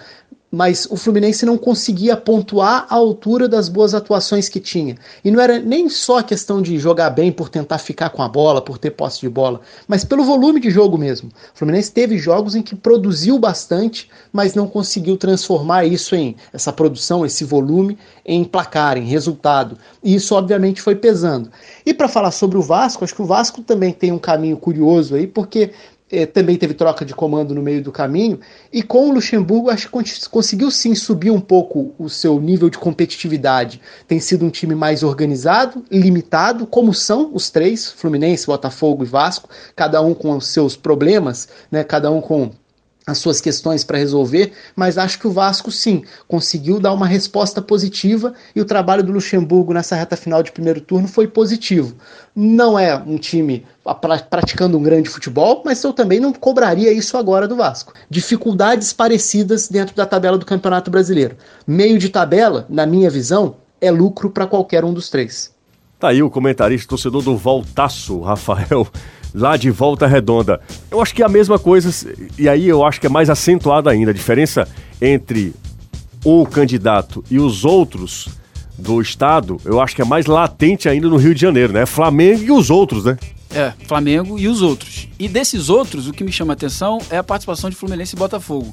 mas 0.51 0.87
o 0.91 0.97
Fluminense 0.97 1.47
não 1.47 1.57
conseguia 1.57 2.17
pontuar 2.17 2.87
à 2.91 2.95
altura 2.95 3.49
das 3.49 3.69
boas 3.69 3.95
atuações 3.95 4.49
que 4.49 4.59
tinha. 4.59 4.97
E 5.25 5.31
não 5.31 5.41
era 5.41 5.61
nem 5.61 5.89
só 5.89 6.23
questão 6.23 6.61
de 6.61 6.77
jogar 6.79 7.11
bem 7.11 7.31
por 7.31 7.49
tentar 7.49 7.79
ficar 7.79 8.11
com 8.11 8.23
a 8.23 8.29
bola, 8.29 8.61
por 8.61 8.77
ter 8.77 8.91
posse 8.91 9.21
de 9.21 9.29
bola, 9.29 9.61
mas 9.87 10.05
pelo 10.05 10.25
volume 10.25 10.59
de 10.59 10.71
jogo 10.71 10.99
mesmo. 10.99 11.29
O 11.55 11.59
Fluminense 11.59 11.93
teve 11.93 12.19
jogos 12.19 12.57
em 12.57 12.63
que 12.63 12.75
produziu 12.75 13.39
bastante, 13.39 14.11
mas 14.33 14.55
não 14.55 14.67
conseguiu 14.67 15.17
transformar 15.17 15.85
isso 15.85 16.17
em 16.17 16.35
essa 16.53 16.73
produção, 16.73 17.25
esse 17.25 17.45
volume 17.45 17.97
em 18.27 18.43
placar, 18.43 18.99
em 18.99 19.05
resultado. 19.05 19.79
E 20.03 20.15
isso 20.17 20.35
obviamente 20.35 20.83
foi 20.83 20.97
pesando. 20.97 21.51
E 21.87 21.95
para 21.95 22.09
falar 22.09 22.33
sobre 22.33 22.59
o 22.59 22.63
Vasco, 22.63 23.05
acho 23.05 23.15
que 23.15 23.23
o 23.23 23.27
Vasco 23.27 23.63
também 23.63 23.93
tem 23.93 24.11
um 24.11 24.19
caminho 24.19 24.57
curioso 24.57 25.15
aí, 25.15 25.27
porque 25.27 25.71
é, 26.11 26.27
também 26.27 26.57
teve 26.57 26.75
troca 26.75 27.05
de 27.05 27.15
comando 27.15 27.55
no 27.55 27.63
meio 27.63 27.83
do 27.83 27.93
caminho, 27.93 28.41
e 28.73 28.83
com 28.83 29.09
o 29.09 29.13
Luxemburgo 29.13 29.71
acho 29.71 29.89
que 29.89 30.29
conseguiu 30.29 30.71
sim 30.71 30.95
subir 30.95 31.31
um 31.31 31.41
pouco 31.41 31.95
o 31.99 32.09
seu 32.09 32.41
nível 32.41 32.69
de 32.69 32.79
competitividade. 32.79 33.81
Tem 34.09 34.19
sido 34.19 34.45
um 34.45 34.51
time 34.51 34.75
mais 34.75 35.03
organizado, 35.03 35.85
limitado, 35.91 36.67
como 36.67 36.93
são 36.93 37.31
os 37.33 37.51
três, 37.51 37.91
Fluminense, 37.91 38.47
Botafogo 38.47 39.05
e 39.05 39.07
Vasco, 39.07 39.49
cada 39.77 40.01
um 40.01 40.15
com 40.15 40.37
os 40.37 40.49
seus 40.49 40.77
problemas, 40.77 41.49
né, 41.71 41.85
cada 41.85 42.11
um 42.11 42.21
com 42.21 42.51
as 43.11 43.19
suas 43.19 43.41
questões 43.41 43.85
para 43.85 43.99
resolver, 43.99 44.53
mas 44.75 44.99
acho 44.99 45.19
que 45.19 45.27
o 45.27 45.31
Vasco 45.31 45.71
sim 45.71 46.05
conseguiu 46.27 46.81
dar 46.81 46.93
uma 46.93 47.07
resposta 47.07 47.61
positiva 47.61 48.33
e 48.55 48.61
o 48.61 48.65
trabalho 48.65 49.03
do 49.03 49.13
Luxemburgo 49.13 49.73
nessa 49.73 49.97
reta 49.97 50.17
final 50.17 50.43
de 50.43 50.53
primeiro 50.53 50.81
turno 50.81 51.09
foi 51.09 51.27
positivo. 51.27 51.95
Não 52.35 52.79
é 52.79 52.95
um 52.97 53.19
time 53.19 53.67
praticando 54.31 54.79
um 54.79 54.83
grande 54.83 55.09
futebol, 55.09 55.63
mas 55.65 55.83
eu 55.83 55.93
também 55.93 56.21
não 56.21 56.33
cobraria 56.33 56.93
isso 56.93 57.17
agora 57.17 57.49
do 57.49 57.57
Vasco. 57.57 57.93
Dificuldades 58.09 58.93
parecidas 58.93 59.69
dentro 59.69 59.95
da 59.95 60.07
tabela 60.07 60.39
do 60.39 60.47
Campeonato 60.47 60.91
Brasileiro. 60.91 61.37
Meio 61.67 61.99
de 61.99 62.09
tabela, 62.09 62.67
na 62.69 62.87
minha 62.87 63.11
visão, 63.11 63.57
é 63.81 63.91
lucro 63.91 64.31
para 64.31 64.47
qualquer 64.47 64.85
um 64.85 64.93
dos 64.93 65.09
três. 65.11 65.53
Tá 65.99 66.09
aí 66.09 66.23
o 66.23 66.31
comentarista 66.31 66.89
torcedor 66.89 67.23
do 67.23 67.37
Voltaço, 67.37 68.21
Rafael 68.21 68.87
lá 69.35 69.57
de 69.57 69.71
Volta 69.71 70.07
Redonda. 70.07 70.61
Eu 70.91 71.01
acho 71.01 71.15
que 71.15 71.23
é 71.23 71.27
a 71.27 71.29
mesma 71.29 71.59
coisa, 71.59 71.91
e 72.39 72.49
aí 72.49 72.69
eu 72.69 72.85
acho 72.85 73.01
que 73.01 73.07
é 73.07 73.11
mais 73.11 73.31
acentuada 73.31 73.91
ainda 73.91 74.11
a 74.11 74.15
diferença 74.15 74.69
entre 75.01 75.55
o 76.25 76.45
candidato 76.47 77.25
e 77.31 77.39
os 77.39 77.65
outros 77.65 78.29
do 78.77 79.01
estado, 79.01 79.61
eu 79.65 79.81
acho 79.81 79.95
que 79.95 80.03
é 80.03 80.05
mais 80.05 80.27
latente 80.27 80.89
ainda 80.89 81.09
no 81.09 81.17
Rio 81.17 81.35
de 81.35 81.41
Janeiro, 81.41 81.73
né? 81.73 81.85
Flamengo 81.85 82.43
e 82.43 82.51
os 82.51 82.71
outros, 82.71 83.05
né? 83.05 83.19
É, 83.55 83.73
Flamengo 83.87 84.39
e 84.39 84.49
os 84.49 84.63
outros. 84.63 85.09
E 85.19 85.29
desses 85.29 85.69
outros, 85.69 86.09
o 86.09 86.13
que 86.13 86.25
me 86.25 86.33
chama 86.33 86.53
a 86.53 86.55
atenção 86.55 86.99
é 87.11 87.19
a 87.19 87.25
participação 87.25 87.69
de 87.69 87.77
Fluminense 87.77 88.15
e 88.15 88.19
Botafogo. 88.19 88.73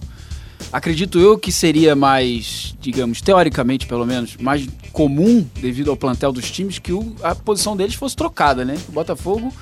Acredito 0.72 1.20
eu 1.20 1.38
que 1.38 1.52
seria 1.52 1.96
mais, 1.96 2.76
digamos, 2.80 3.22
teoricamente 3.22 3.86
pelo 3.86 4.06
menos, 4.06 4.38
mais 4.38 4.68
comum, 4.92 5.46
devido 5.60 5.90
ao 5.90 5.98
plantel 5.98 6.32
dos 6.32 6.50
times, 6.50 6.80
que 6.80 6.92
o, 6.92 7.16
a 7.22 7.36
posição 7.36 7.76
deles 7.76 7.96
fosse 7.96 8.16
trocada, 8.16 8.64
né? 8.64 8.78
O 8.88 8.92
Botafogo 8.92 9.54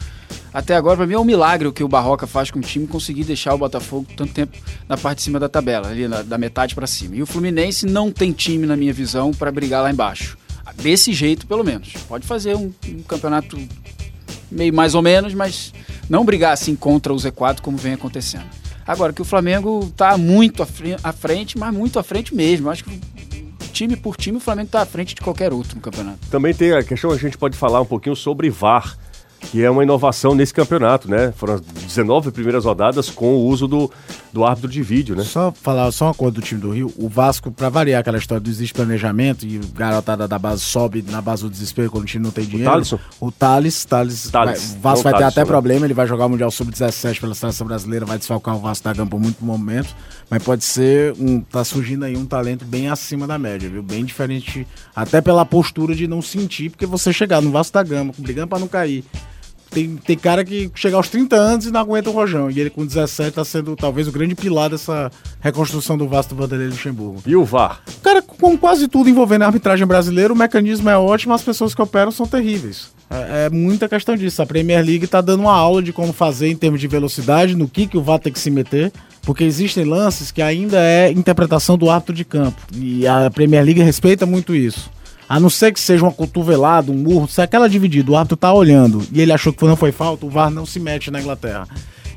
até 0.55 0.73
agora, 0.73 0.95
para 0.95 1.05
mim, 1.05 1.15
é 1.15 1.19
um 1.19 1.25
milagre 1.25 1.67
o 1.67 1.73
que 1.73 1.83
o 1.83 1.87
Barroca 1.87 2.25
faz 2.25 2.49
com 2.49 2.59
o 2.59 2.61
time 2.61 2.87
conseguir 2.87 3.25
deixar 3.25 3.53
o 3.53 3.57
Botafogo 3.57 4.07
tanto 4.15 4.33
tempo 4.33 4.57
na 4.87 4.95
parte 4.95 5.17
de 5.17 5.23
cima 5.23 5.37
da 5.37 5.49
tabela, 5.49 5.89
ali 5.89 6.07
na, 6.07 6.21
da 6.21 6.37
metade 6.37 6.73
para 6.73 6.87
cima. 6.87 7.17
E 7.17 7.21
o 7.21 7.25
Fluminense 7.25 7.85
não 7.85 8.09
tem 8.09 8.31
time, 8.31 8.65
na 8.65 8.77
minha 8.77 8.93
visão, 8.93 9.31
para 9.31 9.51
brigar 9.51 9.83
lá 9.83 9.91
embaixo. 9.91 10.37
Desse 10.77 11.11
jeito, 11.11 11.45
pelo 11.45 11.63
menos. 11.63 11.93
Pode 12.07 12.25
fazer 12.25 12.55
um, 12.55 12.71
um 12.87 13.01
campeonato 13.03 13.57
meio 14.49 14.73
mais 14.73 14.95
ou 14.95 15.01
menos, 15.01 15.33
mas 15.33 15.73
não 16.09 16.23
brigar 16.23 16.53
assim 16.53 16.75
contra 16.75 17.13
o 17.13 17.17
Z4 17.17 17.59
como 17.59 17.77
vem 17.77 17.93
acontecendo. 17.93 18.45
Agora, 18.87 19.11
que 19.11 19.21
o 19.21 19.25
Flamengo 19.25 19.87
está 19.89 20.17
muito 20.17 20.63
à 20.63 21.11
frente, 21.11 21.57
mas 21.57 21.73
muito 21.73 21.99
à 21.99 22.03
frente 22.03 22.33
mesmo. 22.33 22.69
Acho 22.69 22.85
que 22.85 22.99
time 23.73 23.97
por 23.97 24.15
time 24.15 24.37
o 24.37 24.39
Flamengo 24.39 24.67
está 24.67 24.81
à 24.81 24.85
frente 24.85 25.15
de 25.15 25.21
qualquer 25.21 25.51
outro 25.51 25.75
no 25.75 25.81
campeonato. 25.81 26.19
Também 26.29 26.53
tem 26.53 26.71
a 26.71 26.81
questão, 26.81 27.11
a 27.11 27.17
gente 27.17 27.37
pode 27.37 27.57
falar 27.57 27.81
um 27.81 27.85
pouquinho 27.85 28.15
sobre 28.15 28.49
VAR 28.49 28.97
que 29.51 29.63
é 29.63 29.69
uma 29.69 29.83
inovação 29.83 30.35
nesse 30.35 30.53
campeonato, 30.53 31.09
né? 31.09 31.33
Foram 31.37 31.55
as 31.55 31.61
19 31.61 32.31
primeiras 32.31 32.65
rodadas 32.65 33.09
com 33.09 33.35
o 33.35 33.45
uso 33.45 33.67
do, 33.67 33.89
do 34.33 34.43
árbitro 34.43 34.69
de 34.69 34.81
vídeo, 34.81 35.15
né? 35.15 35.23
Só 35.23 35.51
falar 35.51 35.91
só 35.91 36.05
uma 36.07 36.13
coisa 36.13 36.33
do 36.35 36.41
time 36.41 36.59
do 36.59 36.71
Rio. 36.71 36.91
O 36.97 37.07
Vasco, 37.07 37.51
pra 37.51 37.69
variar 37.69 38.01
aquela 38.01 38.17
história 38.17 38.41
do 38.41 38.49
existe 38.49 38.73
planejamento 38.73 39.45
e 39.45 39.57
o 39.59 39.67
garotada 39.73 40.27
da 40.27 40.37
base 40.37 40.61
sobe 40.61 41.03
na 41.09 41.21
base 41.21 41.43
do 41.43 41.49
desespero 41.49 41.89
quando 41.89 42.03
o 42.03 42.07
time 42.07 42.23
não 42.23 42.31
tem 42.31 42.45
dinheiro. 42.45 42.71
Thalisson? 42.71 42.99
O 43.19 43.31
Thales. 43.31 43.85
Thales, 43.85 44.29
Thales, 44.29 44.69
vai- 44.71 44.77
o 44.77 44.81
Vasco 44.81 45.03
vai 45.03 45.13
ter 45.13 45.19
Thalisson, 45.19 45.27
até 45.39 45.41
né? 45.41 45.45
problema. 45.47 45.85
Ele 45.85 45.93
vai 45.93 46.07
jogar 46.07 46.25
o 46.25 46.29
Mundial 46.29 46.51
Sub-17 46.51 47.19
pela 47.21 47.35
seleção 47.35 47.65
brasileira, 47.67 48.05
vai 48.05 48.17
desfalcar 48.17 48.55
o 48.55 48.59
Vasco 48.59 48.83
da 48.83 48.93
Gama 48.93 49.09
por 49.09 49.19
muitos 49.19 49.41
momentos. 49.41 49.95
Mas 50.29 50.43
pode 50.43 50.63
ser 50.63 51.13
um. 51.19 51.39
Tá 51.39 51.63
surgindo 51.63 52.03
aí 52.03 52.17
um 52.17 52.25
talento 52.25 52.65
bem 52.65 52.89
acima 52.89 53.27
da 53.27 53.37
média, 53.37 53.69
viu? 53.69 53.83
Bem 53.83 54.03
diferente. 54.03 54.67
Até 54.95 55.21
pela 55.21 55.45
postura 55.45 55.93
de 55.95 56.07
não 56.07 56.21
sentir, 56.21 56.71
porque 56.71 56.85
você 56.85 57.13
chegar 57.13 57.41
no 57.41 57.51
Vasco 57.51 57.73
da 57.73 57.83
Gama, 57.83 58.11
brigando 58.17 58.47
pra 58.47 58.57
não 58.59 58.67
cair. 58.67 59.03
Tem, 59.75 59.97
tem 59.97 60.17
cara 60.17 60.45
que 60.45 60.71
chega 60.73 60.95
aos 60.95 61.09
30 61.09 61.35
anos 61.35 61.65
e 61.65 61.71
não 61.71 61.81
aguenta 61.81 62.09
o 62.09 62.13
rojão. 62.13 62.49
E 62.49 62.61
ele 62.61 62.69
com 62.69 62.85
17 62.85 63.35
tá 63.35 63.43
sendo 63.43 63.75
talvez 63.75 64.07
o 64.07 64.11
grande 64.11 64.33
pilar 64.33 64.69
dessa 64.69 65.11
reconstrução 65.41 65.97
do 65.97 66.07
Vasco 66.07 66.33
do 66.33 66.41
Vanderlei 66.41 66.69
Luxemburgo. 66.69 67.21
E 67.25 67.35
o 67.35 67.43
VAR? 67.43 67.81
Cara, 68.01 68.21
com 68.21 68.57
quase 68.57 68.87
tudo 68.87 69.09
envolvendo 69.09 69.41
a 69.41 69.47
arbitragem 69.47 69.85
brasileira, 69.85 70.31
o 70.31 70.35
mecanismo 70.35 70.89
é 70.89 70.97
ótimo, 70.97 71.33
as 71.33 71.41
pessoas 71.41 71.75
que 71.75 71.81
operam 71.81 72.09
são 72.09 72.25
terríveis. 72.25 72.93
É, 73.09 73.47
é 73.47 73.49
muita 73.49 73.89
questão 73.89 74.15
disso. 74.15 74.41
A 74.41 74.45
Premier 74.45 74.81
League 74.81 75.07
tá 75.07 75.19
dando 75.19 75.41
uma 75.41 75.53
aula 75.53 75.83
de 75.83 75.91
como 75.91 76.13
fazer 76.13 76.49
em 76.49 76.55
termos 76.55 76.79
de 76.79 76.87
velocidade, 76.87 77.53
no 77.53 77.67
que, 77.67 77.85
que 77.85 77.97
o 77.97 78.01
VAR 78.01 78.19
tem 78.19 78.31
que 78.31 78.39
se 78.39 78.49
meter. 78.49 78.93
Porque 79.23 79.43
existem 79.43 79.83
lances 79.83 80.31
que 80.31 80.41
ainda 80.41 80.79
é 80.79 81.11
interpretação 81.11 81.77
do 81.77 81.89
árbitro 81.89 82.15
de 82.15 82.23
campo. 82.23 82.61
E 82.73 83.05
a 83.05 83.29
Premier 83.29 83.65
League 83.65 83.81
respeita 83.81 84.25
muito 84.25 84.55
isso. 84.55 84.89
A 85.27 85.39
não 85.39 85.49
ser 85.49 85.73
que 85.73 85.79
seja 85.79 86.03
uma 86.03 86.11
cotovelada, 86.11 86.91
um 86.91 86.95
murro, 86.95 87.27
se 87.27 87.41
aquela 87.41 87.67
dividida, 87.67 88.11
o 88.11 88.15
árbitro 88.15 88.37
tá 88.37 88.53
olhando 88.53 89.05
e 89.11 89.21
ele 89.21 89.31
achou 89.31 89.51
que 89.51 89.65
não 89.65 89.75
foi 89.75 89.91
falta, 89.91 90.25
o 90.25 90.29
VAR 90.29 90.51
não 90.51 90.65
se 90.65 90.79
mete 90.79 91.09
na 91.09 91.19
Inglaterra. 91.19 91.67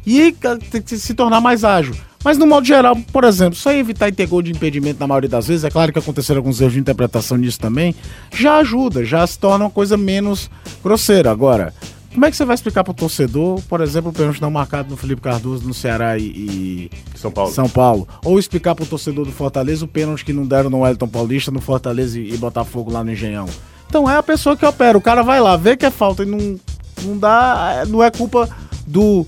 E 0.06 0.34
tem 0.70 0.82
que 0.82 0.96
se 0.96 1.14
tornar 1.14 1.40
mais 1.40 1.64
ágil. 1.64 1.94
Mas 2.24 2.36
no 2.36 2.46
modo 2.46 2.66
geral, 2.66 2.96
por 3.12 3.24
exemplo, 3.24 3.54
só 3.54 3.72
evitar 3.72 4.12
ter 4.12 4.26
gol 4.26 4.42
de 4.42 4.50
impedimento 4.50 4.98
na 4.98 5.06
maioria 5.06 5.28
das 5.28 5.46
vezes, 5.46 5.64
é 5.64 5.70
claro 5.70 5.92
que 5.92 5.98
aconteceram 5.98 6.38
alguns 6.40 6.60
erros 6.60 6.72
de 6.72 6.80
interpretação 6.80 7.36
nisso 7.36 7.60
também, 7.60 7.94
já 8.32 8.56
ajuda, 8.56 9.04
já 9.04 9.26
se 9.26 9.38
torna 9.38 9.66
uma 9.66 9.70
coisa 9.70 9.96
menos 9.96 10.50
grosseira. 10.82 11.30
Agora, 11.30 11.72
como 12.18 12.26
é 12.26 12.32
que 12.32 12.36
você 12.36 12.44
vai 12.44 12.56
explicar 12.56 12.82
pro 12.82 12.92
torcedor, 12.92 13.62
por 13.68 13.80
exemplo, 13.80 14.10
o 14.10 14.12
pênalti 14.12 14.42
não 14.42 14.50
marcado 14.50 14.90
no 14.90 14.96
Felipe 14.96 15.22
Cardoso 15.22 15.64
no 15.64 15.72
Ceará 15.72 16.18
e, 16.18 16.24
e 16.24 16.90
São 17.14 17.30
Paulo. 17.30 17.52
São 17.52 17.68
Paulo? 17.68 18.08
Ou 18.24 18.40
explicar 18.40 18.74
pro 18.74 18.84
torcedor 18.84 19.24
do 19.24 19.30
Fortaleza 19.30 19.84
o 19.84 19.88
pênalti 19.88 20.24
que 20.24 20.32
não 20.32 20.44
deram 20.44 20.68
no 20.68 20.80
Wellington 20.80 21.06
Paulista, 21.06 21.52
no 21.52 21.60
Fortaleza 21.60 22.18
e, 22.18 22.34
e 22.34 22.36
Botafogo 22.36 22.90
lá 22.90 23.04
no 23.04 23.12
Engenhão? 23.12 23.46
Então 23.88 24.10
é 24.10 24.16
a 24.16 24.22
pessoa 24.22 24.56
que 24.56 24.66
opera, 24.66 24.98
o 24.98 25.00
cara 25.00 25.22
vai 25.22 25.40
lá, 25.40 25.56
vê 25.56 25.76
que 25.76 25.86
é 25.86 25.92
falta 25.92 26.24
e 26.24 26.26
não, 26.26 26.58
não 27.04 27.16
dá, 27.16 27.84
não 27.86 28.02
é 28.02 28.10
culpa 28.10 28.48
do 28.84 29.24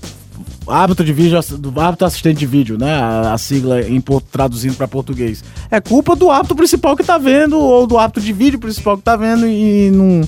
árbitro 0.67 1.05
de 1.05 1.13
vídeo, 1.13 1.39
do 1.59 1.79
árbitro 1.79 2.05
assistente 2.05 2.39
de 2.39 2.45
vídeo, 2.45 2.77
né? 2.77 2.93
A, 2.93 3.31
a 3.31 3.37
sigla 3.37 3.81
em, 3.83 4.03
traduzindo 4.29 4.75
para 4.75 4.85
português. 4.85 5.45
É 5.71 5.79
culpa 5.79 6.13
do 6.13 6.29
árbitro 6.29 6.57
principal 6.57 6.97
que 6.97 7.05
tá 7.05 7.17
vendo, 7.17 7.57
ou 7.57 7.87
do 7.87 7.97
árbitro 7.97 8.21
de 8.21 8.33
vídeo 8.33 8.59
principal 8.59 8.97
que 8.97 9.03
tá 9.03 9.15
vendo 9.15 9.47
e 9.47 9.89
não, 9.91 10.27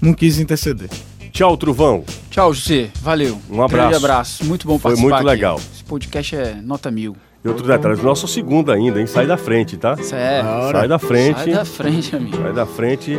não 0.00 0.14
quis 0.14 0.38
interceder. 0.38 0.88
Tchau, 1.34 1.56
Truvão. 1.56 2.04
Tchau, 2.30 2.54
José. 2.54 2.90
Valeu. 3.02 3.36
Um 3.50 3.60
abraço. 3.60 3.88
Grande 3.88 3.96
abraço. 3.96 4.44
Muito 4.44 4.68
bom 4.68 4.78
Foi 4.78 4.92
participar 4.92 5.02
muito 5.16 5.16
aqui. 5.16 5.26
legal. 5.26 5.56
Esse 5.56 5.82
podcast 5.82 6.36
é 6.36 6.54
nota 6.62 6.92
mil. 6.92 7.16
E 7.44 7.48
outro 7.48 7.66
detalhe, 7.66 8.00
nosso 8.00 8.28
segundo 8.28 8.70
ainda, 8.70 9.00
hein? 9.00 9.06
Sai 9.08 9.26
da 9.26 9.36
frente, 9.36 9.76
tá? 9.76 9.96
É. 10.12 10.42
Sai 10.70 10.86
da 10.86 10.96
frente. 10.96 11.40
Sai 11.40 11.52
da 11.52 11.64
frente, 11.64 12.14
amigo. 12.14 12.36
Sai 12.36 12.52
da 12.52 12.64
frente 12.64 13.18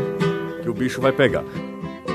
que 0.63 0.69
o 0.69 0.73
bicho 0.73 1.01
vai 1.01 1.11
pegar. 1.11 1.43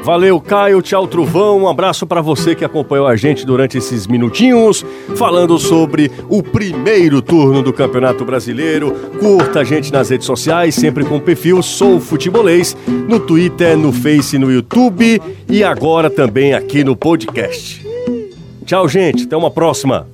Valeu, 0.03 0.41
Caio. 0.41 0.81
Tchau, 0.81 1.07
Truvão. 1.07 1.63
Um 1.63 1.69
abraço 1.69 2.07
pra 2.07 2.21
você 2.21 2.55
que 2.55 2.65
acompanhou 2.65 3.07
a 3.07 3.17
gente 3.17 3.45
durante 3.45 3.79
esses 3.79 4.07
minutinhos, 4.07 4.85
falando 5.17 5.59
sobre 5.59 6.11
o 6.29 6.43
primeiro 6.43 7.21
turno 7.21 7.63
do 7.63 7.73
Campeonato 7.73 8.25
Brasileiro. 8.25 8.93
Curta 9.21 9.61
a 9.61 9.65
gente 9.65 9.93
nas 9.93 10.09
redes 10.09 10.27
sociais, 10.27 10.75
sempre 10.75 11.05
com 11.05 11.17
o 11.17 11.21
perfil 11.21 11.63
Sou 11.63 12.01
Futebolês, 12.01 12.77
no 12.87 13.21
Twitter, 13.21 13.77
no 13.77 13.93
Face, 13.93 14.39
no 14.39 14.51
YouTube 14.51 15.21
e 15.49 15.63
agora 15.63 16.09
também 16.09 16.55
aqui 16.55 16.83
no 16.83 16.97
podcast. 16.97 17.87
Tchau, 18.65 18.89
gente. 18.89 19.25
Até 19.25 19.37
uma 19.37 19.51
próxima. 19.51 20.07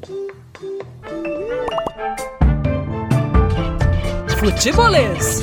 Futebolês. 4.39 5.43